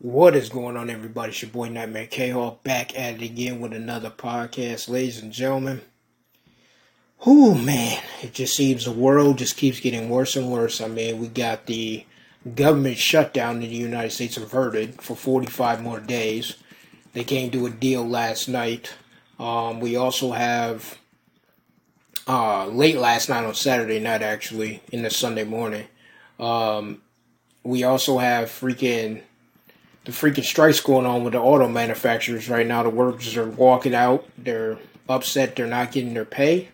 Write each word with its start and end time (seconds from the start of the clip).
What 0.00 0.36
is 0.36 0.48
going 0.48 0.76
on, 0.76 0.90
everybody? 0.90 1.30
It's 1.30 1.42
your 1.42 1.50
boy 1.50 1.70
Nightmare 1.70 2.06
K 2.06 2.30
Hall 2.30 2.60
back 2.62 2.96
at 2.96 3.14
it 3.14 3.22
again 3.22 3.58
with 3.58 3.72
another 3.72 4.10
podcast, 4.10 4.88
ladies 4.88 5.20
and 5.20 5.32
gentlemen. 5.32 5.80
Whoo, 7.26 7.56
man, 7.56 8.00
it 8.22 8.32
just 8.32 8.54
seems 8.54 8.84
the 8.84 8.92
world 8.92 9.38
just 9.38 9.56
keeps 9.56 9.80
getting 9.80 10.08
worse 10.08 10.36
and 10.36 10.52
worse. 10.52 10.80
I 10.80 10.86
mean, 10.86 11.18
we 11.18 11.26
got 11.26 11.66
the 11.66 12.06
government 12.54 12.96
shutdown 12.96 13.56
in 13.56 13.62
the 13.62 13.74
United 13.74 14.12
States 14.12 14.36
averted 14.36 15.02
for 15.02 15.16
45 15.16 15.82
more 15.82 15.98
days. 15.98 16.54
They 17.12 17.24
came 17.24 17.50
to 17.50 17.66
a 17.66 17.70
deal 17.70 18.06
last 18.06 18.46
night. 18.46 18.94
Um, 19.40 19.80
we 19.80 19.96
also 19.96 20.30
have 20.30 20.96
uh, 22.28 22.66
late 22.68 22.98
last 22.98 23.28
night 23.28 23.44
on 23.44 23.54
Saturday 23.56 23.98
night, 23.98 24.22
actually, 24.22 24.80
in 24.92 25.02
the 25.02 25.10
Sunday 25.10 25.42
morning. 25.42 25.88
Um, 26.38 27.02
we 27.64 27.82
also 27.82 28.18
have 28.18 28.48
freaking 28.48 29.22
the 30.08 30.14
freaking 30.14 30.42
strikes 30.42 30.80
going 30.80 31.04
on 31.04 31.22
with 31.22 31.34
the 31.34 31.38
auto 31.38 31.68
manufacturers 31.68 32.48
right 32.48 32.66
now. 32.66 32.82
The 32.82 32.88
workers 32.88 33.36
are 33.36 33.46
walking 33.46 33.94
out. 33.94 34.26
They're 34.38 34.78
upset 35.06 35.54
they're 35.54 35.66
not 35.66 35.92
getting 35.92 36.14
their 36.14 36.24
pay. 36.24 36.68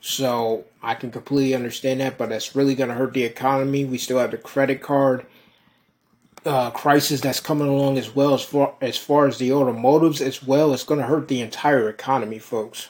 So 0.00 0.64
I 0.82 0.94
can 0.96 1.12
completely 1.12 1.54
understand 1.54 2.00
that, 2.00 2.18
but 2.18 2.30
that's 2.30 2.56
really 2.56 2.74
going 2.74 2.88
to 2.88 2.96
hurt 2.96 3.12
the 3.12 3.22
economy. 3.22 3.84
We 3.84 3.96
still 3.96 4.18
have 4.18 4.32
the 4.32 4.38
credit 4.38 4.82
card 4.82 5.24
uh, 6.44 6.72
crisis 6.72 7.20
that's 7.20 7.38
coming 7.38 7.68
along 7.68 7.96
as 7.96 8.12
well 8.12 8.34
as 8.34 8.42
far 8.42 8.74
as 8.80 8.98
far 8.98 9.28
as 9.28 9.38
the 9.38 9.52
automotives 9.52 10.20
as 10.20 10.42
well. 10.42 10.74
It's 10.74 10.82
going 10.82 10.98
to 11.00 11.06
hurt 11.06 11.28
the 11.28 11.42
entire 11.42 11.88
economy, 11.88 12.40
folks. 12.40 12.88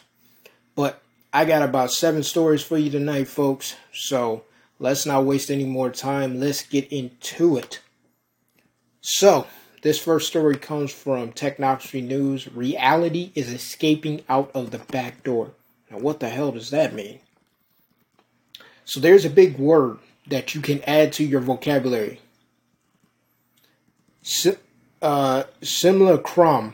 But 0.74 1.02
I 1.30 1.44
got 1.44 1.60
about 1.60 1.92
seven 1.92 2.22
stories 2.22 2.62
for 2.62 2.78
you 2.78 2.88
tonight, 2.88 3.28
folks. 3.28 3.76
So 3.92 4.44
let's 4.78 5.04
not 5.04 5.26
waste 5.26 5.50
any 5.50 5.66
more 5.66 5.90
time. 5.90 6.40
Let's 6.40 6.62
get 6.62 6.90
into 6.90 7.58
it. 7.58 7.80
So 9.02 9.46
this 9.84 9.98
first 9.98 10.28
story 10.28 10.56
comes 10.56 10.90
from 10.90 11.30
Technocracy 11.32 12.02
News. 12.02 12.50
Reality 12.50 13.30
is 13.34 13.52
escaping 13.52 14.24
out 14.30 14.50
of 14.54 14.70
the 14.70 14.78
back 14.78 15.22
door. 15.22 15.50
Now, 15.90 15.98
what 15.98 16.20
the 16.20 16.30
hell 16.30 16.52
does 16.52 16.70
that 16.70 16.94
mean? 16.94 17.20
So, 18.86 18.98
there's 18.98 19.26
a 19.26 19.30
big 19.30 19.58
word 19.58 19.98
that 20.26 20.54
you 20.54 20.62
can 20.62 20.82
add 20.84 21.12
to 21.12 21.24
your 21.24 21.42
vocabulary. 21.42 22.18
Si- 24.22 24.56
uh, 25.02 25.42
simulacrum. 25.60 26.72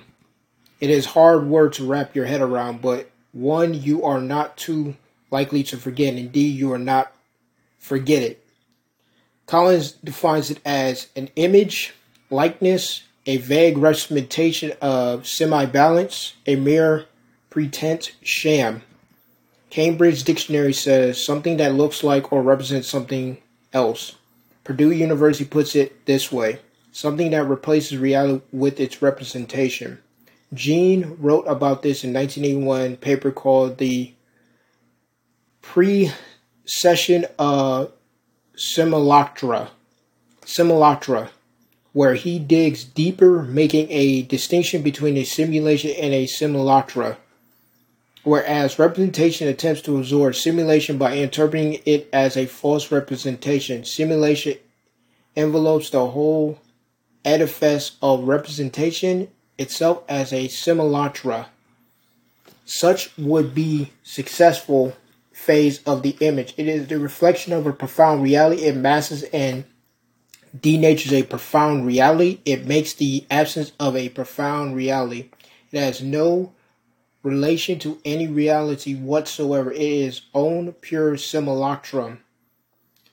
It 0.79 0.91
is 0.91 1.07
hard 1.07 1.49
word 1.49 1.73
to 1.75 1.85
wrap 1.85 2.15
your 2.15 2.27
head 2.27 2.41
around, 2.41 2.81
but 2.81 3.11
one 3.33 3.75
you 3.75 4.05
are 4.05 4.21
not 4.21 4.57
too 4.57 4.95
likely 5.33 5.65
to 5.65 5.77
forget. 5.77 6.15
Indeed, 6.15 6.57
you 6.57 6.73
are 6.73 6.79
not 6.79 7.13
forget 7.77 8.23
it. 8.23 8.47
Collins 9.47 9.93
defines 10.05 10.49
it 10.53 10.61
as 10.65 11.09
an 11.17 11.29
image 11.35 11.95
likeness, 12.31 13.03
a 13.31 13.37
vague 13.37 13.79
representation 13.79 14.73
of 14.81 15.25
semi-balance, 15.25 16.35
a 16.47 16.57
mere 16.57 17.07
pretense 17.49 18.11
sham. 18.23 18.83
Cambridge 19.71 20.25
Dictionary 20.25 20.73
says 20.73 21.25
something 21.25 21.57
that 21.59 21.77
looks 21.77 22.03
like 22.03 22.33
or 22.33 22.43
represents 22.43 22.89
something 22.89 23.39
else. 23.73 24.17
Purdue 24.65 24.91
University 24.91 25.45
puts 25.45 25.77
it 25.77 26.07
this 26.07 26.33
way 26.33 26.59
something 26.91 27.31
that 27.31 27.47
replaces 27.47 27.97
reality 27.99 28.43
with 28.51 28.81
its 28.81 29.01
representation. 29.01 30.01
Jean 30.53 31.17
wrote 31.21 31.45
about 31.47 31.83
this 31.83 32.03
in 32.03 32.13
1981 32.13 32.97
paper 32.97 33.31
called 33.31 33.79
The 33.79 34.13
Precession 35.63 37.27
of 37.39 37.93
Simulacra. 38.57 39.71
Simulacra 40.45 41.31
where 41.93 42.15
he 42.15 42.39
digs 42.39 42.85
deeper, 42.85 43.43
making 43.43 43.91
a 43.91 44.23
distinction 44.23 44.83
between 44.83 45.17
a 45.17 45.25
simulation 45.25 45.91
and 46.01 46.15
a 46.15 46.27
simulacra. 46.27 47.19
Whereas 48.23 48.79
representation 48.79 49.49
attempts 49.49 49.83
to 49.83 49.99
absorb 49.99 50.35
simulation 50.35 50.99
by 50.99 51.17
interpreting 51.17 51.81
it 51.87 52.09
as 52.13 52.37
a 52.37 52.47
false 52.47 52.93
representation, 52.93 53.85
simulation 53.85 54.59
envelopes 55.35 55.91
the 55.91 56.09
whole 56.09 56.59
edifice 57.25 57.97
of 58.03 58.25
representation 58.25 59.29
itself 59.59 60.03
as 60.09 60.33
a 60.33 60.49
simulacra. 60.49 61.49
Such 62.65 63.17
would 63.19 63.55
be 63.55 63.91
successful 64.03 64.97
phase 65.33 65.83
of 65.85 66.03
the 66.03 66.17
image. 66.21 66.55
It 66.57 66.69
is 66.69 66.87
the 66.89 66.99
reflection 66.99 67.53
of 67.53 67.67
a 67.67 67.73
profound 67.73 68.23
reality. 68.23 68.63
It 68.63 68.77
masses 68.77 69.23
and 69.33 69.65
denatures 70.57 71.13
a 71.13 71.23
profound 71.25 71.87
reality. 71.87 72.41
It 72.45 72.67
makes 72.67 72.93
the 72.93 73.27
absence 73.31 73.73
of 73.79 73.97
a 73.97 74.09
profound 74.09 74.77
reality. 74.77 75.31
It 75.71 75.81
has 75.81 76.03
no 76.03 76.53
relation 77.23 77.79
to 77.81 78.01
any 78.05 78.27
reality 78.27 78.95
whatsoever. 78.95 79.71
It 79.71 79.81
is 79.81 80.23
own 80.35 80.73
pure 80.73 81.17
simulacrum. 81.17 82.21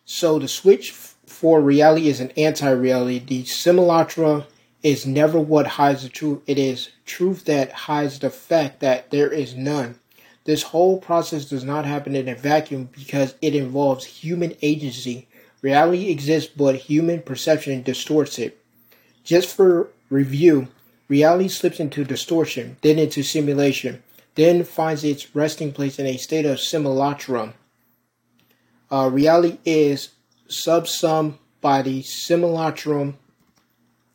So 0.06 0.40
the 0.40 0.48
switch 0.48 0.92
for 0.92 1.62
reality 1.62 2.08
is 2.08 2.20
an 2.20 2.31
anti-reality. 2.38 3.20
The 3.20 3.46
simulacra 3.46 4.48
is 4.81 5.06
never 5.06 5.40
what 5.40 5.68
hides 5.68 6.04
the 6.04 6.09
truth. 6.09 6.42
It 6.48 6.58
is 6.58 6.90
truth 7.06 7.46
that 7.46 7.72
hides 7.72 8.19
the 8.19 8.30
fact 8.30 8.80
that 8.80 9.12
there 9.12 9.31
is 9.31 9.56
none. 9.56 10.00
This 10.46 10.64
whole 10.64 11.00
process 11.00 11.44
does 11.46 11.66
not 11.66 11.86
happen 11.86 12.16
in 12.16 12.30
a 12.30 12.36
vacuum 12.36 12.90
because 12.94 13.36
it 13.42 13.54
involves 13.54 14.06
human 14.06 14.56
agency. 14.62 15.28
Reality 15.62 16.09
exists, 16.09 16.51
but 16.56 16.75
human 16.75 17.22
perception 17.22 17.81
distorts 17.81 18.38
it. 18.38 18.62
Just 19.23 19.53
for 19.56 19.90
review, 20.09 20.68
reality 21.07 21.47
slips 21.47 21.79
into 21.79 22.03
distortion, 22.03 22.78
then 22.81 23.00
into 23.00 23.23
simulation, 23.23 24.03
then 24.35 24.63
finds 24.63 25.03
its 25.03 25.35
resting 25.35 25.73
place 25.73 26.00
in 26.00 26.06
a 26.06 26.18
state 26.18 26.45
of 26.45 26.59
simulacrum. 26.59 27.53
Uh, 28.91 29.09
reality 29.12 29.57
is 29.66 30.09
subsum 30.47 31.38
by 31.59 31.81
the 31.81 32.01
simulacrum. 32.03 33.18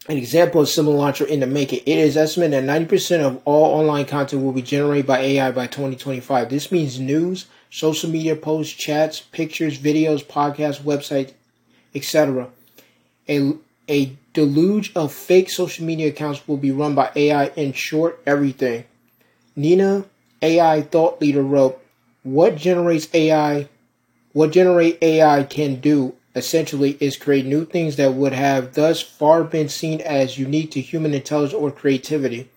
An 0.09 0.17
example 0.17 0.63
of 0.63 0.69
simulacrum 0.69 1.29
in 1.29 1.41
the 1.41 1.47
making. 1.47 1.81
It 1.81 1.99
is 1.99 2.17
estimated 2.17 2.65
that 2.65 2.89
90% 2.89 3.21
of 3.21 3.43
all 3.45 3.81
online 3.81 4.05
content 4.05 4.43
will 4.43 4.53
be 4.53 4.63
generated 4.63 5.07
by 5.07 5.19
AI 5.19 5.51
by 5.51 5.67
2025. 5.67 6.49
This 6.49 6.73
means 6.73 6.99
news, 6.99 7.47
social 7.73 8.11
media 8.11 8.37
posts, 8.37 8.75
chats, 8.75 9.21
pictures, 9.21 9.79
videos, 9.79 10.23
podcasts, 10.23 10.83
websites, 10.83 11.33
etc. 11.95 12.49
A, 13.29 13.55
a 13.89 14.13
deluge 14.35 14.93
of 14.95 15.11
fake 15.11 15.51
social 15.51 15.85
media 15.85 16.09
accounts 16.09 16.47
will 16.47 16.59
be 16.59 16.71
run 16.71 16.95
by 16.95 17.11
AI. 17.17 17.47
In 17.57 17.73
short, 17.73 18.21
everything. 18.27 18.85
Nina, 19.57 20.05
AI 20.43 20.83
thought 20.83 21.21
leader, 21.21 21.43
wrote, 21.43 21.83
"What 22.23 22.57
generates 22.57 23.09
AI? 23.15 23.69
What 24.35 24.53
generate 24.53 24.99
AI 25.03 25.43
can 25.45 25.77
do 25.77 26.15
essentially 26.35 26.99
is 27.01 27.17
create 27.17 27.47
new 27.47 27.65
things 27.65 27.97
that 27.97 28.15
would 28.15 28.33
have 28.33 28.75
thus 28.75 29.01
far 29.01 29.45
been 29.45 29.69
seen 29.71 30.01
as 30.03 30.39
unique 30.39 30.71
to 30.73 30.81
human 30.83 31.15
intelligence 31.15 31.55
or 31.55 31.71
creativity." 31.71 32.49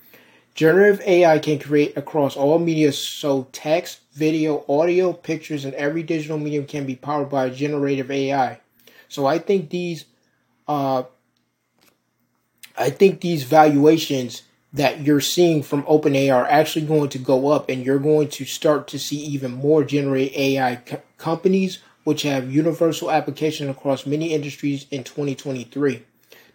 Generative 0.55 1.01
AI 1.05 1.37
can 1.39 1.59
create 1.59 1.97
across 1.97 2.37
all 2.37 2.57
media, 2.59 2.93
so 2.93 3.47
text, 3.51 3.99
video, 4.13 4.63
audio, 4.69 5.11
pictures, 5.11 5.65
and 5.65 5.73
every 5.73 6.01
digital 6.01 6.37
medium 6.37 6.65
can 6.65 6.85
be 6.85 6.95
powered 6.95 7.29
by 7.29 7.49
generative 7.49 8.09
AI. 8.09 8.61
So 9.09 9.25
I 9.25 9.37
think 9.37 9.69
these, 9.69 10.05
uh, 10.65 11.03
I 12.77 12.89
think 12.89 13.19
these 13.19 13.43
valuations 13.43 14.43
that 14.71 15.01
you're 15.01 15.19
seeing 15.19 15.61
from 15.61 15.83
OpenAI 15.83 16.33
are 16.33 16.47
actually 16.47 16.85
going 16.85 17.09
to 17.09 17.19
go 17.19 17.49
up, 17.49 17.69
and 17.69 17.85
you're 17.85 17.99
going 17.99 18.29
to 18.29 18.45
start 18.45 18.87
to 18.87 18.99
see 18.99 19.17
even 19.17 19.51
more 19.51 19.83
generative 19.83 20.33
AI 20.37 20.77
co- 20.77 21.01
companies 21.17 21.79
which 22.05 22.21
have 22.21 22.53
universal 22.53 23.11
application 23.11 23.69
across 23.69 24.05
many 24.05 24.33
industries 24.33 24.85
in 24.89 25.03
2023. 25.03 26.03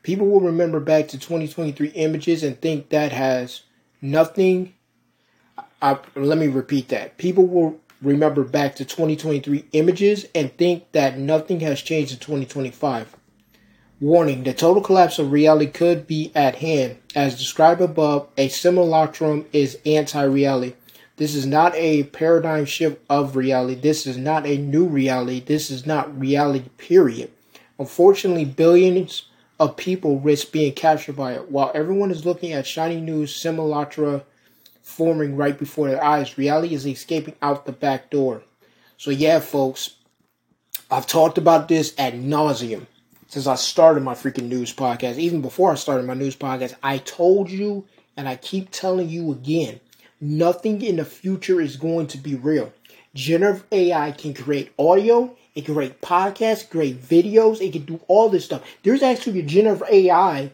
People 0.02 0.26
will 0.26 0.40
remember 0.40 0.80
back 0.80 1.08
to 1.08 1.18
2023 1.18 1.88
images 1.88 2.42
and 2.42 2.58
think 2.58 2.88
that 2.88 3.12
has 3.12 3.62
nothing. 4.00 4.74
I, 5.82 5.98
let 6.14 6.38
me 6.38 6.48
repeat 6.48 6.88
that. 6.88 7.16
People 7.18 7.46
will 7.46 7.80
remember 8.02 8.44
back 8.44 8.76
to 8.76 8.84
2023 8.84 9.66
images 9.72 10.26
and 10.34 10.56
think 10.56 10.92
that 10.92 11.18
nothing 11.18 11.60
has 11.60 11.80
changed 11.82 12.12
in 12.12 12.18
2025. 12.18 13.16
Warning 14.00 14.44
the 14.44 14.54
total 14.54 14.82
collapse 14.82 15.18
of 15.18 15.30
reality 15.30 15.66
could 15.66 16.06
be 16.06 16.32
at 16.34 16.56
hand. 16.56 16.96
As 17.14 17.38
described 17.38 17.82
above, 17.82 18.28
a 18.38 18.48
simulacrum 18.48 19.44
is 19.52 19.78
anti 19.84 20.22
reality. 20.22 20.74
This 21.16 21.34
is 21.34 21.44
not 21.44 21.74
a 21.74 22.04
paradigm 22.04 22.64
shift 22.64 23.02
of 23.10 23.36
reality. 23.36 23.74
This 23.74 24.06
is 24.06 24.16
not 24.16 24.46
a 24.46 24.56
new 24.56 24.86
reality. 24.86 25.40
This 25.40 25.70
is 25.70 25.84
not 25.84 26.18
reality, 26.18 26.70
period. 26.78 27.30
Unfortunately, 27.78 28.46
billions 28.46 29.24
of 29.60 29.76
people 29.76 30.18
risk 30.18 30.50
being 30.50 30.72
captured 30.72 31.14
by 31.14 31.34
it. 31.34 31.50
While 31.50 31.70
everyone 31.74 32.10
is 32.10 32.26
looking 32.26 32.52
at 32.52 32.66
shiny 32.66 33.00
new 33.00 33.26
simulacra 33.26 34.24
forming 34.82 35.36
right 35.36 35.58
before 35.58 35.88
their 35.88 36.02
eyes. 36.02 36.36
Reality 36.36 36.74
is 36.74 36.86
escaping 36.86 37.36
out 37.40 37.64
the 37.64 37.72
back 37.72 38.10
door. 38.10 38.42
So, 38.96 39.10
yeah, 39.10 39.38
folks, 39.38 39.96
I've 40.90 41.06
talked 41.06 41.38
about 41.38 41.68
this 41.68 41.94
ad 41.96 42.14
nauseum. 42.14 42.86
since 43.28 43.46
I 43.46 43.54
started 43.54 44.02
my 44.02 44.14
freaking 44.14 44.48
news 44.48 44.74
podcast. 44.74 45.18
Even 45.18 45.40
before 45.40 45.70
I 45.70 45.76
started 45.76 46.06
my 46.06 46.14
news 46.14 46.34
podcast, 46.34 46.74
I 46.82 46.98
told 46.98 47.48
you 47.48 47.86
and 48.16 48.28
I 48.28 48.36
keep 48.36 48.72
telling 48.72 49.08
you 49.08 49.30
again 49.30 49.78
nothing 50.20 50.82
in 50.82 50.96
the 50.96 51.04
future 51.04 51.60
is 51.60 51.76
going 51.76 52.08
to 52.08 52.18
be 52.18 52.34
real. 52.34 52.72
Generative 53.14 53.64
AI 53.70 54.10
can 54.12 54.34
create 54.34 54.72
audio, 54.78 55.36
it 55.54 55.64
can 55.64 55.74
create 55.74 56.00
podcasts, 56.00 56.68
create 56.68 57.02
videos, 57.02 57.60
it 57.60 57.72
can 57.72 57.84
do 57.84 58.00
all 58.08 58.28
this 58.28 58.44
stuff. 58.44 58.62
There's 58.82 59.02
actually 59.02 59.40
a 59.40 59.44
generative 59.44 59.86
AI 59.90 60.52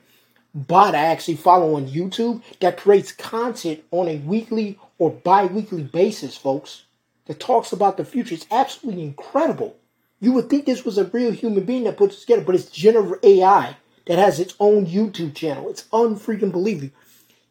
bot 0.54 0.94
I 0.94 1.04
actually 1.04 1.36
follow 1.36 1.74
on 1.74 1.86
YouTube 1.86 2.42
that 2.60 2.78
creates 2.78 3.12
content 3.12 3.84
on 3.90 4.08
a 4.08 4.16
weekly 4.16 4.78
or 4.98 5.10
bi 5.10 5.44
weekly 5.46 5.82
basis, 5.82 6.36
folks, 6.36 6.84
that 7.26 7.38
talks 7.38 7.72
about 7.72 7.96
the 7.96 8.04
future. 8.04 8.34
It's 8.34 8.46
absolutely 8.50 9.02
incredible. 9.02 9.76
You 10.18 10.32
would 10.32 10.48
think 10.48 10.64
this 10.64 10.84
was 10.84 10.96
a 10.96 11.04
real 11.04 11.30
human 11.30 11.64
being 11.64 11.84
that 11.84 11.98
puts 11.98 12.16
it 12.16 12.20
together, 12.20 12.42
but 12.42 12.54
it's 12.54 12.70
generative 12.70 13.18
AI 13.22 13.76
that 14.06 14.18
has 14.18 14.40
its 14.40 14.54
own 14.58 14.86
YouTube 14.86 15.34
channel. 15.34 15.68
It's 15.68 15.84
unfreaking 15.92 16.52
believable. 16.52 16.94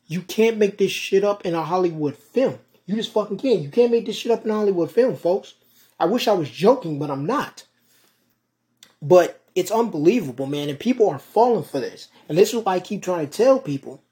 You 0.07 0.21
can't 0.21 0.57
make 0.57 0.77
this 0.77 0.92
shit 0.92 1.24
up 1.24 1.45
in 1.45 1.53
a 1.53 1.63
Hollywood 1.63 2.15
film. 2.15 2.59
You 2.86 2.95
just 2.95 3.12
fucking 3.12 3.38
can't. 3.38 3.62
You 3.62 3.69
can't 3.69 3.92
make 3.92 4.06
this 4.06 4.15
shit 4.15 4.31
up 4.31 4.45
in 4.45 4.51
a 4.51 4.56
Hollywood 4.56 4.92
film, 4.92 5.15
folks. 5.15 5.56
I 6.00 6.06
wish 6.06 6.27
I 6.27 6.33
was 6.33 6.50
joking, 6.50 7.00
but 7.00 7.09
I'm 7.09 7.25
not. 7.25 7.65
But 9.01 9.42
it's 9.56 9.71
unbelievable, 9.71 10.45
man, 10.45 10.69
and 10.69 10.80
people 10.80 11.09
are 11.09 11.19
falling 11.19 11.63
for 11.63 11.80
this. 11.80 12.09
And 12.27 12.38
this 12.38 12.53
is 12.53 12.63
why 12.63 12.75
I 12.75 12.80
keep 12.80 13.01
trying 13.01 13.27
to 13.27 13.38
tell 13.38 13.59
people 13.59 14.03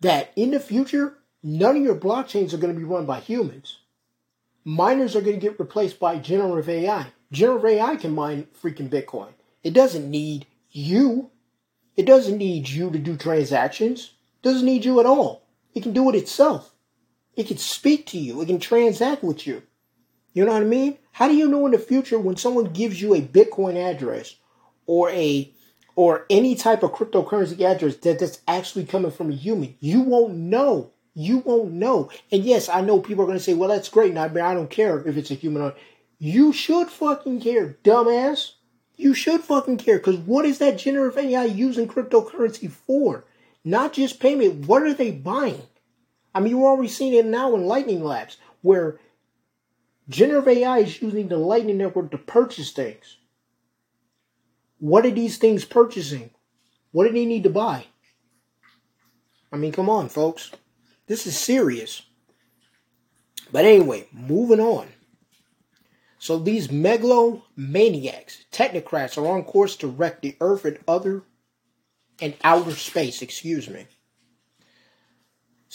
that 0.00 0.32
in 0.36 0.50
the 0.50 0.60
future, 0.60 1.18
none 1.42 1.76
of 1.76 1.82
your 1.82 1.96
blockchains 1.96 2.52
are 2.52 2.58
going 2.58 2.72
to 2.72 2.78
be 2.78 2.84
run 2.84 3.06
by 3.06 3.20
humans. 3.20 3.78
Miners 4.64 5.14
are 5.14 5.20
going 5.20 5.38
to 5.38 5.46
get 5.46 5.60
replaced 5.60 6.00
by 6.00 6.18
generative 6.18 6.70
AI. 6.70 7.08
Generative 7.30 7.66
AI 7.66 7.96
can 7.96 8.14
mine 8.14 8.46
freaking 8.62 8.88
Bitcoin. 8.88 9.32
It 9.62 9.74
doesn't 9.74 10.10
need 10.10 10.46
you. 10.70 11.30
It 11.96 12.06
doesn't 12.06 12.38
need 12.38 12.68
you 12.68 12.90
to 12.90 12.98
do 12.98 13.16
transactions. 13.16 14.14
It 14.42 14.48
doesn't 14.48 14.66
need 14.66 14.84
you 14.84 15.00
at 15.00 15.06
all. 15.06 15.46
It 15.74 15.82
can 15.82 15.92
do 15.92 16.08
it 16.08 16.16
itself. 16.16 16.72
It 17.36 17.48
can 17.48 17.58
speak 17.58 18.06
to 18.06 18.18
you. 18.18 18.40
It 18.40 18.46
can 18.46 18.60
transact 18.60 19.22
with 19.22 19.46
you. 19.46 19.62
You 20.34 20.44
know 20.44 20.52
what 20.52 20.62
I 20.62 20.66
mean? 20.66 20.98
How 21.12 21.28
do 21.28 21.34
you 21.34 21.48
know 21.48 21.64
in 21.64 21.72
the 21.72 21.78
future 21.78 22.18
when 22.18 22.36
someone 22.36 22.72
gives 22.72 23.00
you 23.00 23.14
a 23.14 23.22
Bitcoin 23.22 23.76
address 23.76 24.34
or 24.86 25.08
a 25.10 25.50
or 25.96 26.26
any 26.28 26.56
type 26.56 26.82
of 26.82 26.90
cryptocurrency 26.92 27.60
address 27.60 27.96
that 27.98 28.18
that's 28.18 28.40
actually 28.48 28.84
coming 28.84 29.12
from 29.12 29.30
a 29.30 29.34
human? 29.34 29.76
You 29.78 30.00
won't 30.00 30.34
know. 30.34 30.90
You 31.14 31.38
won't 31.38 31.72
know. 31.72 32.10
And 32.32 32.42
yes, 32.42 32.68
I 32.68 32.80
know 32.80 32.98
people 32.98 33.22
are 33.22 33.28
going 33.28 33.38
to 33.38 33.44
say, 33.44 33.54
"Well, 33.54 33.68
that's 33.68 33.88
great." 33.88 34.12
Now, 34.12 34.26
but 34.26 34.42
I 34.42 34.54
don't 34.54 34.68
care 34.68 35.06
if 35.06 35.16
it's 35.16 35.30
a 35.30 35.34
human 35.34 35.62
or 35.62 35.74
you 36.18 36.52
should 36.52 36.88
fucking 36.88 37.40
care, 37.40 37.78
dumbass. 37.84 38.52
You 38.96 39.14
should 39.14 39.42
fucking 39.42 39.78
care 39.78 39.98
because 39.98 40.16
what 40.18 40.44
is 40.44 40.58
that 40.58 40.78
generative 40.78 41.18
AI 41.18 41.44
using 41.44 41.86
cryptocurrency 41.86 42.70
for? 42.70 43.24
Not 43.64 43.92
just 43.92 44.20
payment. 44.20 44.66
What 44.66 44.82
are 44.82 44.94
they 44.94 45.10
buying? 45.12 45.62
I 46.34 46.40
mean, 46.40 46.50
you're 46.50 46.66
already 46.66 46.88
seeing 46.88 47.14
it 47.14 47.24
now 47.24 47.54
in 47.54 47.66
Lightning 47.66 48.02
Labs, 48.02 48.36
where 48.62 48.98
generative 50.08 50.48
AI 50.48 50.78
is 50.78 51.00
using 51.02 51.28
the 51.28 51.36
Lightning 51.36 51.78
Network 51.78 52.10
to 52.10 52.18
purchase 52.18 52.72
things. 52.72 53.18
What 54.78 55.06
are 55.06 55.10
these 55.10 55.38
things 55.38 55.64
purchasing? 55.64 56.30
What 56.92 57.06
do 57.06 57.12
they 57.12 57.24
need 57.24 57.44
to 57.44 57.50
buy? 57.50 57.86
I 59.52 59.56
mean, 59.56 59.72
come 59.72 59.88
on, 59.88 60.08
folks. 60.08 60.50
This 61.06 61.26
is 61.26 61.38
serious. 61.38 62.02
But 63.52 63.64
anyway, 63.64 64.08
moving 64.12 64.60
on. 64.60 64.88
So 66.18 66.38
these 66.38 66.68
megalomaniacs, 66.68 68.44
technocrats, 68.50 69.18
are 69.18 69.26
on 69.26 69.44
course 69.44 69.76
to 69.76 69.86
wreck 69.86 70.22
the 70.22 70.36
Earth 70.40 70.64
and 70.64 70.78
other 70.88 71.22
and 72.20 72.34
outer 72.42 72.72
space, 72.72 73.22
excuse 73.22 73.68
me. 73.68 73.86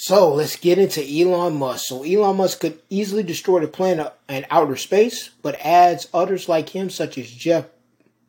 So 0.02 0.34
let's 0.34 0.56
get 0.56 0.78
into 0.78 1.04
Elon 1.04 1.58
Musk. 1.58 1.88
So 1.88 2.04
Elon 2.04 2.38
Musk 2.38 2.62
could 2.62 2.80
easily 2.90 3.22
destroy 3.22 3.60
the 3.60 3.68
planet 3.68 4.14
and 4.30 4.46
outer 4.50 4.78
space, 4.78 5.32
but 5.42 5.60
adds 5.60 6.08
others 6.14 6.48
like 6.48 6.70
him, 6.70 6.90
such 6.90 7.18
as 7.18 7.30
Jeff 7.30 7.66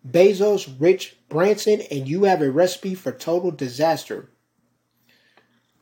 Bezos, 0.04 0.68
Rich 0.80 1.16
Branson, 1.28 1.80
and 1.88 2.08
you 2.08 2.24
have 2.24 2.42
a 2.42 2.50
recipe 2.50 2.96
for 2.96 3.12
total 3.12 3.52
disaster. 3.52 4.28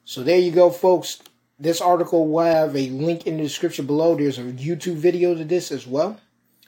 So 0.05 0.23
there 0.23 0.39
you 0.39 0.51
go, 0.51 0.69
folks. 0.69 1.23
This 1.59 1.81
article 1.81 2.29
will 2.29 2.45
have 2.45 2.77
a 2.77 2.91
link 2.91 3.27
in 3.27 3.39
the 3.39 3.45
description 3.45 3.87
below. 3.87 4.15
There's 4.15 4.39
a 4.39 4.43
YouTube 4.43 4.97
video 4.97 5.35
to 5.35 5.43
this 5.43 5.73
as 5.73 5.87
well. 5.87 6.21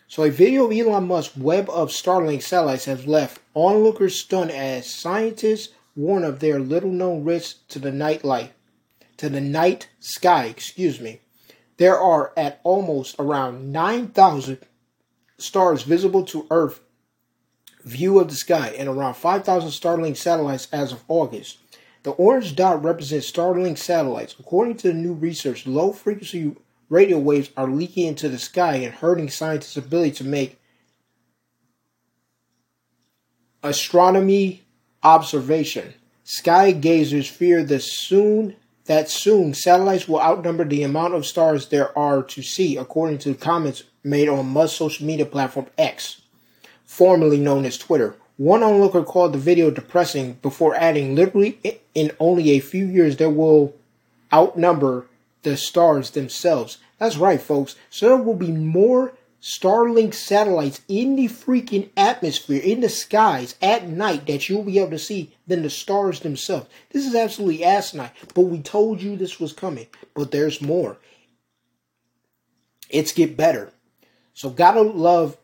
So 0.09 0.23
a 0.23 0.31
video 0.31 0.65
of 0.65 0.73
Elon 0.73 1.09
Musk's 1.09 1.37
web 1.37 1.69
of 1.69 1.91
Starlink 1.91 2.41
satellites 2.43 2.87
has 2.87 3.07
left 3.07 3.43
onlookers 3.53 4.19
stunned 4.19 4.51
as 4.51 4.89
scientists 4.89 5.75
warn 5.95 6.25
of 6.25 6.41
their 6.41 6.59
little 6.59 6.91
known 6.91 7.23
risks 7.23 7.61
to 7.69 7.79
the 7.79 7.93
night 7.93 8.25
light 8.25 8.55
to 9.21 9.29
the 9.29 9.41
night 9.41 9.87
sky, 9.99 10.47
excuse 10.47 10.99
me, 10.99 11.21
there 11.77 11.99
are 11.99 12.33
at 12.39 12.59
almost 12.65 13.17
around 13.19 13.71
9,000 13.71 14.57
stars 15.37 15.83
visible 15.83 16.25
to 16.25 16.47
Earth 16.51 16.81
view 17.85 18.19
of 18.19 18.31
the 18.31 18.35
sky 18.35 18.69
and 18.79 18.89
around 18.89 19.13
5,000 19.13 19.69
Starlink 19.69 20.17
satellites 20.17 20.69
as 20.73 20.93
of 20.93 21.05
August. 21.07 21.59
The 22.03 22.13
orange 22.13 22.57
dot 22.57 22.83
represents 22.83 23.31
Starlink 23.31 23.77
satellites. 23.77 24.35
According 24.41 24.79
to 24.79 24.89
the 24.89 24.95
new 24.95 25.13
research, 25.13 25.67
low 25.67 25.93
frequency 25.93 26.57
radio 26.89 27.19
waves 27.19 27.51
are 27.59 27.69
leaking 27.69 28.07
into 28.07 28.31
the 28.31 28.39
sky 28.39 28.77
and 28.77 28.95
hurting 28.95 29.29
scientists' 29.29 29.77
ability 29.77 30.13
to 30.13 30.25
make 30.25 30.59
astronomy 33.63 34.63
observation. 35.03 35.93
Sky 36.25 36.73
gazers 36.73 37.29
fear 37.29 37.63
the 37.63 37.81
soon 37.81 38.57
that 38.91 39.09
soon 39.09 39.55
satellites 39.55 40.09
will 40.09 40.21
outnumber 40.21 40.65
the 40.65 40.83
amount 40.83 41.15
of 41.15 41.25
stars 41.25 41.69
there 41.69 41.97
are 41.97 42.25
to 42.25 42.43
see, 42.43 42.77
according 42.77 43.19
to 43.19 43.33
comments 43.35 43.85
made 44.03 44.29
on 44.29 44.49
Musk's 44.49 44.79
social 44.79 45.07
media 45.07 45.25
platform 45.25 45.67
X, 45.79 46.23
formerly 46.85 47.39
known 47.39 47.65
as 47.65 47.79
Twitter. 47.79 48.17
One 48.37 48.65
onlooker 48.65 49.05
called 49.05 49.33
the 49.33 49.39
video 49.39 49.71
depressing 49.71 50.39
before 50.43 50.75
adding, 50.75 51.15
literally 51.15 51.61
in 51.95 52.11
only 52.19 52.51
a 52.51 52.59
few 52.59 52.85
years, 52.85 53.17
there 53.17 53.31
will 53.31 53.77
outnumber 54.33 55.07
the 55.43 55.57
stars 55.57 56.11
themselves. 56.11 56.79
That's 56.99 57.17
right, 57.17 57.41
folks. 57.41 57.77
So 57.91 58.09
there 58.09 58.17
will 58.17 58.35
be 58.35 58.51
more 58.51 59.13
Starlink 59.43 60.13
satellites 60.13 60.83
in 60.87 61.17
the 61.17 61.27
freaking 61.27 61.89
atmosphere, 61.97 62.61
in 62.63 62.81
the 62.81 62.91
skies 62.91 63.55
at 63.63 63.89
night 63.89 64.27
that 64.27 64.49
you'll 64.49 64.65
be 64.65 64.79
able 64.79 64.91
to 64.91 64.99
see 64.99 65.35
than 65.47 65.63
the 65.63 65.71
stars 65.71 66.21
themselves. 66.21 66.69
This 66.91 67.07
is 67.07 67.15
absolutely 67.15 67.65
asinine, 67.65 68.11
but 68.35 68.43
we 68.43 68.61
told 68.61 69.01
you 69.01 69.17
this 69.17 69.41
was 69.41 69.55
coming. 69.55 69.87
But 70.15 70.31
there's 70.31 70.61
more. 70.61 70.99
It's 72.91 73.13
get 73.13 73.37
better. 73.37 73.73
So 74.35 74.51
gotta 74.51 74.83
love, 74.83 75.39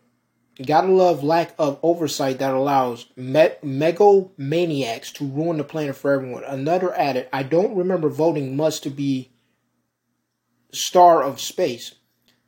gotta 0.64 0.88
love 0.88 1.24
lack 1.24 1.54
of 1.58 1.78
oversight 1.82 2.38
that 2.38 2.52
allows 2.52 3.06
me- 3.16 3.56
megalomaniacs 3.64 5.12
to 5.14 5.26
ruin 5.26 5.56
the 5.56 5.64
planet 5.64 5.96
for 5.96 6.12
everyone. 6.12 6.44
Another 6.44 6.94
added, 6.94 7.28
I 7.32 7.44
don't 7.44 7.76
remember 7.76 8.10
voting 8.10 8.56
Musk 8.56 8.82
to 8.82 8.90
be 8.90 9.30
star 10.72 11.22
of 11.22 11.40
space. 11.40 11.94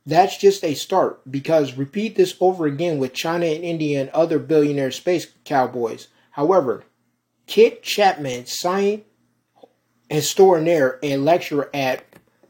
That's 0.09 0.37
just 0.37 0.63
a 0.63 0.73
start 0.73 1.21
because 1.29 1.77
repeat 1.77 2.15
this 2.15 2.35
over 2.39 2.65
again 2.65 2.97
with 2.97 3.13
China 3.13 3.45
and 3.45 3.63
India 3.63 4.01
and 4.01 4.09
other 4.09 4.39
billionaire 4.39 4.89
space 4.89 5.27
cowboys. 5.45 6.07
However, 6.31 6.83
Kit 7.45 7.83
Chapman, 7.83 8.47
science 8.47 9.03
historian 10.09 10.95
and 11.03 11.25
lecturer 11.25 11.69
at 11.75 12.03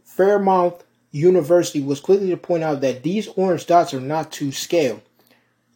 Falmouth 0.06 0.86
University, 1.12 1.82
was 1.82 2.00
quickly 2.00 2.30
to 2.30 2.38
point 2.38 2.64
out 2.64 2.80
that 2.80 3.04
these 3.04 3.28
orange 3.36 3.66
dots 3.66 3.94
are 3.94 4.00
not 4.00 4.32
to 4.34 4.54
scale. 4.54 5.04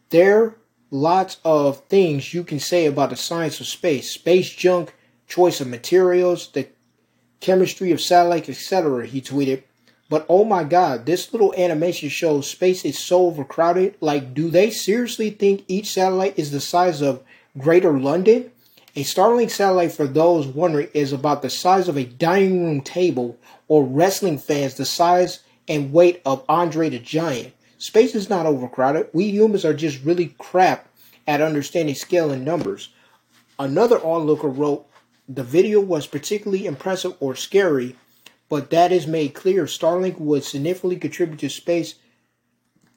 There 0.08 0.42
are 0.42 0.56
lots 0.90 1.36
of 1.44 1.84
things 1.88 2.32
you 2.32 2.44
can 2.44 2.60
say 2.60 2.86
about 2.86 3.10
the 3.10 3.16
science 3.16 3.60
of 3.60 3.66
space, 3.66 4.10
space 4.10 4.48
junk, 4.48 4.94
choice 5.28 5.60
of 5.60 5.68
materials, 5.68 6.48
the 6.48 6.66
chemistry 7.40 7.92
of 7.92 8.00
satellites, 8.00 8.48
etc. 8.48 9.06
He 9.06 9.20
tweeted. 9.20 9.64
But 10.08 10.26
oh 10.28 10.44
my 10.44 10.64
god, 10.64 11.06
this 11.06 11.32
little 11.32 11.54
animation 11.56 12.08
shows 12.08 12.48
space 12.48 12.84
is 12.84 12.98
so 12.98 13.26
overcrowded. 13.26 13.96
Like, 14.00 14.34
do 14.34 14.50
they 14.50 14.70
seriously 14.70 15.30
think 15.30 15.64
each 15.66 15.92
satellite 15.92 16.38
is 16.38 16.50
the 16.50 16.60
size 16.60 17.00
of 17.00 17.22
Greater 17.56 17.98
London? 17.98 18.50
A 18.96 19.02
Starlink 19.02 19.50
satellite, 19.50 19.92
for 19.92 20.06
those 20.06 20.46
wondering, 20.46 20.88
is 20.94 21.12
about 21.12 21.42
the 21.42 21.50
size 21.50 21.88
of 21.88 21.96
a 21.96 22.04
dining 22.04 22.64
room 22.64 22.80
table, 22.80 23.36
or 23.66 23.82
wrestling 23.82 24.38
fans 24.38 24.74
the 24.74 24.84
size 24.84 25.40
and 25.66 25.92
weight 25.92 26.22
of 26.24 26.44
Andre 26.48 26.90
the 26.90 27.00
Giant. 27.00 27.54
Space 27.78 28.14
is 28.14 28.30
not 28.30 28.46
overcrowded. 28.46 29.08
We 29.12 29.24
humans 29.24 29.64
are 29.64 29.74
just 29.74 30.04
really 30.04 30.34
crap 30.38 30.88
at 31.26 31.40
understanding 31.40 31.94
scale 31.94 32.30
and 32.30 32.44
numbers. 32.44 32.90
Another 33.58 33.98
onlooker 33.98 34.48
wrote, 34.48 34.86
the 35.28 35.42
video 35.42 35.80
was 35.80 36.06
particularly 36.06 36.66
impressive 36.66 37.16
or 37.18 37.34
scary 37.34 37.96
but 38.48 38.70
that 38.70 38.92
is 38.92 39.06
made 39.06 39.34
clear. 39.34 39.64
Starlink 39.64 40.18
would 40.18 40.44
significantly 40.44 40.96
contribute 40.96 41.40
to 41.40 41.48
space 41.48 41.94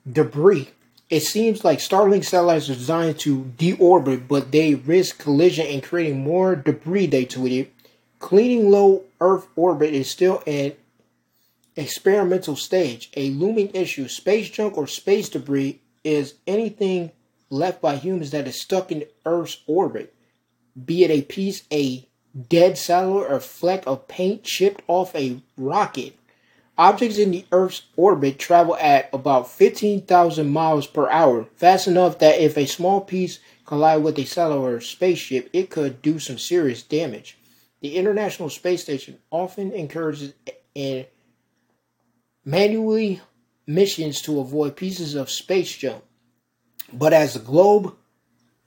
debris 0.10 0.70
it 1.10 1.22
seems 1.22 1.64
like 1.64 1.80
Starlink 1.80 2.26
satellites 2.26 2.70
are 2.70 2.74
designed 2.76 3.20
to 3.20 3.44
deorbit, 3.58 4.28
but 4.28 4.52
they 4.52 4.76
risk 4.76 5.20
collision 5.20 5.66
and 5.68 5.82
creating 5.82 6.20
more 6.20 6.56
debris, 6.56 7.08
they 7.08 7.26
tweeted. 7.26 7.68
Cleaning 8.20 8.70
low 8.70 9.04
Earth 9.22 9.48
orbit 9.56 9.94
is 9.94 10.10
still 10.10 10.44
an 10.46 10.74
experimental 11.76 12.58
stage. 12.58 13.10
A 13.16 13.30
looming 13.30 13.70
issue, 13.74 14.08
space 14.10 14.50
junk 14.50 14.78
or 14.78 14.86
space 14.86 15.30
debris, 15.30 15.80
is 16.04 16.34
anything 16.46 17.12
left 17.50 17.82
by 17.82 17.96
humans 17.96 18.32
that 18.32 18.48
is 18.48 18.62
stuck 18.62 18.92
in 18.92 19.06
Earth's 19.26 19.62
orbit, 19.66 20.14
be 20.86 21.06
it 21.06 21.12
a 21.12 21.22
piece, 21.22 21.64
a 21.72 22.06
dead 22.50 22.78
satellite, 22.78 23.32
or 23.32 23.40
fleck 23.40 23.84
of 23.88 24.08
paint 24.08 24.44
chipped 24.44 24.82
off 24.88 25.16
a 25.16 25.42
rocket. 25.58 26.16
Objects 26.78 27.18
in 27.18 27.32
the 27.32 27.46
Earth's 27.52 27.84
orbit 27.96 28.38
travel 28.38 28.76
at 28.76 29.10
about 29.12 29.50
15,000 29.50 30.48
miles 30.48 30.86
per 30.86 31.10
hour, 31.10 31.48
fast 31.56 31.88
enough 31.88 32.20
that 32.20 32.40
if 32.40 32.56
a 32.56 32.68
small 32.68 33.02
piece 33.02 33.40
collide 33.66 34.04
with 34.04 34.20
a 34.20 34.26
satellite 34.26 34.74
or 34.74 34.82
spaceship, 34.82 35.50
it 35.54 35.72
could 35.72 36.02
do 36.02 36.20
some 36.20 36.38
serious 36.38 36.84
damage. 36.84 37.38
The 37.82 37.96
International 37.96 38.50
Space 38.50 38.84
Station 38.84 39.18
often 39.32 39.72
encourages 39.72 40.34
in 40.76 41.06
manually 42.46 43.22
missions 43.66 44.22
to 44.22 44.40
avoid 44.40 44.76
pieces 44.76 45.16
of 45.16 45.30
space 45.30 45.76
junk. 45.76 46.04
But 46.94 47.14
as 47.14 47.34
the 47.34 47.40
globe 47.40 47.96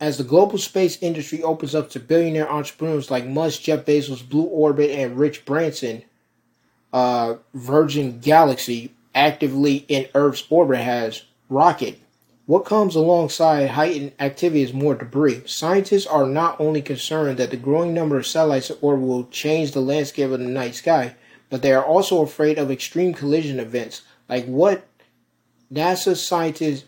as 0.00 0.16
the 0.16 0.25
global 0.25 0.59
space 0.59 1.00
industry 1.02 1.42
opens 1.42 1.75
up 1.75 1.90
to 1.90 2.00
billionaire 2.00 2.50
entrepreneurs 2.50 3.11
like 3.11 3.26
Musk, 3.26 3.62
Jeff 3.62 3.85
Bezos, 3.85 4.26
Blue 4.26 4.45
Orbit, 4.45 4.90
and 4.90 5.19
Rich 5.19 5.45
Branson, 5.45 6.02
uh, 6.92 7.35
Virgin 7.52 8.19
Galaxy 8.19 8.92
actively 9.14 9.85
in 9.88 10.09
Earth's 10.14 10.45
orbit 10.49 10.80
has 10.80 11.25
rocket. 11.49 12.00
What 12.47 12.64
comes 12.64 12.97
alongside 12.97 13.71
heightened 13.71 14.12
activity 14.19 14.62
is 14.62 14.73
more 14.73 14.95
debris. 14.95 15.42
Scientists 15.47 16.07
are 16.07 16.26
not 16.26 16.59
only 16.59 16.83
concerned 16.83 17.38
that 17.38 17.50
the 17.50 17.57
growing 17.57 17.95
number 17.95 18.16
of 18.16 18.26
satellites 18.26 18.71
in 18.71 18.76
orbit 18.80 19.07
will 19.07 19.25
change 19.26 19.71
the 19.71 19.80
landscape 19.80 20.30
of 20.30 20.40
the 20.40 20.47
night 20.47 20.75
sky, 20.75 21.14
but 21.49 21.62
they 21.62 21.73
are 21.73 21.85
also 21.85 22.23
afraid 22.23 22.59
of 22.59 22.71
extreme 22.71 23.12
collision 23.12 23.61
events 23.61 24.02
like 24.28 24.47
what 24.47 24.85
NASA 25.73 26.16
scientist 26.16 26.87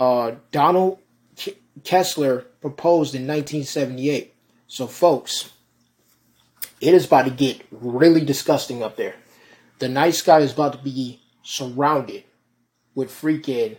uh, 0.00 0.32
Donald 0.50 0.98
Kessler 1.84 2.40
proposed 2.60 3.14
in 3.14 3.22
1978. 3.22 4.34
So, 4.66 4.86
folks, 4.86 5.52
it 6.80 6.94
is 6.94 7.06
about 7.06 7.26
to 7.26 7.30
get 7.30 7.64
really 7.70 8.24
disgusting 8.24 8.82
up 8.82 8.96
there. 8.96 9.14
The 9.78 9.88
night 9.88 10.14
sky 10.14 10.40
is 10.40 10.52
about 10.52 10.72
to 10.72 10.78
be 10.78 11.20
surrounded 11.42 12.24
with 12.94 13.10
freaking 13.10 13.76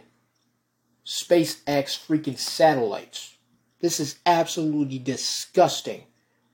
SpaceX 1.05 1.65
freaking 2.05 2.37
satellites. 2.37 3.35
This 3.79 3.99
is 3.99 4.19
absolutely 4.25 4.99
disgusting. 4.99 6.03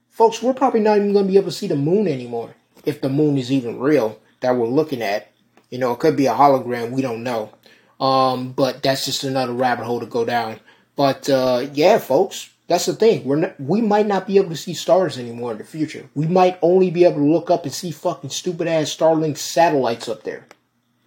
Folks, 0.09 0.41
we're 0.41 0.53
probably 0.53 0.79
not 0.79 0.97
even 0.97 1.13
going 1.13 1.25
to 1.25 1.31
be 1.31 1.37
able 1.37 1.47
to 1.47 1.57
see 1.57 1.67
the 1.67 1.75
moon 1.75 2.07
anymore. 2.07 2.55
If 2.85 3.01
the 3.01 3.09
moon 3.09 3.37
is 3.37 3.51
even 3.51 3.79
real 3.79 4.19
that 4.41 4.55
we're 4.55 4.67
looking 4.67 5.01
at. 5.01 5.31
You 5.69 5.79
know, 5.79 5.91
it 5.93 5.99
could 5.99 6.15
be 6.15 6.27
a 6.27 6.33
hologram. 6.33 6.91
We 6.91 7.01
don't 7.01 7.23
know. 7.23 7.51
Um, 7.99 8.51
but 8.51 8.83
that's 8.83 9.05
just 9.05 9.23
another 9.23 9.53
rabbit 9.53 9.85
hole 9.85 10.01
to 10.01 10.05
go 10.05 10.23
down. 10.23 10.59
But 10.95 11.29
uh, 11.29 11.67
yeah, 11.73 11.97
folks, 11.97 12.49
that's 12.67 12.85
the 12.85 12.93
thing. 12.93 13.25
We're 13.25 13.37
not, 13.37 13.59
we 13.59 13.81
might 13.81 14.07
not 14.07 14.27
be 14.27 14.37
able 14.37 14.49
to 14.49 14.55
see 14.55 14.73
stars 14.73 15.17
anymore 15.17 15.51
in 15.51 15.57
the 15.57 15.63
future. 15.63 16.09
We 16.15 16.27
might 16.27 16.59
only 16.61 16.91
be 16.91 17.03
able 17.03 17.17
to 17.17 17.31
look 17.31 17.49
up 17.49 17.63
and 17.63 17.73
see 17.73 17.91
fucking 17.91 18.29
stupid 18.29 18.67
ass 18.67 18.95
Starlink 18.95 19.37
satellites 19.37 20.07
up 20.07 20.23
there. 20.23 20.45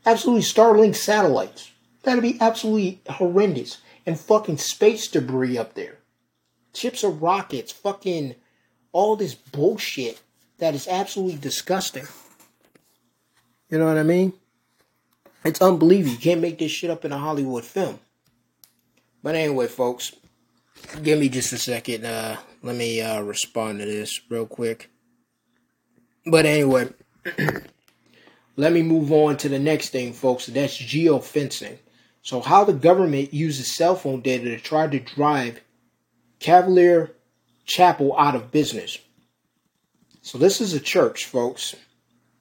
Absolutely 0.04 0.42
Starlink 0.42 0.96
satellites. 0.96 1.70
That'd 2.02 2.22
be 2.22 2.38
absolutely 2.40 3.00
horrendous. 3.08 3.78
And 4.04 4.18
fucking 4.18 4.58
space 4.58 5.08
debris 5.08 5.58
up 5.58 5.74
there. 5.74 5.98
Chips 6.72 7.02
of 7.02 7.22
rockets, 7.22 7.72
fucking 7.72 8.36
all 8.92 9.16
this 9.16 9.34
bullshit 9.34 10.20
that 10.58 10.74
is 10.74 10.86
absolutely 10.86 11.38
disgusting. 11.38 12.06
You 13.68 13.78
know 13.78 13.86
what 13.86 13.98
I 13.98 14.04
mean? 14.04 14.32
It's 15.44 15.60
unbelievable. 15.60 16.12
You 16.12 16.18
can't 16.18 16.40
make 16.40 16.58
this 16.58 16.70
shit 16.70 16.90
up 16.90 17.04
in 17.04 17.12
a 17.12 17.18
Hollywood 17.18 17.64
film. 17.64 17.98
But 19.26 19.34
anyway, 19.34 19.66
folks, 19.66 20.12
Give 21.02 21.18
me 21.18 21.28
just 21.28 21.52
a 21.52 21.58
second. 21.58 22.04
Uh, 22.04 22.36
let 22.62 22.76
me 22.76 23.00
uh, 23.00 23.20
respond 23.22 23.80
to 23.80 23.84
this 23.84 24.20
real 24.28 24.46
quick. 24.46 24.88
But 26.24 26.46
anyway, 26.46 26.90
let 28.56 28.72
me 28.72 28.82
move 28.82 29.10
on 29.10 29.36
to 29.38 29.48
the 29.48 29.58
next 29.58 29.88
thing, 29.88 30.12
folks. 30.12 30.46
That's 30.46 30.78
geofencing. 30.78 31.78
So, 32.22 32.40
how 32.40 32.62
the 32.62 32.72
government 32.72 33.34
uses 33.34 33.74
cell 33.74 33.96
phone 33.96 34.20
data 34.20 34.44
to 34.44 34.60
try 34.60 34.86
to 34.86 35.00
drive 35.00 35.60
Cavalier 36.38 37.12
Chapel 37.64 38.16
out 38.16 38.36
of 38.36 38.52
business. 38.52 38.96
So, 40.22 40.38
this 40.38 40.60
is 40.60 40.72
a 40.72 40.78
church, 40.78 41.24
folks. 41.24 41.74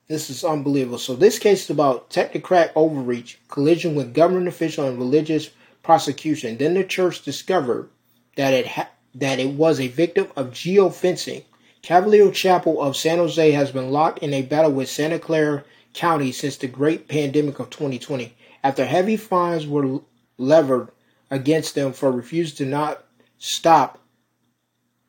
This 0.08 0.30
is 0.30 0.44
unbelievable. 0.44 1.00
So, 1.00 1.16
this 1.16 1.40
case 1.40 1.64
is 1.64 1.70
about 1.72 2.12
technocrat 2.12 2.74
overreach, 2.74 3.38
collision 3.48 3.96
with 3.96 4.14
government 4.14 4.48
official, 4.48 4.88
and 4.88 5.00
religious 5.00 5.50
prosecution. 5.86 6.58
Then 6.58 6.74
the 6.74 6.84
church 6.84 7.22
discovered 7.22 7.90
that 8.36 8.54
it 8.54 8.66
ha- 8.66 8.90
that 9.14 9.40
it 9.40 9.52
was 9.52 9.80
a 9.80 9.88
victim 9.88 10.28
of 10.36 10.48
geofencing. 10.48 11.44
Calvary 11.84 12.32
Chapel 12.32 12.82
of 12.82 12.98
San 12.98 13.20
Jose 13.20 13.52
has 13.52 13.72
been 13.72 13.92
locked 13.92 14.20
in 14.20 14.34
a 14.34 14.42
battle 14.42 14.72
with 14.72 14.90
Santa 14.90 15.20
Clara 15.20 15.64
County 15.94 16.32
since 16.32 16.58
the 16.58 16.68
great 16.68 17.08
pandemic 17.08 17.60
of 17.60 17.70
2020. 17.70 18.36
After 18.64 18.84
heavy 18.84 19.16
fines 19.16 19.68
were 19.68 20.02
levered 20.40 20.90
against 21.30 21.76
them 21.76 21.94
for 21.94 22.12
refusing 22.12 22.58
to 22.58 22.66
not 22.66 23.06
stop 23.38 24.00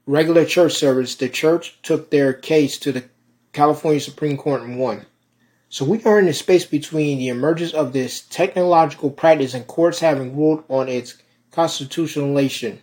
regular 0.04 0.44
church 0.44 0.74
service, 0.74 1.14
the 1.14 1.30
church 1.30 1.78
took 1.82 2.10
their 2.10 2.34
case 2.34 2.78
to 2.80 2.92
the 2.92 3.04
California 3.54 4.00
Supreme 4.00 4.36
Court 4.36 4.60
and 4.60 4.78
won. 4.78 5.06
So 5.68 5.84
we 5.84 6.02
are 6.04 6.18
in 6.18 6.26
the 6.26 6.32
space 6.32 6.64
between 6.64 7.18
the 7.18 7.28
emergence 7.28 7.72
of 7.72 7.92
this 7.92 8.20
technological 8.20 9.10
practice 9.10 9.54
and 9.54 9.66
courts 9.66 10.00
having 10.00 10.36
ruled 10.36 10.64
on 10.68 10.88
its 10.88 11.18
constitutionalization 11.52 12.78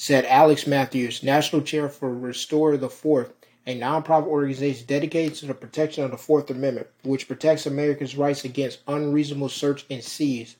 said 0.00 0.24
Alex 0.26 0.62
Marthews, 0.62 1.24
National 1.24 1.60
Chair 1.60 1.88
for 1.88 2.14
Restore 2.14 2.76
the 2.76 2.88
Fourth, 2.88 3.32
a 3.66 3.76
nonprofit 3.76 4.28
organization 4.28 4.86
dedicated 4.86 5.34
to 5.34 5.46
the 5.46 5.54
protection 5.54 6.04
of 6.04 6.12
the 6.12 6.16
Fourth 6.16 6.48
Amendment, 6.50 6.86
which 7.02 7.26
protects 7.26 7.66
Americans' 7.66 8.16
rights 8.16 8.44
against 8.44 8.78
unreasonable 8.86 9.48
search 9.48 9.84
and 9.90 10.04
seize. 10.04 10.54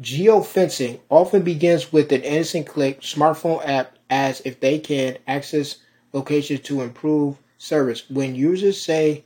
Geofencing 0.00 1.00
often 1.10 1.42
begins 1.42 1.92
with 1.92 2.12
an 2.12 2.22
innocent 2.22 2.68
click 2.68 3.00
smartphone 3.00 3.66
app 3.66 3.98
as 4.08 4.40
if 4.44 4.60
they 4.60 4.78
can 4.78 5.18
access 5.26 5.78
locations 6.12 6.60
to 6.60 6.82
improve 6.82 7.38
service. 7.58 8.08
When 8.08 8.36
users 8.36 8.80
say 8.80 9.24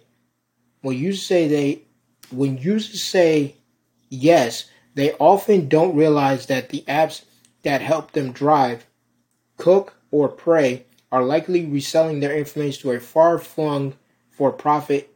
when 0.86 0.96
users 0.96 1.26
say 1.26 1.48
they 1.48 1.82
when 2.30 2.58
users 2.58 3.02
say 3.02 3.56
yes, 4.08 4.70
they 4.94 5.14
often 5.14 5.68
don't 5.68 5.96
realize 5.96 6.46
that 6.46 6.68
the 6.68 6.84
apps 6.86 7.24
that 7.64 7.80
help 7.82 8.12
them 8.12 8.30
drive 8.30 8.86
Cook, 9.56 9.94
or 10.10 10.28
pray 10.28 10.84
are 11.10 11.24
likely 11.24 11.66
reselling 11.66 12.20
their 12.20 12.36
information 12.36 12.82
to 12.82 12.92
a 12.92 13.00
far 13.00 13.38
flung 13.38 13.94
for 14.30 14.52
profit 14.52 15.12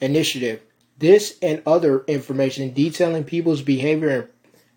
initiative. 0.00 0.62
This 0.98 1.38
and 1.40 1.62
other 1.66 2.04
information 2.08 2.72
detailing 2.72 3.24
people's 3.24 3.62
behavior 3.62 4.08
and 4.08 4.28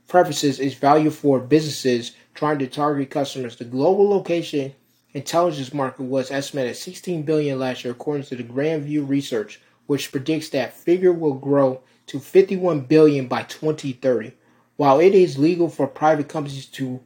preferences 0.08 0.60
is 0.60 0.76
value 0.76 1.10
for 1.10 1.40
businesses 1.40 2.12
trying 2.36 2.60
to 2.60 2.68
target 2.68 3.10
customers. 3.10 3.56
The 3.56 3.66
global 3.66 4.08
location 4.10 4.74
intelligence 5.14 5.74
market 5.74 6.04
was 6.04 6.30
estimated 6.30 6.72
at 6.72 6.78
16 6.78 7.24
billion 7.24 7.58
last 7.58 7.84
year 7.84 7.94
according 7.94 8.26
to 8.26 8.36
the 8.36 8.44
Grand 8.44 8.84
View 8.84 9.04
research, 9.04 9.62
which 9.88 10.12
predicts 10.12 10.50
that 10.50 10.74
figure 10.74 11.14
will 11.14 11.34
grow 11.34 11.82
to 12.08 12.20
51 12.20 12.82
billion 12.82 13.28
by 13.28 13.44
2030. 13.44 14.34
While 14.78 15.00
it 15.00 15.16
is 15.16 15.38
legal 15.38 15.70
for 15.70 15.88
private 15.88 16.28
companies 16.28 16.66
to 16.68 17.02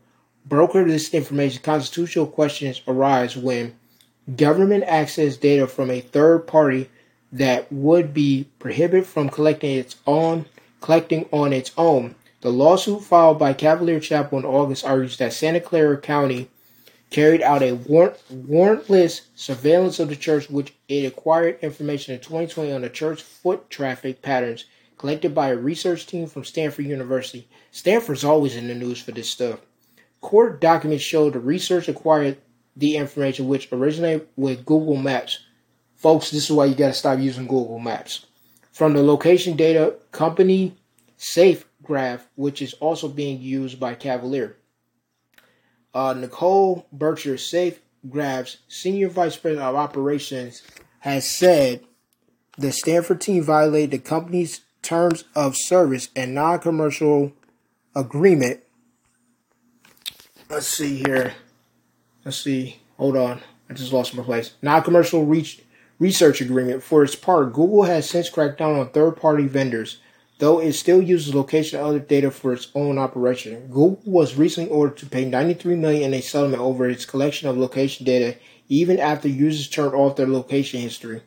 broker 0.46 0.84
this 0.86 1.14
information, 1.14 1.62
constitutional 1.62 2.28
questions 2.28 2.82
arise 2.88 3.38
when 3.38 3.76
government 4.36 4.84
access 4.86 5.38
data 5.38 5.68
from 5.68 5.90
a 5.90 6.02
third 6.02 6.48
party 6.48 6.90
that 7.32 7.72
would 7.72 8.14
be 8.14 8.50
prohibited 8.58 9.06
from 9.06 9.30
collecting 9.30 9.78
its 9.78 9.96
own 10.08 10.46
collecting 10.82 11.28
on 11.32 11.54
its 11.54 11.72
own. 11.78 12.16
The 12.42 12.52
lawsuit 12.52 13.04
filed 13.04 13.38
by 13.38 13.54
Cavalier 13.54 14.00
Chapel 14.00 14.40
in 14.40 14.46
August 14.46 14.86
argues 14.86 15.18
that 15.18 15.34
Santa 15.34 15.60
Clara 15.60 15.98
County 15.98 16.50
carried 17.10 17.42
out 17.42 17.64
a 17.64 17.74
warrant, 17.74 18.18
warrantless 18.32 19.22
surveillance 19.36 20.00
of 20.00 20.10
the 20.10 20.16
church, 20.16 20.50
which 20.50 20.74
it 20.88 21.06
acquired 21.06 21.60
information 21.62 22.14
in 22.14 22.20
2020 22.20 22.72
on 22.72 22.82
the 22.82 22.90
church 22.90 23.22
foot 23.22 23.70
traffic 23.70 24.22
patterns 24.22 24.66
collected 24.98 25.34
by 25.34 25.50
a 25.50 25.56
research 25.56 26.06
team 26.06 26.28
from 26.28 26.44
Stanford 26.44 26.86
University. 26.86 27.48
Stanford's 27.72 28.24
always 28.24 28.56
in 28.56 28.68
the 28.68 28.76
news 28.76 29.02
for 29.02 29.12
this 29.12 29.30
stuff. 29.30 29.60
Court 30.22 30.60
documents 30.60 31.04
show 31.04 31.30
the 31.30 31.40
research 31.40 31.88
acquired 31.88 32.38
the 32.76 32.98
information 32.98 33.48
which 33.48 33.72
originated 33.72 34.28
with 34.36 34.66
Google 34.66 34.98
Maps. 34.98 35.40
Folks, 35.96 36.32
this 36.32 36.50
is 36.50 36.52
why 36.52 36.66
you 36.66 36.76
got 36.76 36.88
to 36.88 36.94
stop 36.94 37.20
using 37.20 37.48
Google 37.48 37.80
Maps. 37.80 38.26
From 38.72 38.94
the 38.94 39.02
location 39.02 39.56
data 39.56 39.96
company 40.12 40.78
Safe 41.22 41.66
SafeGraph, 41.84 42.22
which 42.36 42.62
is 42.62 42.74
also 42.76 43.10
being 43.10 43.42
used 43.42 43.78
by 43.78 43.94
Cavalier. 43.94 44.56
Uh, 45.94 46.14
Nicole 46.14 46.86
Bircher, 46.96 47.36
SafeGraph's 47.36 48.58
senior 48.68 49.10
vice 49.10 49.38
president 49.38 49.68
of 49.68 49.76
operations, 49.76 50.62
has 51.00 51.28
said 51.28 51.82
the 52.58 52.72
Stanford 52.72 53.22
team 53.22 53.44
violated 53.44 53.92
the 53.92 54.00
company's 54.00 54.62
terms 54.82 55.24
of 55.36 55.56
service 55.56 56.10
and 56.16 56.36
non-commercial 56.36 57.34
agreement. 57.96 58.62
Let's 60.50 60.68
see 60.68 60.98
here. 60.98 61.34
Let's 62.26 62.38
see. 62.38 62.80
Hold 62.98 63.18
on. 63.18 63.42
I 63.70 63.74
just 63.74 63.94
lost 63.94 64.16
my 64.16 64.24
place. 64.24 64.54
Non-commercial 64.62 65.26
reach 65.26 65.62
research 66.00 66.42
agreement. 66.42 66.82
For 66.82 67.04
its 67.04 67.16
part, 67.16 67.54
Google 67.54 67.84
has 67.84 68.10
since 68.10 68.30
cracked 68.30 68.58
down 68.58 68.76
on 68.76 68.90
third-party 68.90 69.48
vendors, 69.48 70.00
though 70.40 70.60
it 70.60 70.74
still 70.74 71.02
uses 71.02 71.36
location 71.36 71.80
other 71.80 72.00
data 72.00 72.32
for 72.32 72.54
its 72.54 72.70
own 72.74 72.98
operation. 72.98 73.68
Google 73.68 74.02
was 74.06 74.36
recently 74.36 74.70
ordered 74.70 74.98
to 74.98 75.06
pay 75.06 75.26
93 75.26 75.76
million 75.76 76.14
in 76.14 76.20
a 76.20 76.22
settlement 76.22 76.62
over 76.62 76.90
its 76.90 77.06
collection 77.06 77.48
of 77.48 77.58
location 77.58 78.06
data, 78.06 78.38
even 78.70 79.00
after 79.00 79.28
users 79.28 79.70
turned 79.70 79.94
off 79.94 80.16
their 80.16 80.28
location 80.28 80.80
history. 80.80 81.22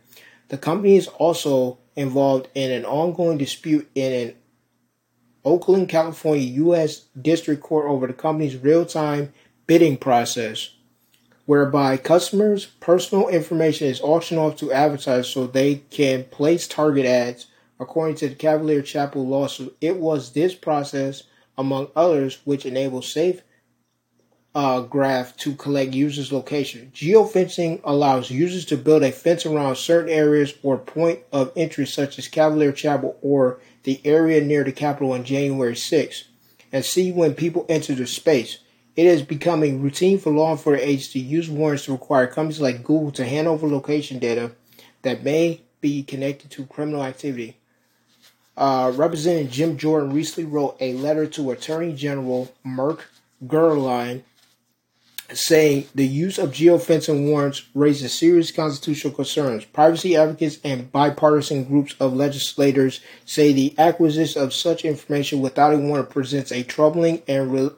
The 0.49 0.59
company 0.59 0.97
is 0.97 1.09
also 1.09 1.78
involved 1.95 2.49
in 2.54 2.71
an 2.71 2.85
ongoing 2.85 3.38
dispute 3.38 3.90
in 3.95 4.12
an 4.12 4.35
Oakland, 5.45 5.88
California 5.88 6.45
U.S. 6.45 7.07
District 7.21 7.62
Court 7.62 7.87
over 7.87 8.07
the 8.07 8.12
company's 8.12 8.57
real 8.57 8.87
time 8.87 9.33
bidding 9.66 9.97
process, 9.97 10.71
whereby 11.47 11.97
customers' 11.97 12.66
personal 12.66 13.28
information 13.28 13.88
is 13.88 14.00
auctioned 14.00 14.40
off 14.40 14.57
to 14.57 14.73
advertisers 14.73 15.28
so 15.28 15.47
they 15.47 15.76
can 15.90 16.25
place 16.25 16.69
target 16.69 17.04
ads. 17.04 17.49
According 17.83 18.15
to 18.19 18.29
the 18.29 18.37
Cavalier 18.37 18.81
Chapel 18.81 19.27
lawsuit, 19.27 19.77
it 19.81 19.97
was 19.97 20.33
this 20.33 20.55
process, 20.55 21.25
among 21.59 21.89
others, 21.97 22.39
which 22.45 22.65
enabled 22.65 23.05
safe 23.05 23.43
uh, 24.55 24.83
graph 24.83 25.37
to 25.39 25.57
collect 25.57 25.93
users' 25.93 26.31
location. 26.31 26.93
Geofencing 26.95 27.81
allows 27.83 28.31
users 28.31 28.65
to 28.67 28.77
build 28.77 29.03
a 29.03 29.11
fence 29.11 29.45
around 29.45 29.75
certain 29.77 30.11
areas 30.11 30.55
or 30.62 30.79
point 30.79 31.21
of 31.33 31.51
interest, 31.57 31.93
such 31.93 32.21
as 32.21 32.29
Cavalier 32.29 32.71
Chapel 32.71 33.19
or 33.21 33.59
the 33.83 34.01
area 34.05 34.41
near 34.41 34.62
the 34.62 34.71
Capitol 34.71 35.11
on 35.11 35.25
January 35.25 35.75
6, 35.75 36.29
and 36.71 36.85
see 36.85 37.11
when 37.11 37.35
people 37.35 37.67
enter 37.69 37.97
the 37.97 38.07
space. 38.07 38.59
It 38.95 39.07
is 39.07 39.23
becoming 39.23 39.83
routine 39.83 40.21
for 40.21 40.31
law 40.31 40.53
enforcement 40.53 40.89
agents 40.89 41.12
to 41.15 41.19
use 41.19 41.51
warrants 41.51 41.87
to 41.87 41.93
require 41.93 42.29
companies 42.29 42.61
like 42.61 42.85
Google 42.85 43.11
to 43.12 43.25
hand 43.25 43.49
over 43.49 43.67
location 43.67 44.21
data 44.21 44.53
that 45.01 45.25
may 45.25 45.62
be 45.81 46.05
connected 46.05 46.53
to 46.53 46.67
criminal 46.67 47.03
activity. 47.03 47.57
Uh, 48.57 48.93
Representative 48.95 49.51
Jim 49.51 49.77
Jordan 49.79 50.13
recently 50.13 50.45
wrote 50.45 50.77
a 50.81 50.93
letter 50.95 51.27
to 51.27 51.51
Attorney 51.51 51.95
General 51.95 52.53
Merrick 52.65 53.01
Garland 53.47 54.25
saying 55.35 55.87
the 55.95 56.07
use 56.07 56.39
of 56.39 56.51
geofencing 56.51 57.27
warrants 57.29 57.63
raises 57.75 58.13
serious 58.13 58.51
constitutional 58.51 59.15
concerns. 59.15 59.65
Privacy 59.65 60.17
advocates 60.17 60.59
and 60.65 60.93
bipartisan 60.93 61.65
groups 61.65 61.95
of 61.99 62.13
legislators 62.13 63.01
say 63.25 63.53
the 63.53 63.75
acquisition 63.79 64.43
of 64.43 64.53
such 64.53 64.85
information 64.85 65.41
without 65.41 65.73
a 65.73 65.79
warrant 65.79 66.11
presents 66.11 66.53
a 66.53 66.63
troubling 66.63 67.23
and 67.27 67.53
re- 67.53 67.71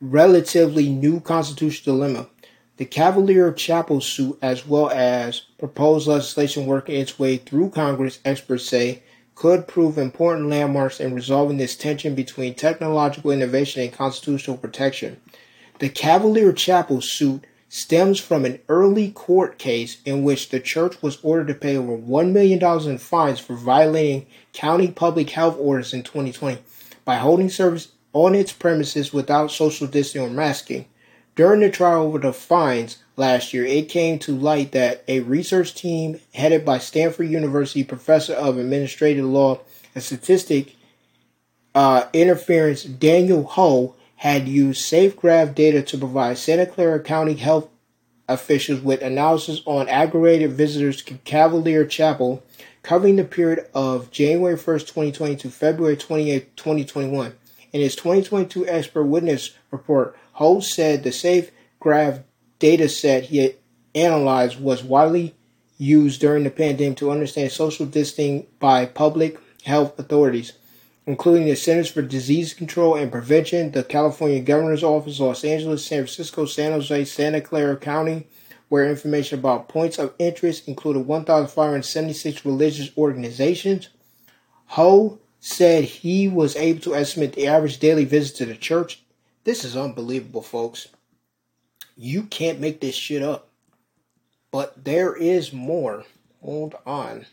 relatively 0.00 0.88
new 0.88 1.20
constitutional 1.20 1.96
dilemma. 1.96 2.28
The 2.76 2.84
Cavalier 2.84 3.52
Chapel 3.52 4.00
suit, 4.00 4.36
as 4.42 4.66
well 4.66 4.90
as 4.90 5.42
proposed 5.58 6.08
legislation 6.08 6.66
working 6.66 6.96
its 6.96 7.18
way 7.20 7.36
through 7.36 7.70
Congress, 7.70 8.18
experts 8.24 8.66
say, 8.66 9.04
could 9.34 9.66
prove 9.66 9.98
important 9.98 10.48
landmarks 10.48 11.00
in 11.00 11.14
resolving 11.14 11.56
this 11.56 11.76
tension 11.76 12.14
between 12.14 12.54
technological 12.54 13.30
innovation 13.30 13.82
and 13.82 13.92
constitutional 13.92 14.56
protection. 14.56 15.20
The 15.80 15.88
Cavalier 15.88 16.52
Chapel 16.52 17.00
suit 17.00 17.44
stems 17.68 18.20
from 18.20 18.44
an 18.44 18.60
early 18.68 19.10
court 19.10 19.58
case 19.58 19.96
in 20.04 20.22
which 20.22 20.50
the 20.50 20.60
church 20.60 21.02
was 21.02 21.18
ordered 21.22 21.48
to 21.48 21.54
pay 21.54 21.76
over 21.76 21.96
$1 21.98 22.32
million 22.32 22.62
in 22.88 22.98
fines 22.98 23.40
for 23.40 23.56
violating 23.56 24.26
county 24.52 24.88
public 24.88 25.30
health 25.30 25.56
orders 25.58 25.92
in 25.92 26.04
2020 26.04 26.58
by 27.04 27.16
holding 27.16 27.50
service 27.50 27.88
on 28.12 28.34
its 28.34 28.52
premises 28.52 29.12
without 29.12 29.50
social 29.50 29.88
distancing 29.88 30.30
or 30.30 30.32
masking. 30.32 30.86
During 31.34 31.60
the 31.60 31.70
trial 31.70 32.02
over 32.02 32.20
the 32.20 32.32
fines 32.32 32.98
last 33.16 33.52
year, 33.54 33.64
it 33.64 33.88
came 33.88 34.18
to 34.20 34.36
light 34.36 34.72
that 34.72 35.04
a 35.08 35.20
research 35.20 35.74
team 35.74 36.20
headed 36.34 36.64
by 36.64 36.78
Stanford 36.78 37.28
University 37.28 37.84
professor 37.84 38.34
of 38.34 38.58
administrative 38.58 39.24
law 39.24 39.60
and 39.94 40.02
statistic 40.02 40.74
uh, 41.74 42.06
interference 42.12 42.84
Daniel 42.84 43.44
Ho 43.44 43.96
had 44.16 44.48
used 44.48 44.90
SafeGraph 44.90 45.54
data 45.54 45.82
to 45.82 45.98
provide 45.98 46.38
Santa 46.38 46.66
Clara 46.66 47.00
County 47.00 47.34
health 47.34 47.68
officials 48.28 48.80
with 48.80 49.02
analysis 49.02 49.60
on 49.66 49.88
aggregated 49.88 50.52
visitors 50.52 51.02
to 51.02 51.14
Cavalier 51.24 51.84
Chapel 51.84 52.42
covering 52.82 53.16
the 53.16 53.24
period 53.24 53.66
of 53.74 54.10
January 54.10 54.56
1st, 54.56 54.80
2020 54.80 55.36
to 55.36 55.50
February 55.50 55.96
28, 55.96 56.56
2021. 56.56 57.34
In 57.72 57.80
his 57.80 57.96
2022 57.96 58.68
expert 58.68 59.04
witness 59.04 59.50
report, 59.70 60.16
Ho 60.34 60.60
said 60.60 61.02
the 61.02 61.10
SafeGraph 61.10 62.22
data 62.64 62.88
set 62.88 63.24
he 63.24 63.36
had 63.36 63.54
analyzed 63.94 64.58
was 64.58 64.82
widely 64.82 65.34
used 65.76 66.18
during 66.18 66.44
the 66.44 66.50
pandemic 66.50 66.96
to 66.96 67.10
understand 67.10 67.52
social 67.52 67.84
distancing 67.84 68.46
by 68.58 68.86
public 68.86 69.38
health 69.64 69.98
authorities 69.98 70.54
including 71.06 71.46
the 71.46 71.54
Centers 71.54 71.90
for 71.90 72.00
Disease 72.00 72.54
Control 72.54 72.94
and 72.94 73.12
Prevention, 73.12 73.72
the 73.72 73.84
California 73.84 74.40
Governor's 74.40 74.82
Office, 74.82 75.20
Los 75.20 75.44
Angeles, 75.44 75.84
San 75.84 75.98
Francisco, 75.98 76.46
San 76.46 76.72
Jose, 76.72 77.04
Santa 77.04 77.42
Clara 77.42 77.76
County, 77.76 78.26
where 78.70 78.88
information 78.88 79.38
about 79.38 79.68
points 79.68 79.98
of 79.98 80.14
interest 80.18 80.66
included 80.66 81.00
1,576 81.00 82.46
religious 82.46 82.90
organizations. 82.96 83.90
Ho 84.68 85.18
said 85.40 85.84
he 85.84 86.26
was 86.26 86.56
able 86.56 86.80
to 86.80 86.94
estimate 86.94 87.34
the 87.34 87.46
average 87.46 87.78
daily 87.78 88.06
visit 88.06 88.36
to 88.36 88.46
the 88.46 88.56
church. 88.56 89.02
This 89.44 89.62
is 89.62 89.76
unbelievable, 89.76 90.40
folks. 90.40 90.88
You 91.96 92.24
can't 92.24 92.60
make 92.60 92.80
this 92.80 92.94
shit 92.94 93.22
up. 93.22 93.48
But 94.50 94.84
there 94.84 95.14
is 95.14 95.52
more. 95.52 96.04
Hold 96.42 96.74
on. 96.86 97.26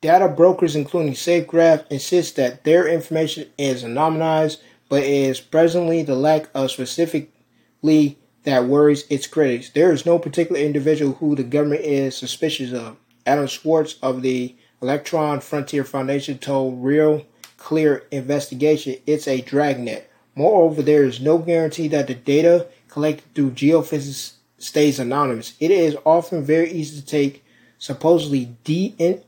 Data 0.00 0.28
brokers, 0.28 0.74
including 0.74 1.12
SafeGraph, 1.14 1.86
insist 1.90 2.36
that 2.36 2.64
their 2.64 2.88
information 2.88 3.48
is 3.56 3.84
anonymized, 3.84 4.58
but 4.88 5.04
it 5.04 5.08
is 5.08 5.40
presently 5.40 6.02
the 6.02 6.16
lack 6.16 6.48
of 6.54 6.70
specifically 6.72 8.18
that 8.42 8.66
worries 8.66 9.04
its 9.08 9.26
critics. 9.28 9.70
There 9.70 9.92
is 9.92 10.04
no 10.04 10.18
particular 10.18 10.60
individual 10.60 11.14
who 11.14 11.36
the 11.36 11.44
government 11.44 11.82
is 11.82 12.16
suspicious 12.16 12.72
of. 12.72 12.96
Adam 13.24 13.46
Schwartz 13.46 13.96
of 14.02 14.22
the 14.22 14.56
Electron 14.80 15.40
Frontier 15.40 15.84
Foundation 15.84 16.38
told 16.38 16.82
Real 16.82 17.24
Clear 17.56 18.04
Investigation 18.10 18.96
it's 19.06 19.28
a 19.28 19.40
dragnet. 19.40 20.10
Moreover, 20.34 20.82
there 20.82 21.04
is 21.04 21.20
no 21.20 21.38
guarantee 21.38 21.86
that 21.88 22.08
the 22.08 22.14
data 22.14 22.66
collected 22.92 23.34
through 23.34 23.52
geophysics 23.52 24.34
stays 24.58 24.98
anonymous. 24.98 25.54
It 25.58 25.70
is 25.70 25.96
often 26.04 26.44
very 26.44 26.70
easy 26.70 27.00
to 27.00 27.06
take 27.06 27.42
supposedly 27.78 28.54
de 28.64 29.22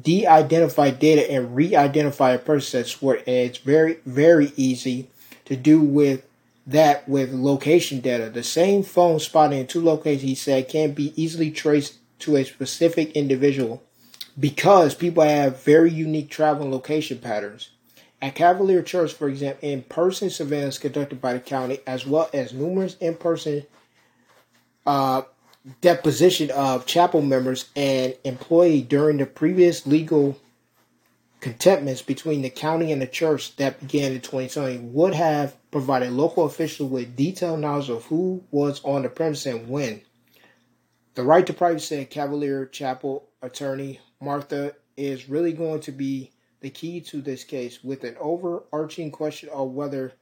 de-identify 0.00 0.90
data 0.90 1.30
and 1.30 1.56
re-identify 1.56 2.30
a 2.30 2.38
person. 2.38 2.80
That's 2.80 3.02
where 3.02 3.22
it's 3.26 3.58
very 3.58 3.98
very 4.06 4.52
easy 4.56 5.10
to 5.46 5.56
do 5.56 5.80
with 5.80 6.26
that 6.64 7.08
with 7.08 7.32
location 7.32 8.00
data. 8.00 8.30
The 8.30 8.44
same 8.44 8.84
phone 8.84 9.18
spotted 9.18 9.56
in 9.56 9.66
two 9.66 9.82
locations 9.82 10.22
he 10.22 10.34
said 10.36 10.68
can 10.68 10.92
be 10.92 11.12
easily 11.20 11.50
traced 11.50 11.98
to 12.20 12.36
a 12.36 12.44
specific 12.44 13.12
individual 13.12 13.82
because 14.38 14.94
people 14.94 15.24
have 15.24 15.62
very 15.64 15.90
unique 15.90 16.30
travel 16.30 16.62
and 16.62 16.72
location 16.72 17.18
patterns 17.18 17.70
at 18.22 18.34
Cavalier 18.34 18.82
Church, 18.82 19.12
for 19.12 19.28
example, 19.28 19.68
in-person 19.68 20.30
surveillance 20.30 20.78
conducted 20.78 21.20
by 21.20 21.34
the 21.34 21.40
county, 21.40 21.80
as 21.86 22.06
well 22.06 22.30
as 22.32 22.52
numerous 22.52 22.96
in-person 22.98 23.64
uh, 24.86 25.22
deposition 25.80 26.50
of 26.52 26.86
chapel 26.86 27.20
members 27.20 27.70
and 27.74 28.16
employee 28.24 28.82
during 28.82 29.18
the 29.18 29.26
previous 29.26 29.86
legal 29.86 30.38
contentments 31.40 32.02
between 32.02 32.42
the 32.42 32.50
county 32.50 32.92
and 32.92 33.02
the 33.02 33.06
church 33.06 33.54
that 33.56 33.80
began 33.80 34.12
in 34.12 34.20
2020 34.20 34.78
would 34.78 35.14
have 35.14 35.54
provided 35.70 36.10
local 36.12 36.44
officials 36.44 36.90
with 36.90 37.16
detailed 37.16 37.60
knowledge 37.60 37.90
of 37.90 38.04
who 38.06 38.42
was 38.50 38.80
on 38.84 39.02
the 39.02 39.08
premise 39.08 39.44
and 39.46 39.68
when. 39.68 40.00
The 41.14 41.22
right 41.22 41.46
to 41.46 41.52
privacy 41.52 41.86
said 41.96 42.10
Cavalier 42.10 42.66
Chapel 42.66 43.28
attorney 43.42 44.00
Martha 44.20 44.74
is 44.96 45.28
really 45.28 45.52
going 45.52 45.80
to 45.80 45.92
be 45.92 46.30
the 46.66 46.70
key 46.70 47.00
to 47.00 47.20
this 47.20 47.44
case 47.44 47.84
with 47.84 48.02
an 48.02 48.16
overarching 48.18 49.12
question 49.12 49.48
of 49.50 49.70
whether 49.70 50.12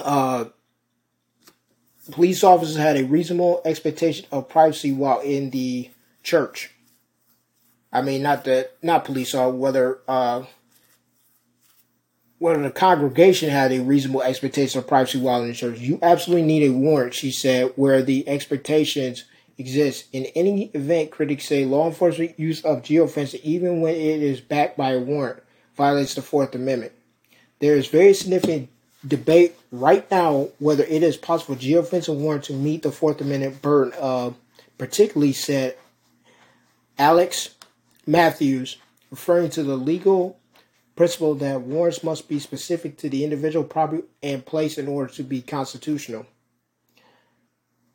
uh, 0.00 0.46
police 2.10 2.42
officers 2.42 2.76
had 2.76 2.96
a 2.96 3.04
reasonable 3.04 3.60
expectation 3.66 4.24
of 4.32 4.48
privacy 4.48 4.92
while 4.92 5.20
in 5.20 5.50
the 5.50 5.90
church. 6.22 6.70
I 7.92 8.00
mean, 8.00 8.22
not 8.22 8.44
that 8.44 8.78
not 8.82 9.04
police 9.04 9.34
or 9.34 9.52
whether 9.52 9.98
uh, 10.08 10.44
whether 12.38 12.62
the 12.62 12.70
congregation 12.70 13.50
had 13.50 13.72
a 13.72 13.80
reasonable 13.80 14.22
expectation 14.22 14.78
of 14.78 14.88
privacy 14.88 15.20
while 15.20 15.42
in 15.42 15.48
the 15.48 15.54
church. 15.54 15.80
You 15.80 15.98
absolutely 16.00 16.46
need 16.46 16.62
a 16.62 16.72
warrant, 16.72 17.12
she 17.12 17.30
said, 17.30 17.74
where 17.76 18.02
the 18.02 18.26
expectations 18.26 19.24
exist. 19.58 20.06
In 20.12 20.24
any 20.34 20.66
event, 20.74 21.10
critics 21.10 21.46
say 21.46 21.64
law 21.64 21.86
enforcement 21.86 22.38
use 22.38 22.64
of 22.64 22.82
geofencing, 22.82 23.40
even 23.42 23.80
when 23.80 23.94
it 23.94 24.22
is 24.22 24.40
backed 24.40 24.76
by 24.76 24.92
a 24.92 24.98
warrant, 24.98 25.42
violates 25.76 26.14
the 26.14 26.22
Fourth 26.22 26.54
Amendment. 26.54 26.92
There 27.60 27.76
is 27.76 27.86
very 27.86 28.14
significant 28.14 28.68
debate 29.06 29.54
right 29.70 30.10
now 30.10 30.48
whether 30.58 30.84
it 30.84 31.02
is 31.02 31.16
possible 31.16 31.56
geofencing 31.56 32.18
warrant 32.18 32.44
to 32.44 32.52
meet 32.52 32.82
the 32.82 32.92
Fourth 32.92 33.20
Amendment 33.20 33.62
burden. 33.62 34.34
Particularly 34.76 35.32
said 35.32 35.76
Alex 36.98 37.54
Marthews, 38.08 38.76
referring 39.10 39.50
to 39.50 39.62
the 39.62 39.76
legal 39.76 40.36
principle 40.96 41.34
that 41.36 41.60
warrants 41.60 42.02
must 42.02 42.28
be 42.28 42.38
specific 42.38 42.96
to 42.98 43.08
the 43.08 43.24
individual 43.24 43.64
property 43.64 44.02
and 44.22 44.44
place 44.44 44.76
in 44.76 44.88
order 44.88 45.12
to 45.12 45.22
be 45.22 45.40
constitutional. 45.40 46.26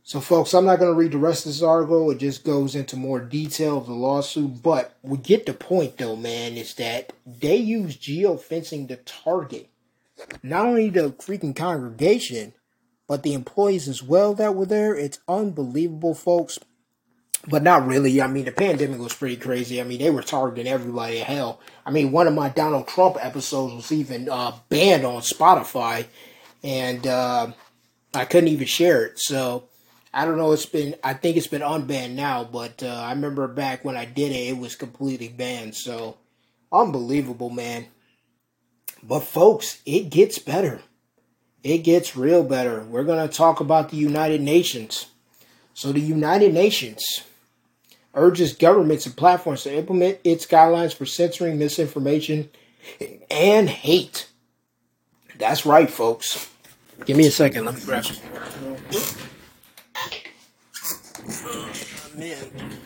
So, 0.09 0.19
folks, 0.19 0.55
I'm 0.55 0.65
not 0.65 0.79
going 0.79 0.91
to 0.91 0.97
read 0.97 1.11
the 1.11 1.19
rest 1.19 1.45
of 1.45 1.51
this 1.51 1.61
article. 1.61 2.09
It 2.09 2.17
just 2.17 2.43
goes 2.43 2.73
into 2.73 2.97
more 2.97 3.19
detail 3.19 3.77
of 3.77 3.85
the 3.85 3.93
lawsuit. 3.93 4.63
But 4.63 4.95
we 5.03 5.19
get 5.19 5.45
the 5.45 5.53
point, 5.53 5.99
though, 5.99 6.15
man, 6.15 6.53
is 6.57 6.73
that 6.73 7.13
they 7.27 7.57
use 7.57 7.95
geofencing 7.95 8.87
to 8.87 8.95
target 8.95 9.69
not 10.41 10.65
only 10.65 10.89
the 10.89 11.11
freaking 11.11 11.55
congregation, 11.55 12.53
but 13.05 13.21
the 13.21 13.35
employees 13.35 13.87
as 13.87 14.01
well 14.01 14.33
that 14.33 14.55
were 14.55 14.65
there. 14.65 14.95
It's 14.95 15.19
unbelievable, 15.27 16.15
folks 16.15 16.57
but 17.47 17.61
not 17.61 17.85
really. 17.85 18.19
I 18.19 18.25
mean, 18.25 18.45
the 18.45 18.51
pandemic 18.51 18.99
was 18.99 19.13
pretty 19.13 19.37
crazy. 19.37 19.79
I 19.79 19.83
mean, 19.83 19.99
they 19.99 20.09
were 20.09 20.23
targeting 20.23 20.67
everybody. 20.67 21.19
Hell, 21.19 21.59
I 21.85 21.91
mean, 21.91 22.11
one 22.11 22.27
of 22.27 22.33
my 22.33 22.49
Donald 22.49 22.87
Trump 22.87 23.15
episodes 23.21 23.75
was 23.75 23.91
even 23.91 24.27
uh, 24.27 24.53
banned 24.69 25.05
on 25.05 25.21
Spotify, 25.21 26.07
and 26.63 27.05
uh, 27.07 27.51
I 28.13 28.25
couldn't 28.25 28.49
even 28.49 28.67
share 28.67 29.05
it. 29.05 29.19
So 29.19 29.68
I 30.13 30.25
don't 30.25 30.37
know. 30.37 30.51
It's 30.51 30.65
been. 30.65 30.95
I 31.03 31.13
think 31.13 31.37
it's 31.37 31.47
been 31.47 31.61
unbanned 31.61 32.15
now, 32.15 32.43
but 32.43 32.81
uh, 32.81 32.87
I 32.87 33.11
remember 33.11 33.47
back 33.47 33.85
when 33.85 33.95
I 33.95 34.05
did 34.05 34.31
it, 34.31 34.49
it 34.49 34.57
was 34.57 34.75
completely 34.75 35.27
banned. 35.27 35.75
So 35.75 36.17
unbelievable, 36.71 37.49
man. 37.49 37.87
But 39.03 39.21
folks, 39.21 39.81
it 39.85 40.09
gets 40.09 40.39
better. 40.39 40.81
It 41.63 41.79
gets 41.79 42.15
real 42.15 42.43
better. 42.43 42.83
We're 42.83 43.03
gonna 43.03 43.27
talk 43.27 43.59
about 43.59 43.89
the 43.89 43.97
United 43.97 44.41
Nations. 44.41 45.07
So 45.73 45.91
the 45.91 45.99
United 45.99 46.53
Nations 46.53 47.03
urges 48.13 48.53
governments 48.53 49.05
and 49.05 49.15
platforms 49.15 49.63
to 49.63 49.73
implement 49.73 50.19
its 50.23 50.45
guidelines 50.45 50.93
for 50.93 51.05
censoring 51.05 51.57
misinformation 51.57 52.49
and 53.29 53.69
hate. 53.69 54.27
That's 55.37 55.65
right, 55.65 55.89
folks. 55.89 56.49
Give 57.05 57.15
me 57.15 57.27
a 57.27 57.31
second. 57.31 57.65
Let 57.65 57.75
me 57.75 57.81
grab 57.81 58.05
some. 58.05 58.17
Man. 62.15 62.79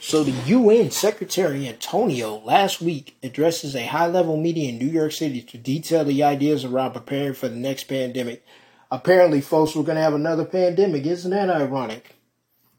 So 0.00 0.22
the 0.22 0.30
UN 0.30 0.92
Secretary 0.92 1.68
Antonio 1.68 2.38
last 2.38 2.80
week 2.80 3.16
addresses 3.22 3.74
a 3.74 3.84
high-level 3.84 4.36
meeting 4.36 4.68
in 4.68 4.78
New 4.78 4.86
York 4.86 5.12
City 5.12 5.42
to 5.42 5.58
detail 5.58 6.04
the 6.04 6.22
ideas 6.22 6.64
around 6.64 6.92
preparing 6.92 7.34
for 7.34 7.48
the 7.48 7.56
next 7.56 7.84
pandemic. 7.84 8.44
Apparently, 8.90 9.40
folks, 9.40 9.74
we're 9.74 9.82
going 9.82 9.96
to 9.96 10.02
have 10.02 10.14
another 10.14 10.44
pandemic. 10.44 11.04
Isn't 11.04 11.32
that 11.32 11.50
ironic? 11.50 12.14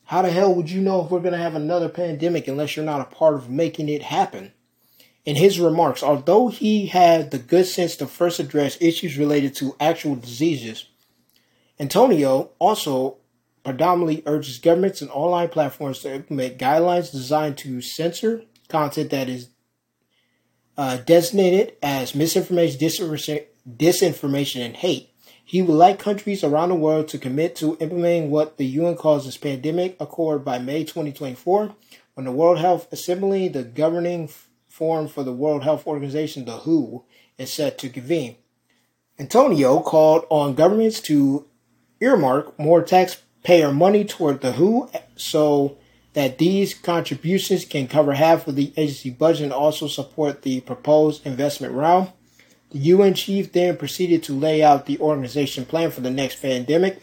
How 0.06 0.24
the 0.24 0.32
hell 0.32 0.56
would 0.56 0.72
you 0.72 0.82
know 0.82 1.04
if 1.04 1.12
we're 1.12 1.20
going 1.20 1.34
to 1.34 1.38
have 1.38 1.56
another 1.56 1.90
pandemic 1.90 2.48
unless 2.48 2.76
you're 2.76 2.86
not 2.86 3.02
a 3.02 3.16
part 3.16 3.36
of 3.36 3.50
making 3.50 3.90
it 3.90 4.02
happen? 4.02 4.54
In 5.26 5.36
his 5.36 5.60
remarks, 5.60 6.02
although 6.02 6.48
he 6.48 6.88
had 6.88 7.30
the 7.30 7.38
good 7.38 7.68
sense 7.68 7.96
to 7.98 8.08
first 8.08 8.40
address 8.40 8.78
issues 8.82 9.20
related 9.20 9.54
to 9.58 9.76
actual 9.80 10.16
diseases, 10.16 10.86
Antonio 11.80 12.50
also 12.58 13.19
predominantly 13.70 14.24
urges 14.26 14.58
governments 14.58 15.02
and 15.02 15.12
online 15.12 15.50
platforms 15.50 16.00
to 16.00 16.14
implement 16.14 16.58
guidelines 16.58 17.12
designed 17.12 17.58
to 17.58 17.82
censor 17.82 18.44
content 18.68 19.10
that 19.10 19.30
is 19.30 19.50
uh, 20.78 20.98
designated 20.98 21.74
as 21.84 22.16
misinformation, 22.16 22.80
disinformation, 23.68 24.66
and 24.66 24.78
hate 24.78 25.10
he 25.50 25.64
would 25.64 25.74
like 25.74 25.98
countries 25.98 26.44
around 26.44 26.70
the 26.70 26.76
world 26.76 27.08
to 27.08 27.18
commit 27.18 27.56
to 27.56 27.76
implementing 27.80 28.30
what 28.30 28.58
the 28.58 28.68
UN 28.68 28.96
calls 28.96 29.26
this 29.26 29.36
pandemic 29.36 29.98
accord 30.00 30.46
by 30.46 30.60
May 30.60 30.84
2024, 30.84 31.74
when 32.14 32.26
the 32.28 32.32
World 32.32 32.60
Health 32.60 32.88
Assembly, 32.94 33.48
the 33.48 33.64
governing 33.64 34.30
forum 34.68 35.08
for 35.08 35.24
the 35.24 35.34
World 35.34 35.64
Health 35.64 35.88
Organization, 35.88 36.46
the 36.46 36.52
WHO, 36.52 37.04
is 37.40 37.52
set 37.52 37.80
to 37.80 37.90
convene. 37.90 38.36
Antonio 39.18 39.80
called 39.80 40.28
on 40.30 40.54
governments 40.54 41.00
to 41.00 41.48
earmark 42.00 42.60
more 42.60 42.84
taxpayer 43.44 43.72
money 43.72 44.06
toward 44.06 44.42
the 44.42 44.54
WHO 44.54 44.90
so 45.16 45.78
that 46.14 46.38
these 46.38 46.74
contributions 46.74 47.66
can 47.66 47.88
cover 47.88 48.14
half 48.14 48.48
of 48.48 48.56
the 48.56 48.74
agency 48.78 49.10
budget 49.10 49.44
and 49.44 49.54
also 49.54 49.88
support 49.88 50.42
the 50.42 50.62
proposed 50.62 51.26
investment 51.26 51.74
round. 51.74 52.12
The 52.72 52.80
UN 52.80 53.14
chief 53.14 53.52
then 53.52 53.78
proceeded 53.78 54.24
to 54.24 54.34
lay 54.34 54.62
out 54.64 54.86
the 54.86 55.00
organization 55.00 55.66
plan 55.66 55.92
for 55.92 56.02
the 56.02 56.12
next 56.12 56.42
pandemic. 56.42 57.02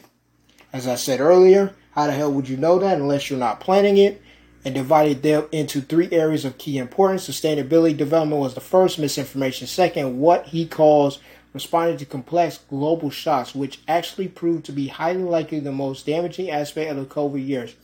As 0.73 0.87
I 0.87 0.97
said 0.97 1.21
earlier, 1.21 1.75
how 1.93 2.07
the 2.07 2.13
hell 2.13 2.33
would 2.33 2.49
you 2.49 2.57
know 2.57 2.79
that 2.79 2.99
unless 2.99 3.31
you're 3.31 3.39
not 3.39 3.61
planning 3.61 3.97
it? 3.97 4.23
And 4.65 4.75
divided 4.75 5.23
them 5.23 5.47
into 5.53 5.81
three 5.81 6.09
areas 6.11 6.45
of 6.45 6.59
key 6.59 6.77
importance. 6.77 7.29
Sustainability 7.29 7.97
development 7.97 8.41
was 8.41 8.55
the 8.55 8.61
first, 8.61 8.99
misinformation 8.99 9.69
second, 9.69 10.19
what 10.19 10.47
he 10.47 10.67
calls 10.67 11.21
responding 11.57 11.97
to 11.97 12.05
complex 12.05 12.59
global 12.69 13.09
shocks, 13.09 13.55
which 13.55 13.81
actually 13.89 14.29
proved 14.29 14.67
to 14.67 14.73
be 14.73 14.89
highly 14.89 15.23
likely 15.23 15.59
the 15.59 15.73
most 15.73 16.05
damaging 16.05 16.51
aspect 16.51 16.91
of 16.91 16.97
the 16.97 17.05
COVID 17.07 17.47
years, 17.47 17.75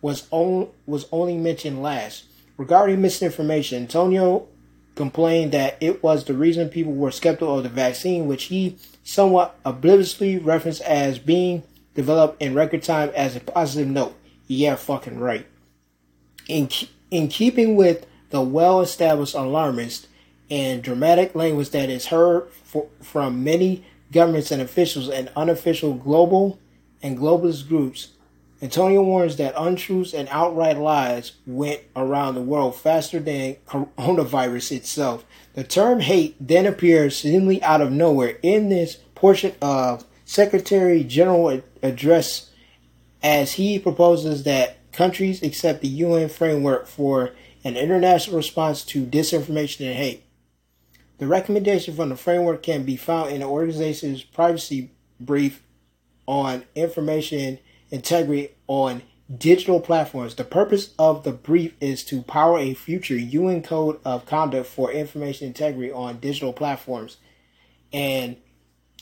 was, 0.00 0.28
on, 0.30 0.68
was 0.86 1.06
only 1.10 1.36
mentioned 1.36 1.82
last. 1.82 2.24
Regarding 2.56 3.02
misinformation, 3.02 3.82
Antonio 3.82 4.46
complained 4.94 5.50
that 5.52 5.76
it 5.80 6.04
was 6.04 6.24
the 6.24 6.34
reason 6.34 6.68
people 6.68 6.92
were 6.92 7.10
skeptical 7.10 7.58
of 7.58 7.64
the 7.64 7.68
vaccine, 7.68 8.28
which 8.28 8.44
he 8.44 8.76
somewhat 9.02 9.58
obliviously 9.64 10.38
referenced 10.38 10.82
as 10.82 11.18
being 11.18 11.64
developed 11.94 12.40
in 12.40 12.54
record 12.54 12.84
time 12.84 13.10
as 13.16 13.34
a 13.34 13.40
positive 13.40 13.88
note. 13.88 14.14
Yeah, 14.46 14.76
fucking 14.76 15.18
right. 15.18 15.46
In, 16.46 16.68
in 17.10 17.26
keeping 17.26 17.74
with 17.74 18.06
the 18.30 18.40
well 18.40 18.80
established 18.80 19.34
alarmist 19.34 20.05
and 20.50 20.82
dramatic 20.82 21.34
language 21.34 21.70
that 21.70 21.90
is 21.90 22.06
heard 22.06 22.48
for, 22.64 22.86
from 23.02 23.42
many 23.42 23.84
governments 24.12 24.50
and 24.50 24.62
officials 24.62 25.08
and 25.08 25.30
unofficial 25.36 25.94
global 25.94 26.58
and 27.02 27.18
globalist 27.18 27.68
groups, 27.68 28.12
Antonio 28.62 29.02
warns 29.02 29.36
that 29.36 29.54
untruths 29.56 30.14
and 30.14 30.28
outright 30.30 30.78
lies 30.78 31.32
went 31.46 31.82
around 31.94 32.34
the 32.34 32.40
world 32.40 32.74
faster 32.74 33.20
than 33.20 33.56
coronavirus 33.66 34.72
itself. 34.72 35.24
The 35.54 35.64
term 35.64 36.00
hate 36.00 36.36
then 36.40 36.64
appears 36.64 37.16
seemingly 37.16 37.62
out 37.62 37.82
of 37.82 37.92
nowhere 37.92 38.38
in 38.42 38.70
this 38.70 38.96
portion 39.14 39.54
of 39.60 40.04
Secretary 40.24 41.04
General 41.04 41.62
address 41.82 42.50
as 43.22 43.54
he 43.54 43.78
proposes 43.78 44.44
that 44.44 44.78
countries 44.92 45.42
accept 45.42 45.82
the 45.82 45.88
UN 45.88 46.28
framework 46.28 46.86
for 46.86 47.32
an 47.62 47.76
international 47.76 48.36
response 48.36 48.84
to 48.84 49.04
disinformation 49.04 49.86
and 49.86 49.96
hate. 49.96 50.25
The 51.18 51.26
recommendation 51.26 51.96
from 51.96 52.10
the 52.10 52.16
framework 52.16 52.62
can 52.62 52.84
be 52.84 52.96
found 52.96 53.30
in 53.30 53.40
the 53.40 53.46
organization's 53.46 54.22
privacy 54.22 54.90
brief 55.18 55.62
on 56.26 56.64
information 56.74 57.58
integrity 57.90 58.50
on 58.66 59.02
digital 59.34 59.80
platforms. 59.80 60.34
The 60.34 60.44
purpose 60.44 60.92
of 60.98 61.24
the 61.24 61.32
brief 61.32 61.74
is 61.80 62.04
to 62.04 62.22
power 62.22 62.58
a 62.58 62.74
future 62.74 63.16
UN 63.16 63.62
code 63.62 63.98
of 64.04 64.26
conduct 64.26 64.66
for 64.66 64.92
information 64.92 65.48
integrity 65.48 65.90
on 65.90 66.18
digital 66.18 66.52
platforms. 66.52 67.16
And 67.92 68.36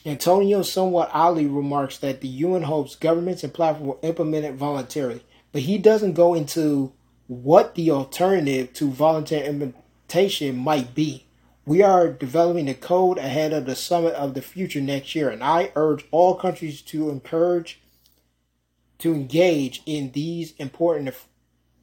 Antonio 0.05 0.61
somewhat 0.61 1.09
oddly 1.13 1.47
remarks 1.47 1.97
that 1.97 2.21
the 2.21 2.27
UN 2.27 2.63
hopes 2.63 2.95
governments 2.95 3.43
and 3.43 3.53
platforms 3.53 3.87
will 3.87 3.99
implement 4.07 4.45
it 4.45 4.53
voluntarily. 4.53 5.23
But 5.51 5.63
he 5.63 5.77
doesn't 5.77 6.13
go 6.13 6.33
into 6.33 6.93
what 7.27 7.75
the 7.75 7.91
alternative 7.91 8.73
to 8.73 8.91
voluntary 8.91 9.47
implementation 9.47 10.57
might 10.57 10.93
be. 10.93 11.24
We 11.65 11.81
are 11.81 12.09
developing 12.09 12.65
the 12.65 12.75
code 12.75 13.17
ahead 13.17 13.51
of 13.51 13.65
the 13.65 13.75
summit 13.75 14.13
of 14.13 14.35
the 14.35 14.41
future 14.41 14.81
next 14.81 15.15
year, 15.15 15.29
and 15.29 15.43
I 15.43 15.71
urge 15.75 16.05
all 16.11 16.35
countries 16.35 16.81
to 16.83 17.09
encourage 17.09 17.81
to 18.99 19.13
engage 19.13 19.81
in 19.85 20.11
these 20.11 20.53
important 20.57 21.13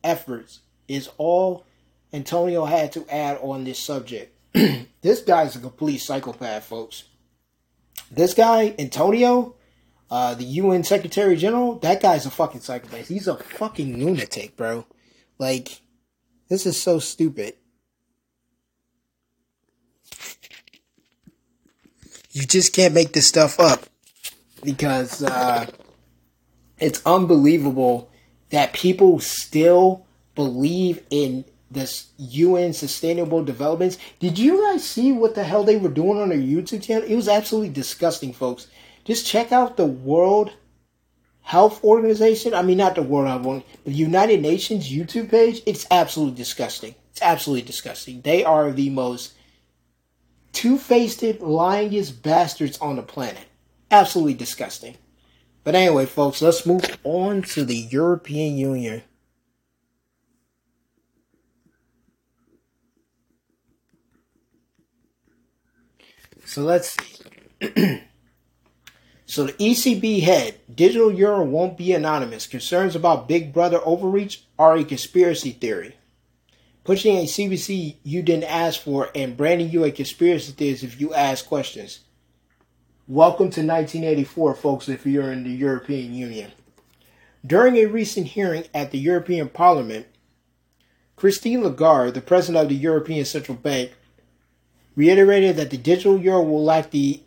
efforts 0.03 0.61
is 0.89 1.11
all 1.19 1.65
Antonio 2.13 2.65
had 2.65 2.93
to 2.93 3.07
add 3.09 3.39
on 3.43 3.65
this 3.65 3.79
subject. 3.79 4.37
this 5.03 5.23
guy's 5.23 5.57
a 5.57 5.61
complete 5.61 5.99
psychopath, 5.99 6.65
folks. 6.65 7.05
This 8.11 8.35
guy, 8.35 8.75
Antonio, 8.79 9.57
uh, 10.11 10.35
the 10.35 10.45
UN 10.45 10.85
Secretary 10.85 11.37
General, 11.37 11.79
that 11.81 12.03
guy's 12.03 12.27
a 12.27 12.31
fucking 12.31 12.61
psychopath. 12.61 13.09
He's 13.09 13.29
a 13.29 13.37
fucking 13.37 14.05
lunatic, 14.05 14.57
bro. 14.57 14.87
Like, 15.39 15.81
this 16.49 16.67
is 16.67 16.81
so 16.81 16.99
stupid. 16.99 17.55
You 22.33 22.45
just 22.47 22.75
can't 22.75 22.95
make 22.95 23.13
this 23.13 23.29
stuff 23.29 23.61
up 23.61 23.85
because 24.65 25.23
uh, 25.23 25.67
it's 26.79 27.03
unbelievable 27.05 28.11
that 28.51 28.73
people 28.73 29.21
still 29.21 30.07
believe 30.35 31.03
in 31.11 31.45
this 31.71 32.09
UN 32.19 32.73
sustainable 32.73 33.45
developments. 33.45 33.99
Did 34.19 34.39
you 34.39 34.63
guys 34.63 34.89
see 34.89 35.13
what 35.13 35.35
the 35.35 35.45
hell 35.45 35.65
they 35.65 35.77
were 35.77 35.89
doing 35.89 36.21
on 36.21 36.31
their 36.31 36.39
YouTube 36.39 36.83
channel? 36.83 37.09
It 37.09 37.17
was 37.17 37.29
absolutely 37.29 37.71
disgusting, 37.71 38.33
folks. 38.33 38.67
Just 39.05 39.27
check 39.27 39.53
out 39.53 39.77
the 39.77 39.87
World 39.87 40.53
Health 41.43 41.83
Organization. 41.83 42.55
I 42.55 42.63
mean, 42.63 42.79
not 42.79 42.95
the 42.95 43.03
World 43.03 43.29
Health 43.29 43.47
Organization, 43.47 43.81
the 43.85 43.93
United 43.93 44.43
Nations 44.43 44.91
YouTube 44.91 45.31
page. 45.31 45.63
It's 45.67 45.87
absolutely 45.91 46.37
disgusting. 46.37 46.95
It's 47.11 47.23
absolutely 47.23 47.67
disgusting. 47.67 48.21
They 48.21 48.45
are 48.45 48.71
the 48.71 48.91
most 48.91 49.33
two-faced, 50.53 51.21
lyingest 51.21 52.23
bastards 52.23 52.79
on 52.79 52.97
the 52.97 53.03
planet. 53.03 53.45
Absolutely 53.91 54.35
disgusting. 54.35 54.97
But 55.65 55.75
anyway, 55.75 56.07
folks, 56.07 56.43
let's 56.43 56.67
move 56.67 56.99
on 57.05 57.43
to 57.43 57.65
the 57.65 57.77
European 57.77 58.57
Union. 58.57 59.03
So 66.45 66.63
let's 66.63 66.91
see. 66.91 67.63
so 69.27 69.45
the 69.45 69.53
ECB 69.55 70.23
head, 70.23 70.61
digital 70.75 71.13
euro 71.13 71.45
won't 71.45 71.79
be 71.79 71.93
anonymous. 71.93 72.47
Concerns 72.47 72.97
about 72.97 73.29
Big 73.29 73.53
Brother 73.55 73.81
overreach 73.85 74.45
are 74.59 74.77
a 74.77 74.85
conspiracy 74.85 75.53
theory. 75.53 75.95
Pushing 76.85 77.17
a 77.17 77.25
CBDC 77.27 77.99
you 78.03 78.23
didn't 78.23 78.51
ask 78.51 78.81
for 78.81 79.09
and 79.15 79.37
branding 79.37 79.71
you 79.71 79.85
a 79.85 79.93
conspiracy 79.93 80.51
theorist 80.51 80.83
if 80.83 81.01
you 81.01 81.15
ask 81.15 81.47
questions. 81.47 82.01
Welcome 83.07 83.51
to 83.51 83.61
1984, 83.61 84.55
folks, 84.57 84.89
if 84.89 85.07
you're 85.07 85.31
in 85.31 85.45
the 85.45 85.51
European 85.51 86.13
Union. 86.13 86.51
During 87.47 87.77
a 87.77 87.87
recent 87.87 88.27
hearing 88.27 88.65
at 88.75 88.91
the 88.91 88.99
European 88.99 89.49
Parliament, 89.49 90.09
Christine 91.15 91.63
Lagarde, 91.63 92.15
the 92.15 92.21
president 92.21 92.65
of 92.65 92.69
the 92.69 92.75
European 92.75 93.25
Central 93.27 93.57
Bank, 93.57 93.93
reiterated 94.97 95.55
that 95.57 95.71
the 95.71 95.77
digital 95.77 96.19
euro 96.19 96.43
will 96.43 96.65
lack 96.65 96.91
the 96.91 97.23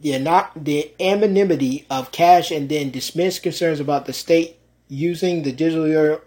the, 0.00 0.18
the 0.56 0.94
anonymity 0.98 1.86
of 1.90 2.10
cash 2.10 2.50
and 2.50 2.70
then 2.70 2.90
dismissed 2.90 3.42
concerns 3.42 3.80
about 3.80 4.06
the 4.06 4.12
state 4.14 4.58
using 4.88 5.42
the 5.42 5.52
digital 5.52 5.86
euro 5.86 6.22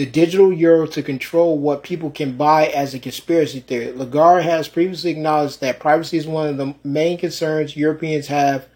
the 0.00 0.06
digital 0.06 0.50
euro 0.50 0.86
to 0.86 1.02
control 1.02 1.58
what 1.58 1.82
people 1.82 2.10
can 2.10 2.34
buy 2.34 2.68
as 2.68 2.94
a 2.94 2.98
conspiracy 2.98 3.60
theory. 3.60 3.92
Lagarde 3.92 4.42
has 4.44 4.66
previously 4.66 5.10
acknowledged 5.10 5.60
that 5.60 5.78
privacy 5.78 6.16
is 6.16 6.26
one 6.26 6.48
of 6.48 6.56
the 6.56 6.74
main 6.82 7.18
concerns 7.18 7.76
Europeans 7.76 8.28
have 8.28 8.66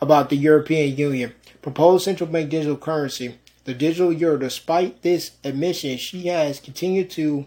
about 0.00 0.28
the 0.28 0.36
European 0.36 0.96
Union. 0.96 1.32
Proposed 1.62 2.04
central 2.04 2.28
bank 2.28 2.50
digital 2.50 2.76
currency, 2.76 3.38
the 3.62 3.74
digital 3.74 4.12
euro. 4.12 4.36
Despite 4.36 5.02
this 5.02 5.36
admission, 5.44 5.98
she 5.98 6.26
has 6.26 6.58
continued 6.58 7.10
to 7.10 7.46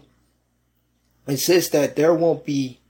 insist 1.28 1.72
that 1.72 1.94
there 1.94 2.14
won't 2.14 2.46
be 2.46 2.80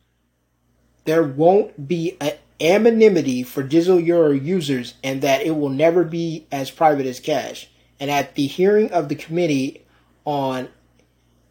there 1.06 1.24
won't 1.24 1.88
be 1.88 2.16
an 2.20 2.35
anonymity 2.61 3.42
for 3.42 3.64
digital 3.64 3.98
euro 3.98 4.30
users 4.30 4.94
and 5.02 5.22
that 5.22 5.42
it 5.42 5.56
will 5.56 5.70
never 5.70 6.04
be 6.04 6.46
as 6.52 6.70
private 6.70 7.06
as 7.06 7.18
cash. 7.18 7.68
And 7.98 8.12
at 8.12 8.37
the 8.37 8.46
hearing 8.46 8.92
of 8.92 9.09
the 9.09 9.16
Committee 9.16 9.82
on 10.27 10.69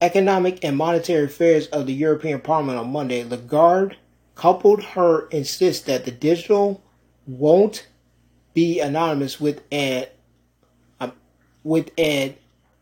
Economic 0.01 0.63
and 0.63 0.77
Monetary 0.77 1.25
Affairs 1.25 1.65
of 1.67 1.87
the 1.87 1.93
European 1.93 2.39
Parliament 2.41 2.77
on 2.77 2.91
Monday, 2.91 3.23
Lagarde 3.23 3.95
coupled 4.35 4.83
her 4.83 5.27
insist 5.29 5.87
that 5.87 6.05
the 6.05 6.11
digital 6.11 6.83
won't 7.25 7.87
be 8.53 8.79
anonymous 8.79 9.39
with 9.39 9.63
an 9.71 10.05
uh, 10.99 11.09
with 11.63 11.89
an 11.97 12.35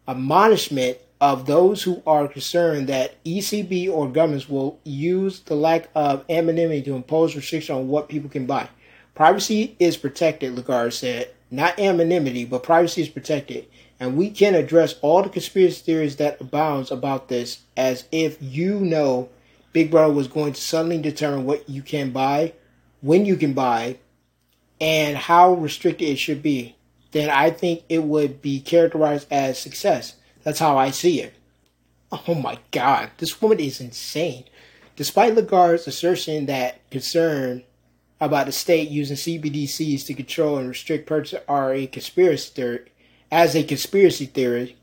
admonishment 0.07 0.97
of 1.21 1.45
those 1.45 1.81
who 1.83 2.03
are 2.05 2.27
concerned 2.27 2.87
that 2.87 3.23
ECB 3.23 3.89
or 3.89 4.09
governments 4.09 4.49
will 4.49 4.79
use 4.83 5.39
the 5.41 5.55
lack 5.55 5.89
of 5.95 6.25
anonymity 6.29 6.81
to 6.81 6.95
impose 6.95 7.35
restrictions 7.35 7.77
on 7.77 7.87
what 7.87 8.09
people 8.09 8.29
can 8.29 8.45
buy. 8.45 8.67
Privacy 9.15 9.75
is 9.79 9.95
protected, 9.95 10.55
Lagarde 10.55 10.91
said. 10.91 11.29
Not 11.49 11.79
anonymity, 11.79 12.45
but 12.45 12.63
privacy 12.63 13.03
is 13.03 13.09
protected. 13.09 13.67
And 14.03 14.17
we 14.17 14.31
can 14.31 14.53
address 14.53 14.95
all 15.01 15.23
the 15.23 15.29
conspiracy 15.29 15.81
theories 15.81 16.17
that 16.17 16.41
abounds 16.41 16.91
about 16.91 17.29
this 17.29 17.61
as 17.77 18.03
if 18.11 18.37
you 18.41 18.81
know 18.81 19.29
Big 19.71 19.89
Brother 19.89 20.11
was 20.11 20.27
going 20.27 20.51
to 20.51 20.59
suddenly 20.59 20.97
determine 20.97 21.45
what 21.45 21.69
you 21.69 21.81
can 21.81 22.11
buy, 22.11 22.51
when 22.99 23.25
you 23.25 23.37
can 23.37 23.53
buy, 23.53 23.99
and 24.81 25.15
how 25.15 25.53
restricted 25.53 26.09
it 26.09 26.17
should 26.17 26.43
be. 26.43 26.75
Then 27.11 27.29
I 27.29 27.49
think 27.49 27.83
it 27.87 28.03
would 28.03 28.41
be 28.41 28.59
characterized 28.59 29.31
as 29.31 29.57
success. 29.57 30.17
That's 30.43 30.59
how 30.59 30.77
I 30.77 30.91
see 30.91 31.21
it. 31.21 31.33
Oh 32.27 32.35
my 32.35 32.59
god, 32.71 33.11
this 33.19 33.41
woman 33.41 33.61
is 33.61 33.79
insane. 33.79 34.43
Despite 34.97 35.33
Lagarde's 35.33 35.87
assertion 35.87 36.47
that 36.47 36.89
concern 36.89 37.63
about 38.19 38.47
the 38.47 38.51
state 38.51 38.89
using 38.89 39.15
CBDCs 39.15 40.05
to 40.07 40.13
control 40.13 40.57
and 40.57 40.67
restrict 40.67 41.07
purchase 41.07 41.41
are 41.47 41.73
a 41.73 41.87
conspiracy 41.87 42.51
theory, 42.53 42.89
as 43.33 43.55
a 43.55 43.63
conspiracy 43.63 44.27
theory, 44.27 44.77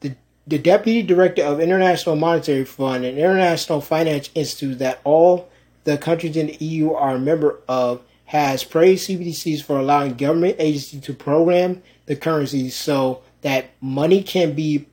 the, 0.00 0.16
the 0.44 0.58
deputy 0.58 1.04
director 1.04 1.44
of 1.44 1.60
International 1.60 2.16
Monetary 2.16 2.64
Fund 2.64 3.04
and 3.04 3.16
International 3.16 3.80
Finance 3.80 4.28
Institute 4.34 4.80
that 4.80 5.00
all 5.04 5.48
the 5.84 5.96
countries 5.96 6.36
in 6.36 6.48
the 6.48 6.56
EU 6.56 6.92
are 6.92 7.14
a 7.14 7.18
member 7.20 7.60
of 7.68 8.02
has 8.24 8.64
praised 8.64 9.08
CBDCs 9.08 9.62
for 9.62 9.78
allowing 9.78 10.16
government 10.16 10.56
agencies 10.58 11.00
to 11.00 11.14
program 11.14 11.80
the 12.06 12.16
currencies 12.16 12.74
so 12.74 13.22
that 13.42 13.70
money 13.80 14.20
can 14.20 14.52
be 14.52 14.88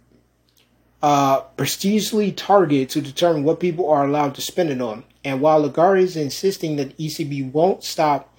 uh, 1.02 1.40
prestigiously 1.58 2.32
targeted 2.32 2.92
to 2.92 3.02
determine 3.02 3.44
what 3.44 3.60
people 3.60 3.90
are 3.90 4.06
allowed 4.06 4.36
to 4.36 4.42
spend 4.42 4.70
it 4.70 4.80
on. 4.80 5.04
And 5.24 5.42
while 5.42 5.62
Lagarde 5.62 6.04
is 6.04 6.16
insisting 6.16 6.76
that 6.76 6.96
ECB 7.00 7.52
won't 7.52 7.84
stop 7.84 8.38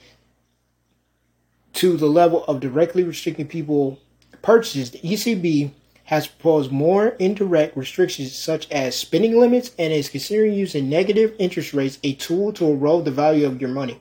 to 1.72 1.96
the 1.96 2.06
level 2.06 2.44
of 2.44 2.60
directly 2.60 3.02
restricting 3.02 3.48
people 3.48 3.98
purchases, 4.44 4.90
the 4.90 4.98
ECB 4.98 5.72
has 6.04 6.26
proposed 6.26 6.70
more 6.70 7.08
indirect 7.18 7.76
restrictions 7.76 8.36
such 8.36 8.70
as 8.70 8.94
spending 8.94 9.40
limits 9.40 9.70
and 9.78 9.92
is 9.92 10.10
considering 10.10 10.52
using 10.52 10.88
negative 10.88 11.34
interest 11.38 11.72
rates, 11.72 11.98
a 12.04 12.12
tool 12.14 12.52
to 12.52 12.66
erode 12.66 13.06
the 13.06 13.10
value 13.10 13.46
of 13.46 13.60
your 13.60 13.70
money. 13.70 13.98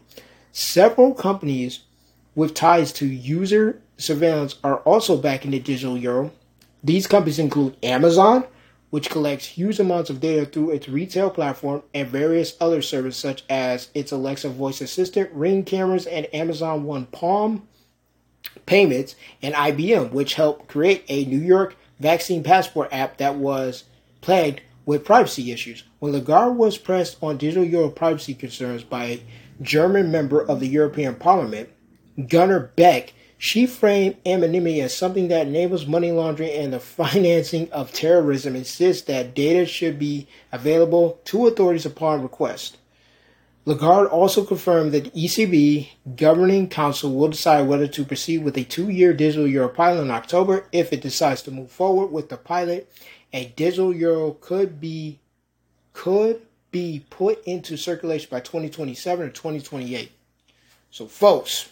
Several 0.52 1.14
companies 1.14 1.80
with 2.36 2.54
ties 2.54 2.92
to 2.94 3.06
user 3.06 3.82
surveillance 3.98 4.56
are 4.64 4.80
also 4.80 5.16
backing 5.16 5.52
the 5.52 5.60
digital 5.60 5.98
euro. 5.98 6.32
These 6.84 7.08
companies 7.08 7.40
include 7.40 7.78
Amazon, 7.82 8.44
which 8.90 9.10
collects 9.10 9.46
huge 9.46 9.80
amounts 9.80 10.10
of 10.10 10.20
data 10.20 10.46
through 10.46 10.72
its 10.72 10.90
retail 10.90 11.30
platform, 11.30 11.84
and 11.94 12.08
various 12.08 12.58
other 12.60 12.82
services 12.82 13.20
such 13.20 13.44
as 13.50 13.90
its 13.94 14.12
Alexa 14.12 14.50
voice 14.50 14.82
assistant, 14.82 15.32
Ring 15.32 15.64
cameras, 15.64 16.06
and 16.06 16.28
Amazon 16.34 16.84
One 16.84 17.06
Palm 17.06 17.66
payments, 18.66 19.16
and 19.42 19.54
IBM, 19.54 20.12
which 20.12 20.36
helped 20.36 20.68
create 20.68 21.04
a 21.08 21.26
New 21.26 21.40
York 21.40 21.76
vaccine 22.00 22.44
passport 22.44 22.90
app 22.92 23.18
that 23.18 23.36
was 23.36 23.86
plagued 24.22 24.62
with 24.86 25.06
privacy 25.06 25.52
issues. 25.52 25.84
When 26.00 26.12
Lagarde 26.12 26.56
was 26.56 26.78
pressed 26.78 27.18
on 27.22 27.38
digital 27.38 27.64
euro 27.64 27.90
privacy 27.90 28.34
concerns 28.34 28.84
by 28.84 29.06
a 29.06 29.24
German 29.62 30.12
member 30.12 30.42
of 30.42 30.60
the 30.60 30.68
European 30.68 31.16
Parliament, 31.16 31.70
Gunnar 32.28 32.72
Beck, 32.76 33.14
she 33.38 33.66
framed 33.66 34.18
anonymity 34.26 34.82
as 34.82 34.96
something 34.96 35.28
that 35.28 35.48
enables 35.48 35.86
money 35.86 36.12
laundering 36.12 36.52
and 36.52 36.74
the 36.74 36.80
financing 36.80 37.72
of 37.72 37.92
terrorism, 37.92 38.56
insists 38.56 39.04
that 39.04 39.36
data 39.36 39.66
should 39.66 40.00
be 40.00 40.28
available 40.52 41.20
to 41.26 41.48
authorities 41.48 41.86
upon 41.86 42.22
request. 42.22 42.78
Lagarde 43.66 44.10
also 44.10 44.44
confirmed 44.44 44.92
that 44.92 45.06
the 45.06 45.26
ECB 45.26 45.90
Governing 46.18 46.68
Council 46.68 47.14
will 47.14 47.30
decide 47.30 47.68
whether 47.68 47.88
to 47.88 48.04
proceed 48.04 48.40
with 48.40 48.58
a 48.58 48.66
two-year 48.66 49.14
digital 49.14 49.48
euro 49.48 49.70
pilot 49.70 50.02
in 50.02 50.12
October. 50.12 50.66
If 50.74 50.92
it 50.92 51.02
decides 51.02 51.42
to 51.44 51.52
move 51.52 51.72
forward 51.72 52.08
with 52.08 52.28
the 52.28 52.36
pilot, 52.36 52.92
a 53.32 53.46
digital 53.56 53.96
euro 53.96 54.32
could 54.32 54.82
be 54.82 55.20
could 55.94 56.42
be 56.72 57.06
put 57.10 57.44
into 57.46 57.78
circulation 57.78 58.28
by 58.30 58.40
2027 58.40 59.28
or 59.28 59.30
2028. 59.30 60.12
So, 60.92 61.06
folks, 61.06 61.70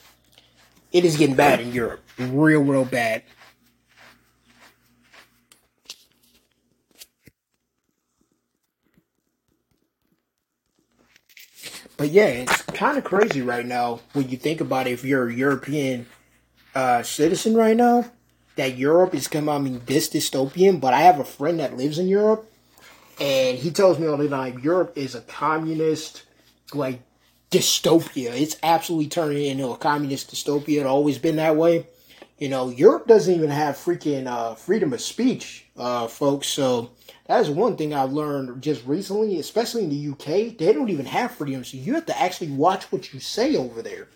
it 0.92 1.04
is 1.04 1.18
getting 1.18 1.36
bad 1.36 1.60
in 1.60 1.74
Europe, 1.74 2.04
real, 2.18 2.62
real 2.62 2.86
bad. 2.86 3.24
But 12.02 12.10
yeah, 12.10 12.26
it's 12.26 12.64
kind 12.64 12.98
of 12.98 13.04
crazy 13.04 13.44
right 13.44 13.64
now 13.64 14.00
when 14.14 14.28
you 14.28 14.36
think 14.36 14.60
about 14.60 14.88
it. 14.88 14.94
If 14.94 15.04
you're 15.04 15.30
a 15.30 15.34
European 15.36 16.08
uh, 16.74 17.04
citizen 17.04 17.54
right 17.54 17.78
now, 17.78 18.06
that 18.56 18.76
Europe 18.76 19.14
is 19.14 19.28
becoming 19.28 19.84
this 19.86 20.10
dystopian. 20.10 20.82
But 20.82 20.96
I 20.96 21.02
have 21.02 21.20
a 21.20 21.24
friend 21.24 21.60
that 21.60 21.78
lives 21.78 22.00
in 22.00 22.08
Europe, 22.08 22.52
and 23.20 23.56
he 23.56 23.70
tells 23.70 24.00
me 24.00 24.08
all 24.08 24.18
the 24.18 24.28
time 24.28 24.58
Europe 24.64 24.94
is 24.96 25.14
a 25.14 25.22
communist, 25.22 26.24
like 26.74 27.02
dystopia. 27.52 28.32
It's 28.32 28.58
absolutely 28.64 29.10
turning 29.10 29.46
into 29.46 29.70
a 29.70 29.78
communist 29.78 30.32
dystopia. 30.32 30.80
It's 30.80 30.88
always 30.88 31.20
been 31.20 31.36
that 31.36 31.56
way. 31.56 31.86
You 32.40 32.50
know, 32.50 32.70
Europe 32.70 33.06
doesn't 33.06 33.32
even 33.32 33.52
have 33.52 33.76
freaking 33.76 34.26
uh, 34.26 34.56
freedom 34.56 34.92
of 34.92 35.02
speech, 35.02 35.68
uh, 35.78 36.08
folks. 36.08 36.48
So 36.48 36.90
that 37.32 37.40
is 37.40 37.50
one 37.50 37.78
thing 37.78 37.94
I've 37.94 38.12
learned 38.12 38.62
just 38.62 38.86
recently, 38.86 39.40
especially 39.40 39.86
in 39.86 39.90
the 39.90 40.10
UK. 40.10 40.58
They 40.58 40.74
don't 40.74 40.90
even 40.90 41.06
have 41.06 41.32
freedom, 41.32 41.64
so 41.64 41.78
you 41.78 41.94
have 41.94 42.06
to 42.08 42.22
actually 42.22 42.52
watch 42.52 42.92
what 42.92 43.14
you 43.14 43.22
say 43.22 43.56
over 43.56 43.82
there, 43.82 44.10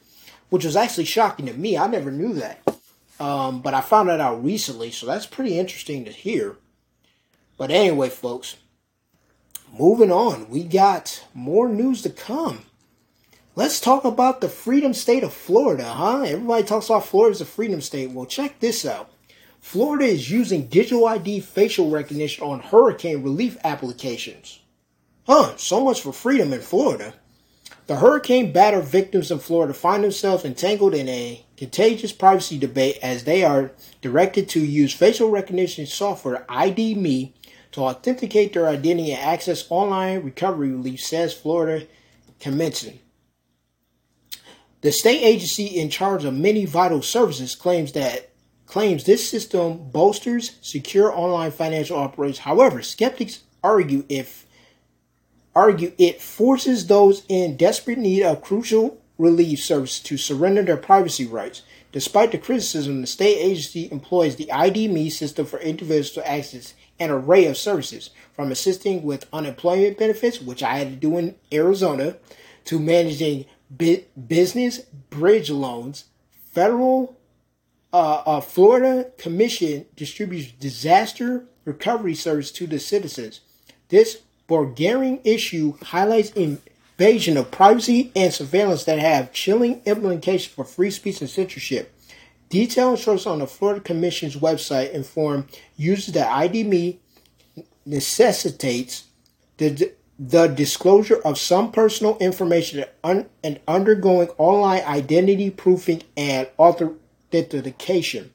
which 0.50 0.66
was 0.66 0.76
actually 0.76 1.06
shocking 1.06 1.46
to 1.46 1.54
me. 1.54 1.78
I 1.78 1.88
never 1.88 2.12
knew 2.12 2.34
that, 2.34 2.62
um, 3.18 3.62
but 3.62 3.74
I 3.74 3.80
found 3.80 4.10
that 4.10 4.20
out 4.20 4.44
recently, 4.44 4.92
so 4.92 5.06
that's 5.06 5.26
pretty 5.26 5.58
interesting 5.58 6.04
to 6.04 6.12
hear. 6.12 6.58
But 7.58 7.72
anyway, 7.72 8.10
folks, 8.10 8.58
moving 9.72 10.12
on, 10.12 10.50
we 10.50 10.66
got 10.66 11.26
more 11.34 11.70
news 11.70 12.02
to 12.02 12.10
come. 12.10 12.66
Let's 13.56 13.80
talk 13.80 14.04
about 14.04 14.42
the 14.42 14.50
freedom 14.50 14.94
state 14.94 15.24
of 15.24 15.34
Florida, 15.34 15.86
huh? 15.86 16.24
Everybody 16.24 16.64
talks 16.64 16.88
about 16.88 17.06
Florida 17.06 17.36
as 17.36 17.40
a 17.40 17.46
freedom 17.46 17.80
state. 17.80 18.12
Well, 18.12 18.26
check 18.26 18.60
this 18.60 18.86
out. 18.86 19.10
Florida 19.66 20.06
is 20.06 20.30
using 20.30 20.68
digital 20.68 21.08
ID 21.08 21.40
facial 21.40 21.90
recognition 21.90 22.44
on 22.44 22.60
hurricane 22.60 23.24
relief 23.24 23.58
applications. 23.64 24.60
Huh, 25.26 25.58
so 25.58 25.84
much 25.84 26.02
for 26.02 26.14
freedom 26.14 26.54
in 26.54 26.62
Florida. 26.62 27.16
The 27.88 27.96
hurricane 27.96 28.52
battered 28.54 28.86
victims 28.86 29.32
in 29.32 29.40
Florida 29.40 29.74
find 29.74 30.04
themselves 30.04 30.46
entangled 30.46 30.94
in 30.94 31.10
a 31.10 31.44
contagious 31.58 32.14
privacy 32.14 32.60
debate 32.60 33.00
as 33.02 33.24
they 33.24 33.44
are 33.44 33.72
directed 34.02 34.48
to 34.50 34.60
use 34.60 34.94
facial 34.94 35.32
recognition 35.32 35.88
software 35.88 36.46
ID.me 36.48 37.34
to 37.72 37.82
authenticate 37.82 38.54
their 38.54 38.68
identity 38.68 39.14
and 39.14 39.20
access 39.20 39.66
online 39.72 40.22
recovery 40.22 40.70
relief, 40.70 41.02
says 41.02 41.34
Florida 41.34 41.88
Commencing. 42.40 43.00
The 44.82 44.92
state 44.92 45.24
agency 45.24 45.66
in 45.66 45.90
charge 45.90 46.24
of 46.24 46.36
many 46.36 46.66
vital 46.66 47.02
services 47.02 47.56
claims 47.56 47.94
that 47.94 48.30
claims 48.66 49.04
this 49.04 49.28
system 49.30 49.90
bolsters 49.92 50.58
secure 50.62 51.16
online 51.16 51.52
financial 51.52 51.98
operations. 51.98 52.40
However, 52.40 52.82
skeptics 52.82 53.42
argue 53.64 54.06
if 54.10 54.46
argue 55.56 55.94
it 55.98 56.22
forces 56.22 56.88
those 56.88 57.24
in 57.30 57.56
desperate 57.56 57.98
need 57.98 58.24
of 58.24 58.42
crucial 58.42 59.02
relief 59.18 59.64
services 59.64 60.02
to 60.02 60.18
surrender 60.18 60.62
their 60.62 60.78
privacy 60.78 61.26
rights. 61.26 61.62
Despite 61.92 62.34
the 62.34 62.38
criticism, 62.38 63.00
the 63.00 63.08
state 63.08 63.38
agency 63.38 63.90
employs 63.90 64.36
the 64.36 64.52
ID.me 64.52 65.10
system 65.10 65.46
for 65.46 65.60
individuals 65.60 66.12
to 66.12 66.30
access 66.30 66.74
an 67.00 67.10
array 67.10 67.46
of 67.46 67.58
services, 67.58 68.10
from 68.34 68.52
assisting 68.52 69.04
with 69.04 69.28
unemployment 69.32 69.98
benefits, 69.98 70.42
which 70.42 70.62
I 70.62 70.78
had 70.78 70.90
to 70.90 70.96
do 70.96 71.18
in 71.18 71.36
Arizona, 71.54 72.18
to 72.66 72.80
managing 72.80 73.46
business 73.78 74.80
bridge 75.10 75.50
loans, 75.50 76.06
federal 76.52 77.18
uh, 77.96 78.24
uh, 78.26 78.42
Florida 78.42 79.10
Commission 79.18 79.86
distributes 79.96 80.52
disaster 80.52 81.46
recovery 81.64 82.14
service 82.14 82.52
to 82.52 82.68
the 82.68 82.78
citizens. 82.78 83.40
This 83.88 84.22
Bulgarian 84.48 85.22
issue 85.24 85.78
highlights 85.82 86.32
invasion 86.32 87.38
of 87.38 87.52
privacy 87.52 88.12
and 88.14 88.34
surveillance 88.34 88.84
that 88.84 89.00
have 89.00 89.32
chilling 89.32 89.82
implications 89.86 90.54
for 90.54 90.66
free 90.66 90.92
speech 90.92 91.22
and 91.22 91.30
censorship. 91.30 91.94
Detailed 92.50 92.98
instructions 92.98 93.28
on 93.28 93.40
the 93.40 93.48
Florida 93.48 93.80
Commission's 93.80 94.36
website 94.36 94.92
inform 94.92 95.48
users 95.78 96.14
that 96.16 96.30
ID.me 96.30 97.00
necessitates 97.86 99.06
the 99.56 99.94
the 100.18 100.48
disclosure 100.48 101.20
of 101.26 101.38
some 101.38 101.72
personal 101.72 102.18
information 102.20 102.86
and 103.04 103.60
undergoing 103.68 104.30
online 104.38 104.82
identity 104.84 105.50
proofing 105.50 106.02
and 106.16 106.48
authentication. 107.36 108.32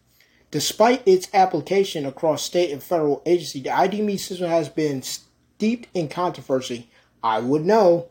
Despite 0.51 1.07
its 1.07 1.29
application 1.33 2.05
across 2.07 2.43
state 2.43 2.71
and 2.71 2.83
federal 2.83 3.23
agencies, 3.25 3.63
the 3.63 3.71
ID.me 3.71 4.17
system 4.17 4.49
has 4.49 4.69
been 4.69 5.03
steeped 5.03 5.89
in 5.95 6.09
controversy. 6.09 6.91
I 7.23 7.39
would 7.41 7.65
know. 7.65 8.09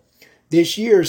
This 0.49 0.77
year, 0.77 1.03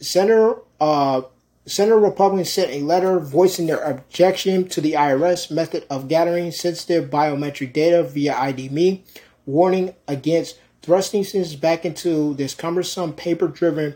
Senator 0.00 0.56
uh, 0.80 1.22
Senator 1.66 1.98
Republicans 1.98 2.50
sent 2.50 2.70
a 2.70 2.80
letter 2.80 3.18
voicing 3.18 3.66
their 3.66 3.82
objection 3.82 4.68
to 4.68 4.80
the 4.80 4.92
IRS 4.92 5.50
method 5.50 5.84
of 5.90 6.08
gathering 6.08 6.50
sensitive 6.50 7.10
biometric 7.10 7.74
data 7.74 8.02
via 8.02 8.34
ID.me, 8.34 9.04
warning 9.44 9.94
against 10.06 10.58
thrusting 10.80 11.24
citizens 11.24 11.60
back 11.60 11.84
into 11.84 12.32
this 12.34 12.54
cumbersome 12.54 13.12
paper 13.12 13.48
driven 13.48 13.94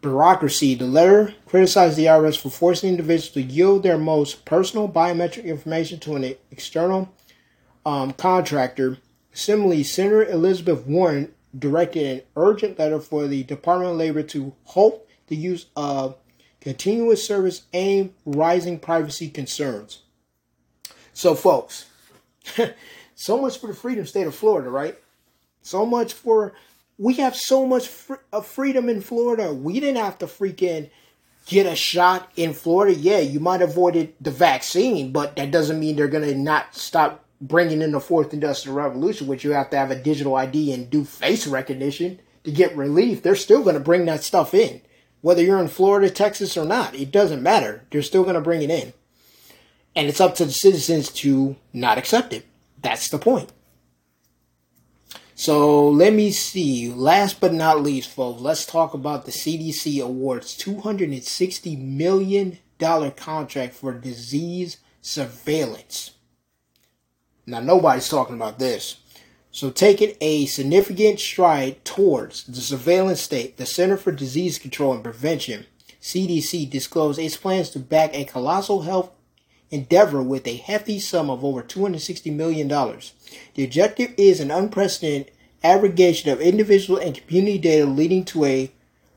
bureaucracy. 0.00 0.74
The 0.74 0.86
letter 0.86 1.34
criticized 1.46 1.96
the 1.96 2.06
IRS 2.06 2.38
for 2.38 2.50
forcing 2.50 2.90
individuals 2.90 3.30
to 3.34 3.42
yield 3.42 3.82
their 3.82 3.98
most 3.98 4.44
personal 4.44 4.88
biometric 4.88 5.44
information 5.44 5.98
to 6.00 6.16
an 6.16 6.34
external 6.50 7.12
um, 7.84 8.12
contractor. 8.12 8.98
Similarly, 9.32 9.82
Senator 9.82 10.24
Elizabeth 10.24 10.86
Warren 10.86 11.32
directed 11.56 12.06
an 12.06 12.22
urgent 12.36 12.78
letter 12.78 13.00
for 13.00 13.26
the 13.26 13.42
Department 13.42 13.92
of 13.92 13.96
Labor 13.96 14.22
to 14.22 14.54
halt 14.64 15.06
the 15.26 15.36
use 15.36 15.66
of 15.76 16.16
continuous 16.60 17.24
service 17.24 17.62
aimed 17.72 18.12
rising 18.24 18.78
privacy 18.78 19.28
concerns. 19.28 20.02
So, 21.12 21.34
folks, 21.34 21.86
so 23.14 23.40
much 23.40 23.58
for 23.58 23.66
the 23.66 23.74
freedom 23.74 24.06
state 24.06 24.26
of 24.26 24.34
Florida, 24.34 24.70
right? 24.70 24.98
So 25.62 25.84
much 25.84 26.12
for 26.12 26.54
we 27.00 27.14
have 27.14 27.34
so 27.34 27.64
much 27.64 27.88
fr- 27.88 28.16
of 28.30 28.46
freedom 28.46 28.90
in 28.90 29.00
Florida. 29.00 29.54
We 29.54 29.80
didn't 29.80 30.04
have 30.04 30.18
to 30.18 30.26
freaking 30.26 30.90
get 31.46 31.64
a 31.64 31.74
shot 31.74 32.30
in 32.36 32.52
Florida. 32.52 32.94
Yeah, 32.94 33.20
you 33.20 33.40
might 33.40 33.62
have 33.62 33.70
avoided 33.70 34.12
the 34.20 34.30
vaccine, 34.30 35.10
but 35.10 35.34
that 35.36 35.50
doesn't 35.50 35.80
mean 35.80 35.96
they're 35.96 36.08
going 36.08 36.28
to 36.28 36.34
not 36.34 36.74
stop 36.74 37.24
bringing 37.40 37.80
in 37.80 37.92
the 37.92 38.00
fourth 38.00 38.34
industrial 38.34 38.76
revolution, 38.76 39.26
which 39.26 39.44
you 39.44 39.52
have 39.52 39.70
to 39.70 39.78
have 39.78 39.90
a 39.90 39.96
digital 39.96 40.36
ID 40.36 40.74
and 40.74 40.90
do 40.90 41.02
face 41.02 41.46
recognition 41.46 42.20
to 42.44 42.52
get 42.52 42.76
relief. 42.76 43.22
They're 43.22 43.34
still 43.34 43.62
going 43.62 43.76
to 43.76 43.80
bring 43.80 44.04
that 44.04 44.22
stuff 44.22 44.52
in. 44.52 44.82
Whether 45.22 45.42
you're 45.42 45.58
in 45.58 45.68
Florida, 45.68 46.10
Texas, 46.10 46.54
or 46.54 46.66
not, 46.66 46.94
it 46.94 47.10
doesn't 47.10 47.42
matter. 47.42 47.82
They're 47.90 48.02
still 48.02 48.24
going 48.24 48.34
to 48.34 48.42
bring 48.42 48.60
it 48.60 48.70
in. 48.70 48.92
And 49.96 50.06
it's 50.06 50.20
up 50.20 50.34
to 50.34 50.44
the 50.44 50.52
citizens 50.52 51.10
to 51.12 51.56
not 51.72 51.96
accept 51.96 52.34
it. 52.34 52.46
That's 52.82 53.08
the 53.08 53.18
point. 53.18 53.52
So 55.40 55.88
let 55.88 56.12
me 56.12 56.32
see. 56.32 56.92
Last 56.92 57.40
but 57.40 57.54
not 57.54 57.80
least, 57.80 58.10
folks, 58.10 58.42
let's 58.42 58.66
talk 58.66 58.92
about 58.92 59.24
the 59.24 59.32
CDC 59.32 60.04
awards 60.04 60.54
$260 60.58 61.78
million 61.78 62.58
contract 62.78 63.72
for 63.72 63.94
disease 63.94 64.76
surveillance. 65.00 66.10
Now, 67.46 67.60
nobody's 67.60 68.10
talking 68.10 68.36
about 68.36 68.58
this. 68.58 68.96
So, 69.50 69.70
taking 69.70 70.14
a 70.20 70.44
significant 70.44 71.18
stride 71.18 71.86
towards 71.86 72.44
the 72.44 72.60
surveillance 72.60 73.22
state, 73.22 73.56
the 73.56 73.64
Center 73.64 73.96
for 73.96 74.12
Disease 74.12 74.58
Control 74.58 74.92
and 74.92 75.02
Prevention, 75.02 75.64
CDC, 76.02 76.68
disclosed 76.68 77.18
its 77.18 77.38
plans 77.38 77.70
to 77.70 77.78
back 77.78 78.14
a 78.14 78.26
colossal 78.26 78.82
health 78.82 79.10
endeavor 79.70 80.22
with 80.22 80.46
a 80.46 80.56
hefty 80.56 80.98
sum 80.98 81.30
of 81.30 81.44
over 81.44 81.62
$260 81.62 82.32
million. 82.34 82.68
The 82.68 83.64
objective 83.64 84.14
is 84.16 84.40
an 84.40 84.50
unprecedented 84.50 85.32
aggregation 85.62 86.30
of 86.30 86.40
individual 86.40 86.98
and 86.98 87.26
community 87.26 87.58
data 87.58 87.86
leading 87.86 88.24
to 88.26 88.44
a 88.44 88.72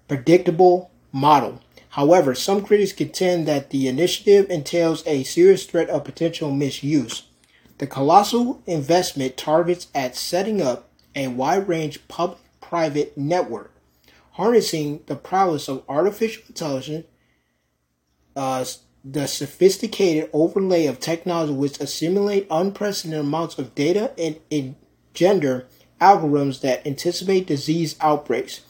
predictable 0.08 0.92
model. 1.12 1.62
However, 1.90 2.34
some 2.34 2.64
critics 2.64 2.92
contend 2.92 3.48
that 3.48 3.70
the 3.70 3.88
initiative 3.88 4.50
entails 4.50 5.04
a 5.06 5.24
serious 5.24 5.66
threat 5.66 5.90
of 5.90 6.04
potential 6.04 6.52
misuse. 6.52 7.24
The 7.78 7.88
colossal 7.88 8.62
investment 8.66 9.38
targets 9.38 9.88
at 9.94 10.16
setting 10.16 10.62
up 10.62 10.90
a 11.16 11.28
wide 11.28 11.68
range 11.68 12.08
public 12.08 12.40
private 12.62 13.16
network, 13.16 13.76
harnessing 14.32 15.02
the 15.06 15.16
prowess 15.16 15.68
of 15.68 15.84
artificial 15.88 16.44
intelligence, 16.48 17.06
uh, 18.36 18.66
the 19.04 19.28
sophisticated 19.28 20.30
overlay 20.32 20.86
of 20.86 21.00
technology 21.00 21.54
which 21.54 21.80
assimilate 21.80 22.48
unprecedented 22.50 23.20
amounts 23.20 23.58
of 23.58 23.76
data 23.76 24.12
and 24.18 24.40
engender 24.50 25.68
algorithms 26.00 26.62
that 26.62 26.86
anticipate 26.88 27.48
disease 27.48 27.96
outbreaks. 28.00 28.62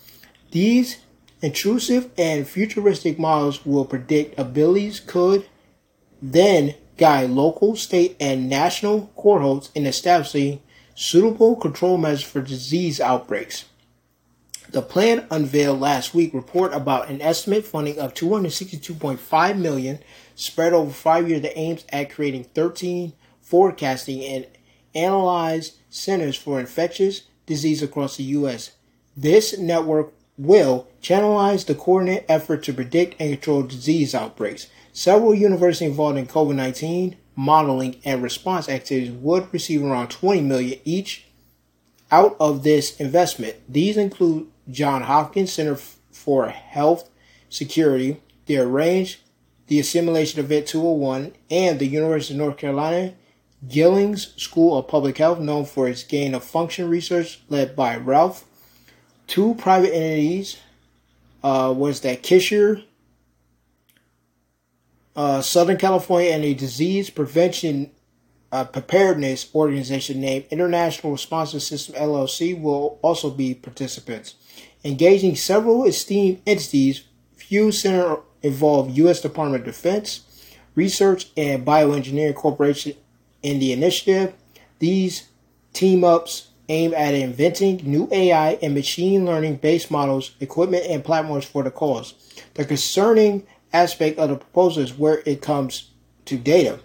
These 0.52 0.98
intrusive 1.42 2.10
and 2.18 2.48
futuristic 2.48 3.20
models 3.20 3.66
will 3.66 3.86
predict 3.86 4.40
abilities 4.40 5.00
could 5.00 5.46
then 6.22 6.76
guide 6.98 7.30
local, 7.30 7.76
state, 7.76 8.16
and 8.20 8.50
national 8.50 9.12
cohorts 9.16 9.70
in 9.76 9.86
establishing 9.86 10.62
suitable 10.96 11.56
control 11.56 11.98
measures 11.98 12.24
for 12.24 12.42
disease 12.42 13.02
outbreaks. 13.02 13.66
The 14.74 14.82
plan 14.82 15.28
unveiled 15.30 15.80
last 15.80 16.16
week 16.16 16.34
report 16.34 16.74
about 16.74 17.08
an 17.08 17.22
estimate 17.22 17.64
funding 17.64 18.00
of 18.00 18.16
262.5 18.16 19.58
million 19.60 20.00
spread 20.34 20.74
over 20.74 20.90
five 20.90 21.30
years 21.30 21.44
that 21.44 21.56
aims 21.56 21.86
at 21.90 22.10
creating 22.10 22.46
13 22.56 23.14
forecasting 23.40 24.24
and 24.24 24.48
analyze 24.96 25.78
centers 25.92 26.36
for 26.36 26.60
infectious 26.60 27.22
disease 27.46 27.84
across 27.84 28.18
the 28.18 28.24
U.S. 28.24 28.72
This 29.16 29.60
network 29.60 30.12
will 30.40 30.88
channelize 31.04 31.68
the 31.68 31.76
coordinated 31.76 32.26
effort 32.28 32.64
to 32.64 32.74
predict 32.74 33.22
and 33.22 33.30
control 33.34 33.62
disease 33.62 34.16
outbreaks. 34.16 34.66
Several 34.92 35.36
universities 35.36 35.88
involved 35.88 36.18
in 36.18 36.26
COVID 36.26 36.56
19 36.56 37.16
modeling 37.36 38.02
and 38.04 38.24
response 38.24 38.68
activities 38.68 39.12
would 39.12 39.54
receive 39.54 39.84
around 39.84 40.08
20 40.08 40.42
million 40.42 40.80
each 40.84 41.28
out 42.12 42.36
of 42.40 42.64
this 42.64 43.00
investment. 43.00 43.58
These 43.70 43.98
include 43.98 44.48
John 44.70 45.04
Hopkins 45.04 45.52
Center 45.52 45.76
for 45.76 46.48
Health 46.48 47.10
Security, 47.50 48.22
the 48.46 48.58
Arrange 48.58 49.24
the 49.68 49.80
Assimilation 49.80 50.40
Event 50.40 50.68
201, 50.68 51.34
and 51.50 51.80
the 51.80 51.88
University 51.88 52.34
of 52.34 52.40
North 52.40 52.58
Carolina 52.58 53.14
Gillings 53.68 54.34
School 54.42 54.78
of 54.78 54.88
Public 54.88 55.18
Health, 55.18 55.40
known 55.40 55.66
for 55.66 55.88
its 55.88 56.04
gain 56.04 56.36
of 56.36 56.44
function 56.44 56.90
research 56.90 57.42
led 57.50 57.76
by 57.76 57.96
Ralph. 57.96 58.46
Two 59.26 59.56
private 59.56 59.94
entities 59.94 60.58
uh, 61.44 61.74
was 61.76 62.02
that 62.02 62.24
Kaiser, 62.24 62.84
uh, 65.16 65.42
Southern 65.42 65.78
California, 65.78 66.32
and 66.32 66.44
a 66.44 66.54
disease 66.54 67.10
prevention 67.10 67.92
uh, 68.52 68.66
preparedness 68.66 69.50
organization 69.56 70.22
named 70.22 70.46
International 70.52 71.14
Response 71.14 71.52
System 71.52 71.96
LLC 71.96 72.62
will 72.62 73.00
also 73.02 73.32
be 73.32 73.56
participants. 73.56 74.36
Engaging 74.84 75.36
several 75.36 75.86
esteemed 75.86 76.42
entities, 76.46 77.04
few 77.36 77.72
center 77.72 78.18
involve 78.42 78.98
U.S. 78.98 79.22
Department 79.22 79.62
of 79.62 79.74
Defense, 79.74 80.22
Research 80.76 81.32
and 81.38 81.66
Bioengineering 81.66 82.36
Corporation 82.36 82.94
in 83.42 83.60
the 83.60 83.72
initiative. 83.72 84.34
These 84.80 85.30
team 85.72 86.04
ups 86.04 86.50
aim 86.68 86.94
at 86.94 87.14
inventing 87.14 87.78
new 87.84 88.10
AI 88.12 88.54
and 88.62 88.74
machine 88.74 89.26
learning 89.26 89.58
based 89.58 89.90
models, 89.90 90.32
equipment, 90.40 90.86
and 90.88 91.04
platforms 91.04 91.46
for 91.46 91.64
the 91.64 91.72
cause. 91.72 92.14
The 92.56 92.66
concerning 92.66 93.46
aspect 93.72 94.20
of 94.20 94.30
the 94.30 94.36
proposal 94.36 94.84
is 94.84 94.98
where 94.98 95.22
it 95.26 95.42
comes 95.42 95.92
to 96.26 96.38
data. 96.38 96.80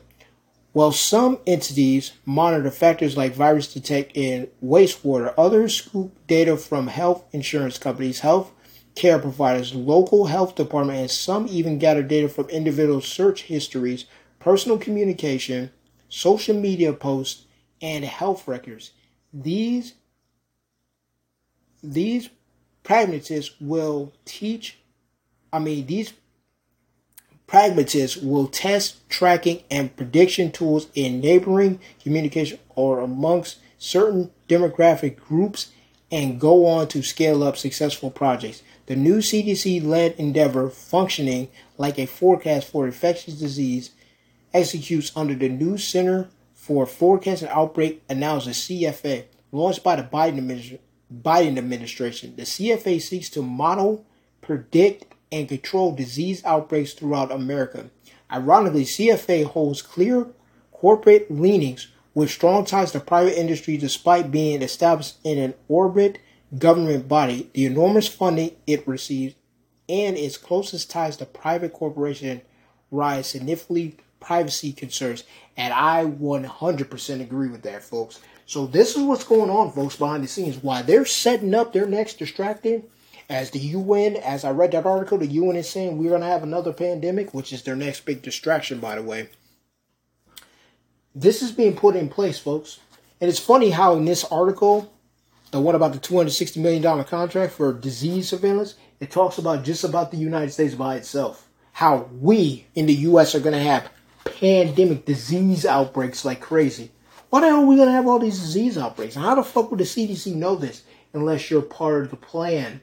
While 0.73 0.93
some 0.93 1.39
entities 1.47 2.13
monitor 2.25 2.71
factors 2.71 3.17
like 3.17 3.33
virus 3.33 3.73
detect 3.73 4.13
in 4.15 4.49
wastewater, 4.63 5.33
others 5.39 5.77
scoop 5.77 6.13
data 6.27 6.57
from 6.57 6.89
health 6.89 7.25
insurance 7.33 7.79
companies, 7.79 8.21
health 8.21 8.53
care 8.95 9.19
providers, 9.19 9.75
local 9.75 10.27
health 10.27 10.57
department, 10.57 10.99
and 10.99 11.11
some 11.11 11.47
even 11.49 11.79
gather 11.79 12.03
data 12.03 12.29
from 12.29 12.49
individual 12.51 13.01
search 13.01 13.45
histories, 13.45 14.05
personal 14.41 14.77
communication, 14.77 15.71
social 16.09 16.55
media 16.55 16.93
posts, 16.93 17.47
and 17.81 18.05
health 18.05 18.47
records. 18.47 18.93
These 19.33 19.95
these 21.83 22.29
pragmatists 22.83 23.55
will 23.61 24.13
teach 24.25 24.79
I 25.53 25.61
mean 25.61 25.87
these 25.87 26.13
pragmatists 27.49 28.19
will 28.19 28.47
test 28.47 29.09
tracking 29.09 29.63
and 29.71 29.97
prediction 29.97 30.53
tools 30.53 30.87
in 30.95 31.21
neighboring 31.21 31.81
communication 32.01 32.59
or 32.77 33.01
amongst 33.01 33.59
certain 33.79 34.31
demographic 34.49 35.17
groups 35.17 35.73
and 36.13 36.41
go 36.41 36.67
on 36.67 36.87
to 36.89 37.03
scale 37.03 37.43
up 37.43 37.57
successful 37.57 38.11
projects. 38.11 38.63
The 38.87 38.97
new 38.97 39.19
CDC 39.19 39.85
led 39.85 40.13
endeavor, 40.13 40.71
functioning 40.71 41.49
like 41.77 41.99
a 41.99 42.07
forecast 42.07 42.69
for 42.69 42.87
infectious 42.87 43.35
disease, 43.35 43.91
executes 44.55 45.11
under 45.17 45.35
the 45.35 45.49
new 45.49 45.79
Center 45.79 46.29
for 46.55 46.87
Forecast 46.87 47.43
and 47.43 47.51
Outbreak 47.51 48.03
Analysis 48.09 48.69
CFA, 48.69 49.25
launched 49.53 49.83
by 49.83 49.97
the 49.97 50.03
Biden, 50.03 50.39
administ- 50.41 50.79
Biden 51.13 51.59
administration. 51.59 52.37
The 52.37 52.43
CFA 52.43 53.01
seeks 53.01 53.31
to 53.31 53.43
model, 53.43 54.05
predict, 54.43 55.08
and 55.31 55.49
control 55.49 55.95
disease 55.95 56.45
outbreaks 56.45 56.93
throughout 56.93 57.33
America. 57.33 57.91
Ironically, 58.31 58.85
CFA 58.85 59.45
holds 59.45 59.83
clear 59.83 60.27
corporate 60.73 61.31
leanings 61.31 61.89
with 62.15 62.31
strong 62.31 62.65
ties 62.65 62.93
to 62.93 63.01
private 63.01 63.39
industry 63.39 63.77
despite 63.77 64.31
being 64.31 64.63
established 64.63 65.17
in 65.25 65.39
an 65.39 65.55
orbit 65.69 66.19
government 66.57 67.09
body, 67.09 67.51
the 67.53 67.67
enormous 67.67 68.09
funding 68.09 68.57
it 68.67 68.87
receives, 68.89 69.35
and 69.89 70.17
its 70.17 70.37
closest 70.37 70.91
ties 70.91 71.17
to 71.17 71.27
private 71.27 71.73
corporation 71.73 72.41
rise 72.91 73.27
significantly 73.27 73.97
privacy 74.21 74.73
concerns. 74.73 75.25
And 75.57 75.73
I 75.73 76.05
100% 76.07 77.21
agree 77.21 77.49
with 77.49 77.63
that, 77.63 77.83
folks. 77.83 78.21
So 78.47 78.67
this 78.67 78.97
is 78.97 79.03
what's 79.03 79.25
going 79.25 79.51
on, 79.51 79.73
folks, 79.73 79.97
behind 79.97 80.25
the 80.25 80.29
scenes. 80.29 80.63
Why 80.63 80.83
they're 80.83 81.05
setting 81.05 81.55
up 81.55 81.73
their 81.73 81.87
next 81.87 82.19
distracting, 82.19 82.85
as 83.29 83.51
the 83.51 83.59
UN, 83.59 84.17
as 84.17 84.45
I 84.45 84.51
read 84.51 84.73
that 84.73 84.87
article, 84.87 85.19
the 85.19 85.27
UN 85.27 85.57
is 85.57 85.69
saying 85.69 85.99
we're 85.99 86.11
going 86.11 86.23
to 86.23 86.27
have 86.27 86.43
another 86.43 86.73
pandemic, 86.73 87.35
which 87.35 87.53
is 87.53 87.63
their 87.63 87.77
next 87.77 88.05
big 88.05 88.23
distraction, 88.23 88.81
by 88.81 88.95
the 88.95 89.03
way. 89.03 89.29
This 91.15 91.43
is 91.43 91.53
being 91.53 91.77
put 91.77 91.97
in 91.97 92.09
place, 92.09 92.39
folks. 92.39 92.81
And 93.21 93.29
it's 93.29 93.39
funny 93.39 93.71
how 93.71 93.97
in 93.97 94.05
this 94.05 94.25
article, 94.25 94.93
the 95.51 95.61
one 95.61 95.75
about 95.75 95.93
the 95.93 95.99
$260 95.99 96.57
million 96.59 97.05
contract 97.05 97.53
for 97.53 97.73
disease 97.73 98.29
surveillance, 98.29 98.77
it 99.01 99.11
talks 99.11 99.39
about 99.39 99.65
just 99.65 99.85
about 99.85 100.11
the 100.11 100.17
United 100.17 100.53
States 100.53 100.75
by 100.75 100.97
itself. 100.97 101.49
How 101.73 102.09
we 102.21 102.67
in 102.75 102.87
the 102.87 102.95
U.S. 102.95 103.35
are 103.35 103.41
going 103.41 103.55
to 103.55 103.61
have 103.61 103.91
pandemic 104.25 105.05
disease 105.05 105.67
outbreaks 105.67 106.25
like 106.25 106.41
crazy. 106.41 106.91
Why 107.31 107.41
the 107.41 107.49
hell 107.49 107.63
are 107.63 107.67
we 107.67 107.77
going 107.77 107.89
to 107.89 107.93
have 107.93 108.07
all 108.07 108.19
these 108.19 108.41
disease 108.41 108.79
outbreaks? 108.79 109.17
And 109.17 109.25
how 109.25 109.35
the 109.35 109.43
fuck 109.43 109.71
would 109.71 109.81
the 109.81 109.85
CDC 109.85 110.35
know 110.35 110.55
this 110.55 110.83
unless 111.13 111.51
you're 111.51 111.63
part 111.63 112.05
of 112.05 112.11
the 112.11 112.17
plan, 112.17 112.81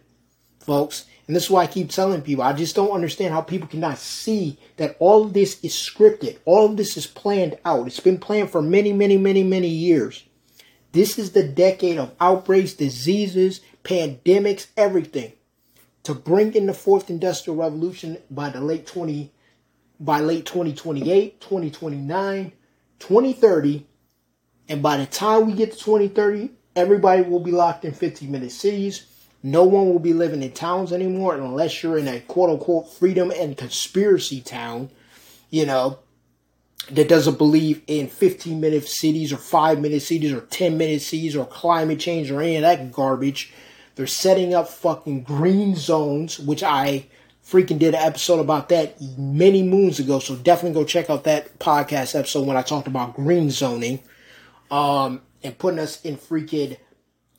folks? 0.66 1.06
And 1.28 1.36
this 1.36 1.46
is 1.46 1.50
why 1.50 1.64
I 1.64 1.68
keep 1.68 1.90
telling 1.90 2.22
people 2.22 2.44
I 2.44 2.54
just 2.54 2.76
don't 2.76 2.92
understand 2.92 3.34
how 3.34 3.42
people 3.42 3.68
cannot 3.68 3.98
see 3.98 4.60
that 4.78 4.96
all 5.00 5.26
of 5.26 5.34
this 5.34 5.60
is 5.64 5.74
scripted. 5.74 6.38
All 6.46 6.66
of 6.66 6.78
this 6.78 6.98
is 6.98 7.08
planned 7.08 7.58
out. 7.66 7.88
It's 7.88 8.00
been 8.00 8.20
planned 8.20 8.52
for 8.52 8.62
many, 8.62 8.94
many, 8.94 9.18
many, 9.18 9.44
many 9.44 9.70
years. 9.70 10.24
This 10.92 11.18
is 11.18 11.32
the 11.32 11.44
decade 11.44 11.98
of 11.98 12.14
outbreaks, 12.20 12.74
diseases, 12.74 13.62
pandemics, 13.84 14.68
everything. 14.78 15.34
To 16.04 16.14
bring 16.14 16.54
in 16.54 16.68
the 16.68 16.74
fourth 16.74 17.10
industrial 17.10 17.58
revolution 17.58 18.18
by 18.30 18.50
the 18.50 18.62
late 18.62 18.86
20 18.86 19.32
by 20.00 20.20
late 20.20 20.46
2028, 20.46 21.40
2029, 21.40 22.52
2030, 23.00 23.86
and 24.68 24.84
by 24.84 24.98
the 24.98 25.06
time 25.06 25.48
we 25.48 25.54
get 25.54 25.72
to 25.72 25.78
2030, 25.78 26.52
everybody 26.76 27.22
will 27.22 27.40
be 27.40 27.52
locked 27.52 27.86
in 27.86 27.94
50 27.94 28.28
minute 28.28 28.52
cities. 28.52 29.06
No 29.46 29.64
one 29.64 29.90
will 29.90 30.00
be 30.00 30.12
living 30.12 30.42
in 30.42 30.54
towns 30.54 30.92
anymore 30.92 31.36
unless 31.36 31.84
you're 31.84 32.00
in 32.00 32.08
a 32.08 32.20
quote 32.22 32.50
unquote 32.50 32.92
freedom 32.92 33.30
and 33.30 33.56
conspiracy 33.56 34.42
town. 34.42 34.90
You 35.52 35.68
know, 35.68 36.00
that 36.90 37.08
doesn't 37.08 37.38
believe 37.38 37.84
in 37.86 38.08
15 38.08 38.60
minute 38.60 38.88
cities 38.88 39.32
or 39.32 39.38
5 39.38 39.80
minute 39.80 40.02
cities 40.02 40.34
or 40.34 40.42
10 40.42 40.80
minute 40.80 41.04
cities 41.04 41.36
or 41.36 41.46
climate 41.46 42.00
change 42.00 42.32
or 42.32 42.42
any 42.42 42.56
of 42.56 42.64
that 42.64 42.92
garbage. 42.92 43.54
They're 43.94 44.08
setting 44.08 44.56
up 44.56 44.68
fucking 44.68 45.22
green 45.22 45.76
zones, 45.76 46.40
which 46.40 46.64
I 46.64 47.06
freaking 47.48 47.78
did 47.78 47.94
an 47.94 48.02
episode 48.02 48.40
about 48.40 48.70
that 48.70 49.00
many 49.16 49.62
moons 49.62 50.00
ago. 50.00 50.18
So 50.18 50.36
definitely 50.38 50.82
go 50.82 50.88
check 50.88 51.12
out 51.12 51.24
that 51.26 51.60
podcast 51.60 52.18
episode 52.18 52.48
when 52.48 52.58
I 52.58 52.64
talked 52.64 52.88
about 52.88 53.14
green 53.14 53.52
zoning. 53.52 54.00
Um, 54.72 55.22
and 55.44 55.56
putting 55.56 55.80
us 55.80 56.02
in 56.02 56.18
freaking 56.18 56.78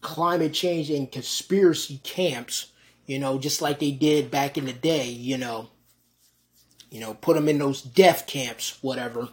climate 0.06 0.54
change 0.54 0.90
and 0.90 1.10
conspiracy 1.10 2.00
camps, 2.02 2.72
you 3.06 3.18
know, 3.18 3.38
just 3.38 3.60
like 3.60 3.78
they 3.78 3.90
did 3.90 4.30
back 4.30 4.56
in 4.56 4.64
the 4.64 4.72
day, 4.72 5.08
you 5.08 5.36
know 5.36 5.68
you 6.90 7.00
know, 7.00 7.14
put 7.14 7.34
them 7.34 7.48
in 7.48 7.58
those 7.58 7.82
death 7.82 8.26
camps, 8.26 8.78
whatever. 8.80 9.28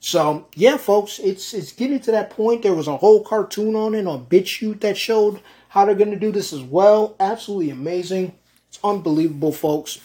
So 0.00 0.48
yeah, 0.54 0.76
folks, 0.76 1.18
it's 1.18 1.54
it's 1.54 1.72
getting 1.72 2.00
to 2.00 2.10
that 2.10 2.30
point. 2.30 2.62
There 2.62 2.74
was 2.74 2.88
a 2.88 2.96
whole 2.96 3.22
cartoon 3.22 3.76
on 3.76 3.94
it 3.94 4.06
on 4.06 4.26
BitChute 4.26 4.80
that 4.80 4.96
showed 4.96 5.40
how 5.68 5.84
they're 5.84 5.94
to 5.94 6.18
do 6.18 6.32
this 6.32 6.52
as 6.52 6.62
well. 6.62 7.14
Absolutely 7.20 7.70
amazing. 7.70 8.34
It's 8.68 8.80
unbelievable, 8.82 9.52
folks. 9.52 10.00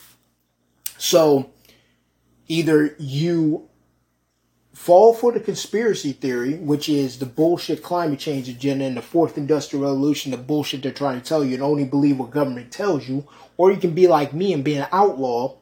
So 1.00 1.50
either 2.48 2.96
you 3.00 3.66
fall 4.78 5.11
for 5.11 5.32
the 5.32 5.39
conspiracy 5.39 6.11
theory, 6.11 6.53
which 6.53 6.88
is 6.88 7.17
the 7.17 7.25
bullshit 7.25 7.82
climate 7.82 8.19
change 8.19 8.47
agenda 8.47 8.86
and 8.86 8.95
the 8.95 9.01
fourth 9.01 9.36
industrial 9.36 9.84
revolution, 9.84 10.30
the 10.30 10.38
bullshit 10.38 10.84
they're 10.84 10.91
trying 10.91 11.19
to 11.19 11.28
tell 11.28 11.43
you, 11.43 11.55
and 11.55 11.63
only 11.63 11.84
believe 11.84 12.19
what 12.19 12.30
government 12.30 12.71
tells 12.71 13.09
you, 13.09 13.28
or 13.57 13.71
you 13.71 13.78
can 13.78 13.95
be 13.95 14.07
like 14.07 14.34
me 14.34 14.53
and 14.53 14.63
be 14.63 14.75
an 14.75 14.88
outlaw 14.91 15.57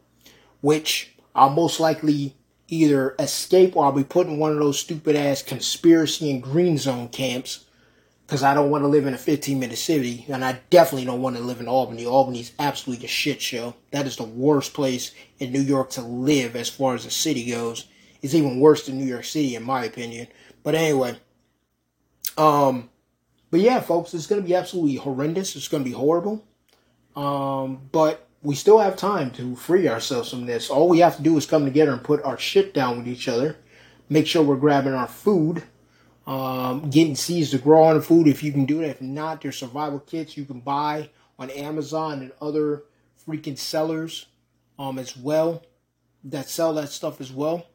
which 0.59 1.15
I'll 1.33 1.49
most 1.49 1.79
likely 1.79 2.35
either 2.67 3.15
escape 3.17 3.75
or 3.75 3.85
I'll 3.85 3.93
be 3.93 4.03
put 4.03 4.27
in 4.27 4.37
one 4.37 4.51
of 4.51 4.59
those 4.59 4.79
stupid 4.79 5.15
ass 5.15 5.41
conspiracy 5.41 6.29
and 6.29 6.43
green 6.43 6.77
zone 6.77 7.07
camps 7.07 7.65
because 8.27 8.43
I 8.43 8.53
don't 8.53 8.69
want 8.69 8.83
to 8.83 8.89
live 8.89 9.07
in 9.07 9.13
a 9.13 9.17
15 9.17 9.59
minute 9.59 9.77
city 9.77 10.25
and 10.27 10.43
I 10.43 10.59
definitely 10.69 11.05
don't 11.05 11.21
want 11.21 11.37
to 11.37 11.41
live 11.41 11.61
in 11.61 11.67
Albany. 11.69 12.05
Albany's 12.05 12.51
absolutely 12.59 13.05
a 13.05 13.09
shit 13.09 13.41
show. 13.41 13.75
That 13.91 14.07
is 14.07 14.17
the 14.17 14.23
worst 14.23 14.73
place 14.73 15.11
in 15.39 15.53
New 15.53 15.61
York 15.61 15.91
to 15.91 16.01
live 16.01 16.55
as 16.55 16.67
far 16.67 16.95
as 16.95 17.05
the 17.05 17.11
city 17.11 17.49
goes. 17.49 17.85
It's 18.25 18.33
even 18.33 18.59
worse 18.59 18.87
than 18.87 18.97
New 18.97 19.05
York 19.05 19.23
City 19.23 19.55
in 19.55 19.61
my 19.61 19.83
opinion. 19.83 20.27
But 20.63 20.73
anyway, 20.73 21.15
um, 22.39 22.89
but 23.51 23.59
yeah, 23.59 23.79
folks, 23.81 24.15
it's 24.15 24.25
going 24.25 24.41
to 24.41 24.47
be 24.47 24.55
absolutely 24.55 24.95
horrendous. 24.95 25.55
It's 25.55 25.67
going 25.67 25.83
to 25.83 25.89
be 25.89 25.95
horrible. 25.95 26.43
Um, 27.15 27.87
but 27.91 28.27
we 28.41 28.55
still 28.55 28.79
have 28.79 28.97
time 28.97 29.29
to 29.33 29.55
free 29.55 29.87
ourselves 29.87 30.31
from 30.31 30.47
this. 30.47 30.71
All 30.71 30.89
we 30.89 30.99
have 30.99 31.17
to 31.17 31.21
do 31.21 31.37
is 31.37 31.45
come 31.45 31.65
together 31.65 31.91
and 31.91 32.03
put 32.03 32.23
our 32.23 32.35
shit 32.39 32.73
down 32.73 32.97
with 32.97 33.07
each 33.07 33.27
other. 33.27 33.57
Make 34.09 34.25
sure 34.25 34.41
we're 34.41 34.55
grabbing 34.55 34.93
our 34.95 35.07
food. 35.07 35.61
Um, 36.25 36.89
getting 36.89 37.15
seeds 37.15 37.51
to 37.51 37.59
grow 37.59 37.83
on 37.83 38.01
food 38.01 38.27
if 38.27 38.41
you 38.41 38.51
can 38.51 38.65
do 38.65 38.79
that. 38.79 38.89
If 38.89 39.01
not, 39.03 39.41
there's 39.41 39.57
survival 39.57 39.99
kits 39.99 40.35
you 40.35 40.45
can 40.45 40.61
buy 40.61 41.11
on 41.37 41.51
Amazon 41.51 42.21
and 42.21 42.31
other 42.41 42.85
freaking 43.27 43.55
sellers 43.55 44.25
um, 44.79 44.97
as 44.97 45.15
well 45.15 45.61
that 46.23 46.49
sell 46.49 46.73
that 46.73 46.89
stuff 46.89 47.21
as 47.21 47.31
well. 47.31 47.67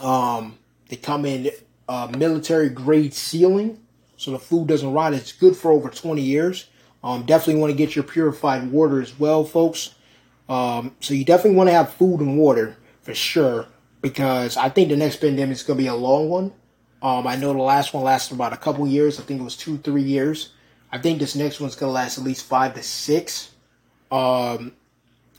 Um, 0.00 0.58
they 0.88 0.96
come 0.96 1.24
in 1.24 1.50
uh, 1.88 2.12
military 2.16 2.68
grade 2.68 3.14
sealing, 3.14 3.80
so 4.16 4.30
the 4.30 4.38
food 4.38 4.68
doesn't 4.68 4.92
rot. 4.92 5.14
It's 5.14 5.32
good 5.32 5.56
for 5.56 5.70
over 5.70 5.88
20 5.88 6.20
years. 6.22 6.68
Um, 7.02 7.24
definitely 7.24 7.60
want 7.60 7.70
to 7.70 7.76
get 7.76 7.94
your 7.94 8.04
purified 8.04 8.70
water 8.70 9.00
as 9.00 9.18
well, 9.18 9.44
folks. 9.44 9.94
Um, 10.48 10.96
so 11.00 11.14
you 11.14 11.24
definitely 11.24 11.56
want 11.56 11.68
to 11.68 11.74
have 11.74 11.92
food 11.92 12.20
and 12.20 12.38
water 12.38 12.76
for 13.02 13.14
sure, 13.14 13.66
because 14.00 14.56
I 14.56 14.68
think 14.68 14.88
the 14.88 14.96
next 14.96 15.16
pandemic 15.16 15.56
is 15.56 15.62
going 15.62 15.78
to 15.78 15.82
be 15.82 15.88
a 15.88 15.94
long 15.94 16.28
one. 16.28 16.52
Um, 17.00 17.26
I 17.26 17.36
know 17.36 17.52
the 17.52 17.62
last 17.62 17.94
one 17.94 18.02
lasted 18.02 18.34
about 18.34 18.52
a 18.52 18.56
couple 18.56 18.86
years. 18.86 19.20
I 19.20 19.22
think 19.22 19.40
it 19.40 19.44
was 19.44 19.56
two, 19.56 19.78
three 19.78 20.02
years. 20.02 20.52
I 20.90 20.98
think 20.98 21.18
this 21.18 21.36
next 21.36 21.60
one's 21.60 21.76
going 21.76 21.90
to 21.90 21.94
last 21.94 22.18
at 22.18 22.24
least 22.24 22.46
five 22.46 22.74
to 22.74 22.82
six. 22.82 23.52
Um, 24.10 24.72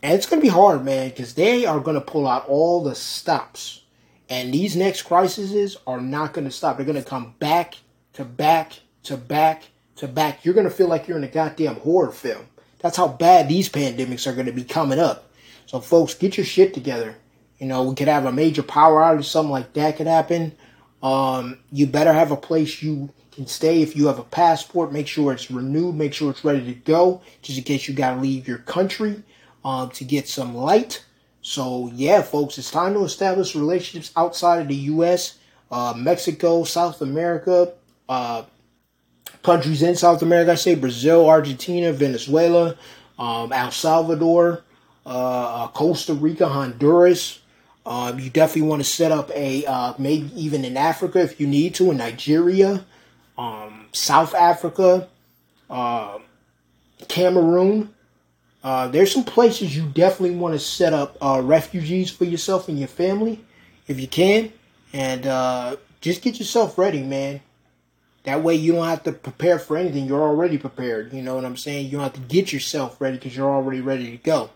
and 0.02 0.14
it's 0.14 0.26
going 0.26 0.42
to 0.42 0.46
be 0.46 0.54
hard, 0.54 0.86
man, 0.86 1.10
because 1.10 1.34
they 1.34 1.66
are 1.66 1.80
going 1.80 1.96
to 1.96 2.02
pull 2.02 2.28
out 2.28 2.48
all 2.48 2.84
the 2.84 2.96
stops. 2.96 3.82
And 4.30 4.54
these 4.54 4.76
next 4.76 5.04
crises 5.04 5.76
are 5.88 6.00
not 6.00 6.34
going 6.34 6.46
to 6.46 6.52
stop. 6.52 6.78
They're 6.78 6.86
going 6.86 7.02
to 7.02 7.10
come 7.10 7.34
back 7.40 7.76
to 8.14 8.24
back 8.24 8.74
to 9.04 9.18
back 9.18 9.64
to 9.96 10.08
back. 10.08 10.46
You're 10.46 10.54
going 10.54 10.70
to 10.70 10.74
feel 10.74 10.88
like 10.88 11.08
you're 11.08 11.18
in 11.18 11.24
a 11.24 11.28
goddamn 11.28 11.76
horror 11.78 12.12
film. 12.12 12.46
That's 12.80 12.98
how 12.98 13.08
bad 13.08 13.50
these 13.50 13.70
pandemics 13.70 14.28
are 14.28 14.34
going 14.34 14.46
to 14.46 14.52
be 14.52 14.64
coming 14.64 15.00
up. 15.00 15.32
So, 15.66 15.80
folks, 15.80 16.14
get 16.14 16.38
your 16.38 16.46
shit 16.46 16.74
together. 16.74 17.16
You 17.58 17.68
know, 17.68 17.84
we 17.84 17.96
could 17.96 18.08
have 18.08 18.26
a 18.26 18.32
major 18.32 18.64
power 18.64 19.02
outage, 19.02 19.26
something 19.26 19.52
like 19.52 19.74
that 19.74 19.98
could 19.98 20.08
happen. 20.08 20.54
Um, 21.04 21.60
you 21.72 21.88
better 21.88 22.14
have 22.14 22.32
a 22.32 22.38
place 22.38 22.82
you 22.82 23.10
can 23.32 23.48
stay. 23.48 23.82
If 23.82 23.96
you 23.96 24.08
have 24.08 24.20
a 24.20 24.24
passport, 24.24 24.94
make 24.94 25.08
sure 25.08 25.34
it's 25.34 25.52
renewed, 25.52 25.96
make 25.96 26.14
sure 26.14 26.32
it's 26.32 26.44
ready 26.44 26.66
to 26.66 26.74
go, 26.74 27.22
just 27.42 27.58
in 27.58 27.64
case 27.64 27.88
you 27.88 27.94
got 27.94 28.16
to 28.16 28.22
leave 28.22 28.48
your 28.48 28.60
country 28.60 29.24
um, 29.66 29.90
to 29.92 30.04
get 30.04 30.28
some 30.28 30.56
light. 30.56 31.04
So, 31.50 31.90
yeah, 31.96 32.22
folks, 32.22 32.60
it's 32.60 32.70
time 32.70 32.94
to 32.94 33.04
establish 33.04 33.56
relationships 33.56 34.12
outside 34.16 34.62
of 34.62 34.68
the 34.68 34.76
U.S., 34.94 35.40
uh, 35.72 35.96
Mexico, 35.98 36.64
South 36.64 37.02
America, 37.02 37.74
uh, 38.08 38.44
countries 39.42 39.82
in 39.82 39.96
South 39.96 40.22
America, 40.22 40.52
I 40.52 40.56
say 40.56 40.76
Brazil, 40.76 41.28
Argentina, 41.28 41.92
Venezuela, 41.92 42.78
um, 43.18 43.52
El 43.52 43.72
Salvador, 43.72 44.64
uh, 45.08 45.68
Costa 45.70 46.14
Rica, 46.14 46.48
Honduras. 46.48 47.40
Um, 47.84 48.20
you 48.20 48.30
definitely 48.30 48.70
want 48.70 48.84
to 48.84 48.88
set 48.88 49.12
up 49.12 49.32
a, 49.32 49.66
uh, 49.66 49.96
maybe 49.98 50.30
even 50.40 50.64
in 50.64 50.78
Africa 50.78 51.20
if 51.20 51.40
you 51.42 51.48
need 51.48 51.74
to, 51.76 51.90
in 51.90 51.98
Nigeria, 51.98 52.86
um, 53.40 53.88
South 53.92 54.36
Africa, 54.36 55.10
uh, 55.68 56.20
Cameroon. 57.08 57.96
Uh, 58.64 58.88
there's 58.88 59.12
some 59.12 59.24
places 59.24 59.76
you 59.76 59.86
definitely 59.86 60.36
want 60.36 60.54
to 60.54 60.60
set 60.60 60.94
up 60.94 61.18
uh, 61.22 61.42
refugees 61.44 62.12
for 62.12 62.26
yourself 62.26 62.68
and 62.68 62.78
your 62.78 62.88
family, 62.88 63.44
if 63.88 64.00
you 64.00 64.08
can, 64.08 64.52
and 64.92 65.26
uh, 65.26 65.78
just 66.02 66.22
get 66.22 66.40
yourself 66.40 66.78
ready, 66.78 67.02
man. 67.02 67.42
That 68.24 68.44
way 68.44 68.56
you 68.56 68.74
don't 68.74 68.88
have 68.88 69.04
to 69.04 69.14
prepare 69.14 69.60
for 69.60 69.78
anything. 69.78 70.06
You're 70.06 70.22
already 70.22 70.58
prepared. 70.58 71.14
You 71.14 71.22
know 71.22 71.36
what 71.36 71.46
I'm 71.46 71.56
saying? 71.56 71.86
You 71.86 71.94
don't 71.94 72.02
have 72.02 72.14
to 72.14 72.20
get 72.20 72.52
yourself 72.52 73.00
ready 73.00 73.18
because 73.18 73.36
you're 73.36 73.50
already 73.50 73.80
ready 73.80 74.12
to 74.12 74.18
go. 74.18 74.50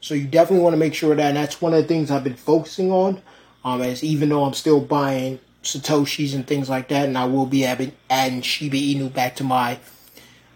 So 0.00 0.14
you 0.14 0.26
definitely 0.26 0.62
want 0.62 0.74
to 0.74 0.78
make 0.78 0.94
sure 0.94 1.14
that, 1.14 1.26
and 1.26 1.36
that's 1.36 1.60
one 1.60 1.72
of 1.72 1.80
the 1.80 1.88
things 1.88 2.10
I've 2.10 2.24
been 2.24 2.34
focusing 2.36 2.92
on. 2.92 3.22
Um, 3.64 3.80
as 3.80 4.04
even 4.04 4.28
though 4.28 4.44
I'm 4.44 4.54
still 4.54 4.80
buying 4.80 5.40
satoshis 5.64 6.34
and 6.34 6.46
things 6.46 6.68
like 6.68 6.88
that, 6.88 7.06
and 7.06 7.18
I 7.18 7.24
will 7.24 7.46
be 7.46 7.64
adding, 7.64 7.92
adding 8.08 8.42
Shiba 8.42 8.76
Inu 8.76 9.12
back 9.12 9.34
to 9.36 9.44
my 9.44 9.78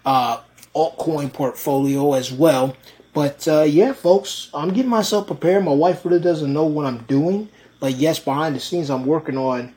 uh, 0.05 0.39
altcoin 0.75 1.31
portfolio 1.31 2.13
as 2.13 2.31
well. 2.31 2.75
But 3.13 3.47
uh, 3.47 3.63
yeah, 3.63 3.93
folks, 3.93 4.49
I'm 4.53 4.69
getting 4.73 4.89
myself 4.89 5.27
prepared. 5.27 5.65
My 5.65 5.73
wife 5.73 6.05
really 6.05 6.21
doesn't 6.21 6.51
know 6.51 6.65
what 6.65 6.85
I'm 6.85 6.99
doing, 7.03 7.49
but 7.79 7.93
yes, 7.93 8.19
behind 8.19 8.55
the 8.55 8.59
scenes, 8.59 8.89
I'm 8.89 9.05
working 9.05 9.37
on 9.37 9.75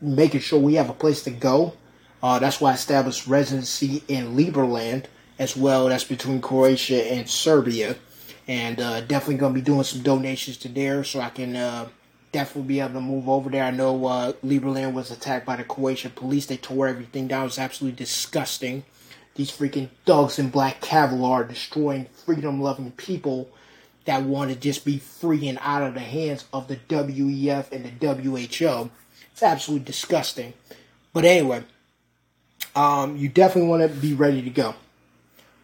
making 0.00 0.40
sure 0.40 0.60
we 0.60 0.74
have 0.74 0.88
a 0.88 0.94
place 0.94 1.22
to 1.24 1.30
go. 1.30 1.74
Uh, 2.22 2.38
that's 2.38 2.60
why 2.60 2.70
I 2.70 2.74
established 2.74 3.26
residency 3.26 4.02
in 4.08 4.36
Liberland 4.36 5.06
as 5.38 5.56
well. 5.56 5.88
That's 5.88 6.04
between 6.04 6.40
Croatia 6.40 7.12
and 7.12 7.28
Serbia, 7.28 7.96
and 8.46 8.80
uh, 8.80 9.00
definitely 9.02 9.36
gonna 9.36 9.54
be 9.54 9.60
doing 9.60 9.82
some 9.82 10.02
donations 10.02 10.56
to 10.58 10.68
there 10.68 11.02
so 11.02 11.20
I 11.20 11.30
can 11.30 11.56
uh, 11.56 11.88
definitely 12.30 12.68
be 12.68 12.80
able 12.80 12.94
to 12.94 13.00
move 13.00 13.28
over 13.28 13.50
there. 13.50 13.64
I 13.64 13.70
know 13.72 14.06
uh, 14.06 14.32
Liberland 14.44 14.92
was 14.92 15.10
attacked 15.10 15.44
by 15.44 15.56
the 15.56 15.64
Croatian 15.64 16.12
police. 16.12 16.46
They 16.46 16.56
tore 16.56 16.86
everything 16.86 17.26
down. 17.26 17.42
It 17.42 17.46
was 17.46 17.58
absolutely 17.58 17.96
disgusting. 17.96 18.84
These 19.36 19.52
freaking 19.52 19.90
thugs 20.04 20.38
in 20.38 20.50
black 20.50 20.80
Kevlar 20.80 21.48
destroying 21.48 22.06
freedom 22.06 22.60
loving 22.60 22.90
people 22.92 23.48
that 24.06 24.22
want 24.22 24.50
to 24.50 24.56
just 24.56 24.84
be 24.84 24.98
free 24.98 25.46
and 25.48 25.58
out 25.60 25.82
of 25.82 25.94
the 25.94 26.00
hands 26.00 26.46
of 26.52 26.68
the 26.68 26.76
WEF 26.76 27.70
and 27.70 27.84
the 27.84 28.06
WHO. 28.06 28.90
It's 29.32 29.42
absolutely 29.42 29.84
disgusting. 29.84 30.54
But 31.12 31.24
anyway, 31.24 31.64
um, 32.74 33.16
you 33.16 33.28
definitely 33.28 33.68
want 33.68 33.82
to 33.82 34.00
be 34.00 34.14
ready 34.14 34.42
to 34.42 34.50
go. 34.50 34.74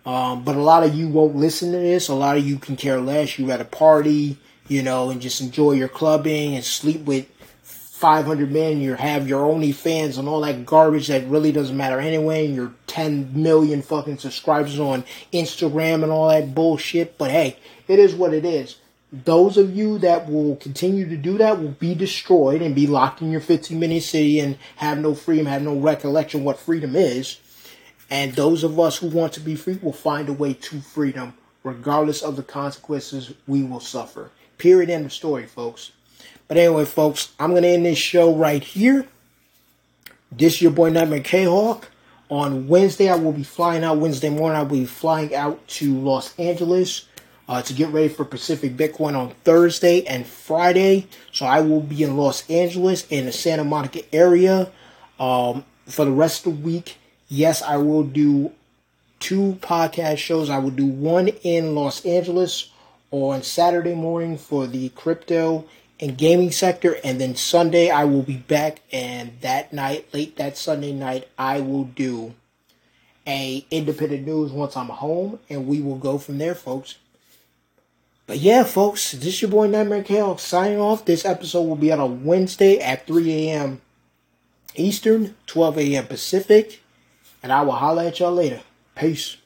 Um, 0.05 0.45
but 0.45 0.57
a 0.57 0.61
lot 0.61 0.83
of 0.83 0.95
you 0.95 1.09
won't 1.09 1.37
listen 1.37 1.73
to 1.73 1.79
this. 1.79 2.09
A 2.09 2.15
lot 2.15 2.37
of 2.37 2.47
you 2.47 2.59
can 2.59 2.77
care 2.77 3.01
less. 3.01 3.39
You're 3.39 3.53
at 3.53 3.61
a 3.61 3.65
party, 3.65 4.37
you 4.69 4.83
know, 4.83 5.11
and 5.11 5.21
just 5.21 5.41
enjoy 5.41 5.73
your 5.73 5.89
clubbing 5.89 6.55
and 6.57 6.65
sleep 6.65 7.03
with 7.03 7.27
500 8.03 8.51
men, 8.51 8.81
you 8.81 8.95
have 8.95 9.29
your 9.29 9.45
only 9.45 9.71
fans 9.71 10.19
and 10.19 10.27
all 10.27 10.41
that 10.41 10.67
garbage 10.67 11.07
that 11.07 11.25
really 11.29 11.53
doesn't 11.53 11.77
matter 11.77 12.01
anyway, 12.01 12.47
and 12.47 12.57
your 12.57 12.75
10 12.93 13.31
million 13.43 13.81
fucking 13.81 14.19
subscribers 14.19 14.79
on 14.79 15.03
Instagram 15.33 16.03
and 16.03 16.13
all 16.13 16.29
that 16.29 16.55
bullshit. 16.55 17.17
But 17.17 17.31
hey, 17.31 17.57
it 17.89 17.99
is 17.99 18.15
what 18.15 18.35
it 18.35 18.45
is. 18.45 18.77
Those 19.11 19.57
of 19.57 19.75
you 19.75 19.97
that 20.01 20.29
will 20.31 20.57
continue 20.57 21.09
to 21.09 21.17
do 21.17 21.39
that 21.39 21.59
will 21.59 21.71
be 21.71 21.95
destroyed 21.95 22.61
and 22.61 22.75
be 22.75 22.87
locked 22.87 23.23
in 23.23 23.31
your 23.31 23.41
15 23.41 23.81
minute 23.81 24.03
city 24.03 24.41
and 24.41 24.59
have 24.77 24.99
no 24.99 25.15
freedom, 25.15 25.47
have 25.47 25.63
no 25.63 25.75
recollection 25.75 26.45
what 26.45 26.59
freedom 26.59 26.95
is. 26.95 27.41
And 28.11 28.35
those 28.35 28.63
of 28.63 28.79
us 28.79 28.99
who 28.99 29.09
want 29.09 29.33
to 29.35 29.41
be 29.41 29.55
free 29.55 29.79
will 29.81 29.95
find 29.95 30.29
a 30.29 30.35
way 30.35 30.53
to 30.53 30.81
freedom, 30.83 31.33
regardless 31.65 32.21
of 32.21 32.37
the 32.37 32.43
consequences 32.43 33.33
we 33.47 33.63
will 33.63 33.81
suffer. 33.81 34.31
Period. 34.59 34.91
End 34.91 35.07
of 35.07 35.15
story, 35.15 35.47
folks. 35.47 35.93
But 36.47 36.59
anyway, 36.59 36.85
folks, 36.85 37.33
I'm 37.41 37.53
going 37.53 37.63
to 37.63 37.71
end 37.71 37.87
this 37.87 37.97
show 37.97 38.35
right 38.35 38.63
here. 38.63 39.07
This 40.31 40.57
is 40.57 40.63
your 40.63 40.73
boy 40.73 40.91
Nightmare 40.91 41.21
K-Hawk. 41.21 41.89
On 42.33 42.67
Wednesday, 42.67 43.11
I 43.11 43.17
will 43.17 43.33
be 43.33 43.43
flying 43.43 43.85
out. 43.85 43.99
Wednesday 43.99 44.31
morning, 44.31 44.57
I 44.57 44.63
will 44.63 44.79
be 44.79 44.87
flying 44.87 45.35
out 45.35 45.69
to 45.69 45.95
Los 45.95 46.35
Angeles 46.39 47.05
uh, 47.47 47.61
to 47.61 47.75
get 47.75 47.91
ready 47.91 48.09
for 48.09 48.25
Pacific 48.25 48.75
Bitcoin 48.75 49.15
on 49.15 49.35
Thursday 49.45 50.03
and 50.07 50.27
Friday. 50.27 51.09
So 51.31 51.45
I 51.45 51.61
will 51.61 51.83
be 51.83 52.03
in 52.03 52.17
Los 52.17 52.49
Angeles 52.49 53.07
in 53.11 53.27
the 53.27 53.33
Santa 53.33 53.65
Monica 53.65 54.01
area 54.15 54.73
um, 55.21 55.67
for 55.85 56.07
the 56.07 56.11
rest 56.11 56.47
of 56.47 56.57
the 56.57 56.65
week. 56.65 56.97
Yes, 57.29 57.61
I 57.61 57.77
will 57.77 58.03
do 58.03 58.53
two 59.21 59.59
podcast 59.61 60.17
shows. 60.17 60.49
I 60.49 60.57
will 60.57 60.71
do 60.71 60.87
one 60.87 61.29
in 61.29 61.75
Los 61.75 62.03
Angeles 62.07 62.71
on 63.11 63.43
Saturday 63.43 63.95
morning 63.95 64.39
for 64.39 64.67
the 64.67 64.89
crypto 64.89 65.67
and 66.03 66.19
gaming 66.19 66.51
sector. 66.51 66.99
And 67.05 67.21
then 67.21 67.37
Sunday, 67.37 67.89
I 67.89 68.05
will 68.05 68.23
be 68.23 68.37
back. 68.37 68.81
And 68.93 69.41
that 69.41 69.73
night, 69.73 70.13
late 70.13 70.37
that 70.37 70.59
Sunday 70.59 70.93
night, 70.93 71.29
I 71.39 71.61
will 71.61 71.85
do 71.85 72.35
a 73.27 73.65
independent 73.71 74.27
news 74.27 74.51
once 74.51 74.77
I'm 74.77 74.89
home, 74.89 75.39
and 75.49 75.67
we 75.69 75.81
will 75.81 75.97
go 75.97 76.19
from 76.19 76.39
there, 76.39 76.57
folks. 76.57 76.97
But 78.27 78.39
yeah, 78.39 78.65
folks, 78.65 79.13
this 79.13 79.27
is 79.27 79.43
your 79.43 79.51
boy 79.51 79.69
Nightmare 79.69 80.03
Kale 80.03 80.39
signing 80.39 80.81
off. 80.81 81.05
This 81.05 81.25
episode 81.25 81.63
will 81.63 81.77
be 81.77 81.93
out 81.93 82.01
on 82.01 82.25
Wednesday 82.25 82.79
at 82.79 83.07
3 83.07 83.49
a.m. 83.49 83.81
Eastern, 84.75 85.37
12 85.47 85.79
a.m. 85.79 86.07
Pacific, 86.07 86.83
and 87.43 87.53
I 87.53 87.63
will 87.63 87.73
holler 87.73 88.05
at 88.05 88.19
y'all 88.19 88.33
later. 88.33 88.63
Peace. 88.97 89.37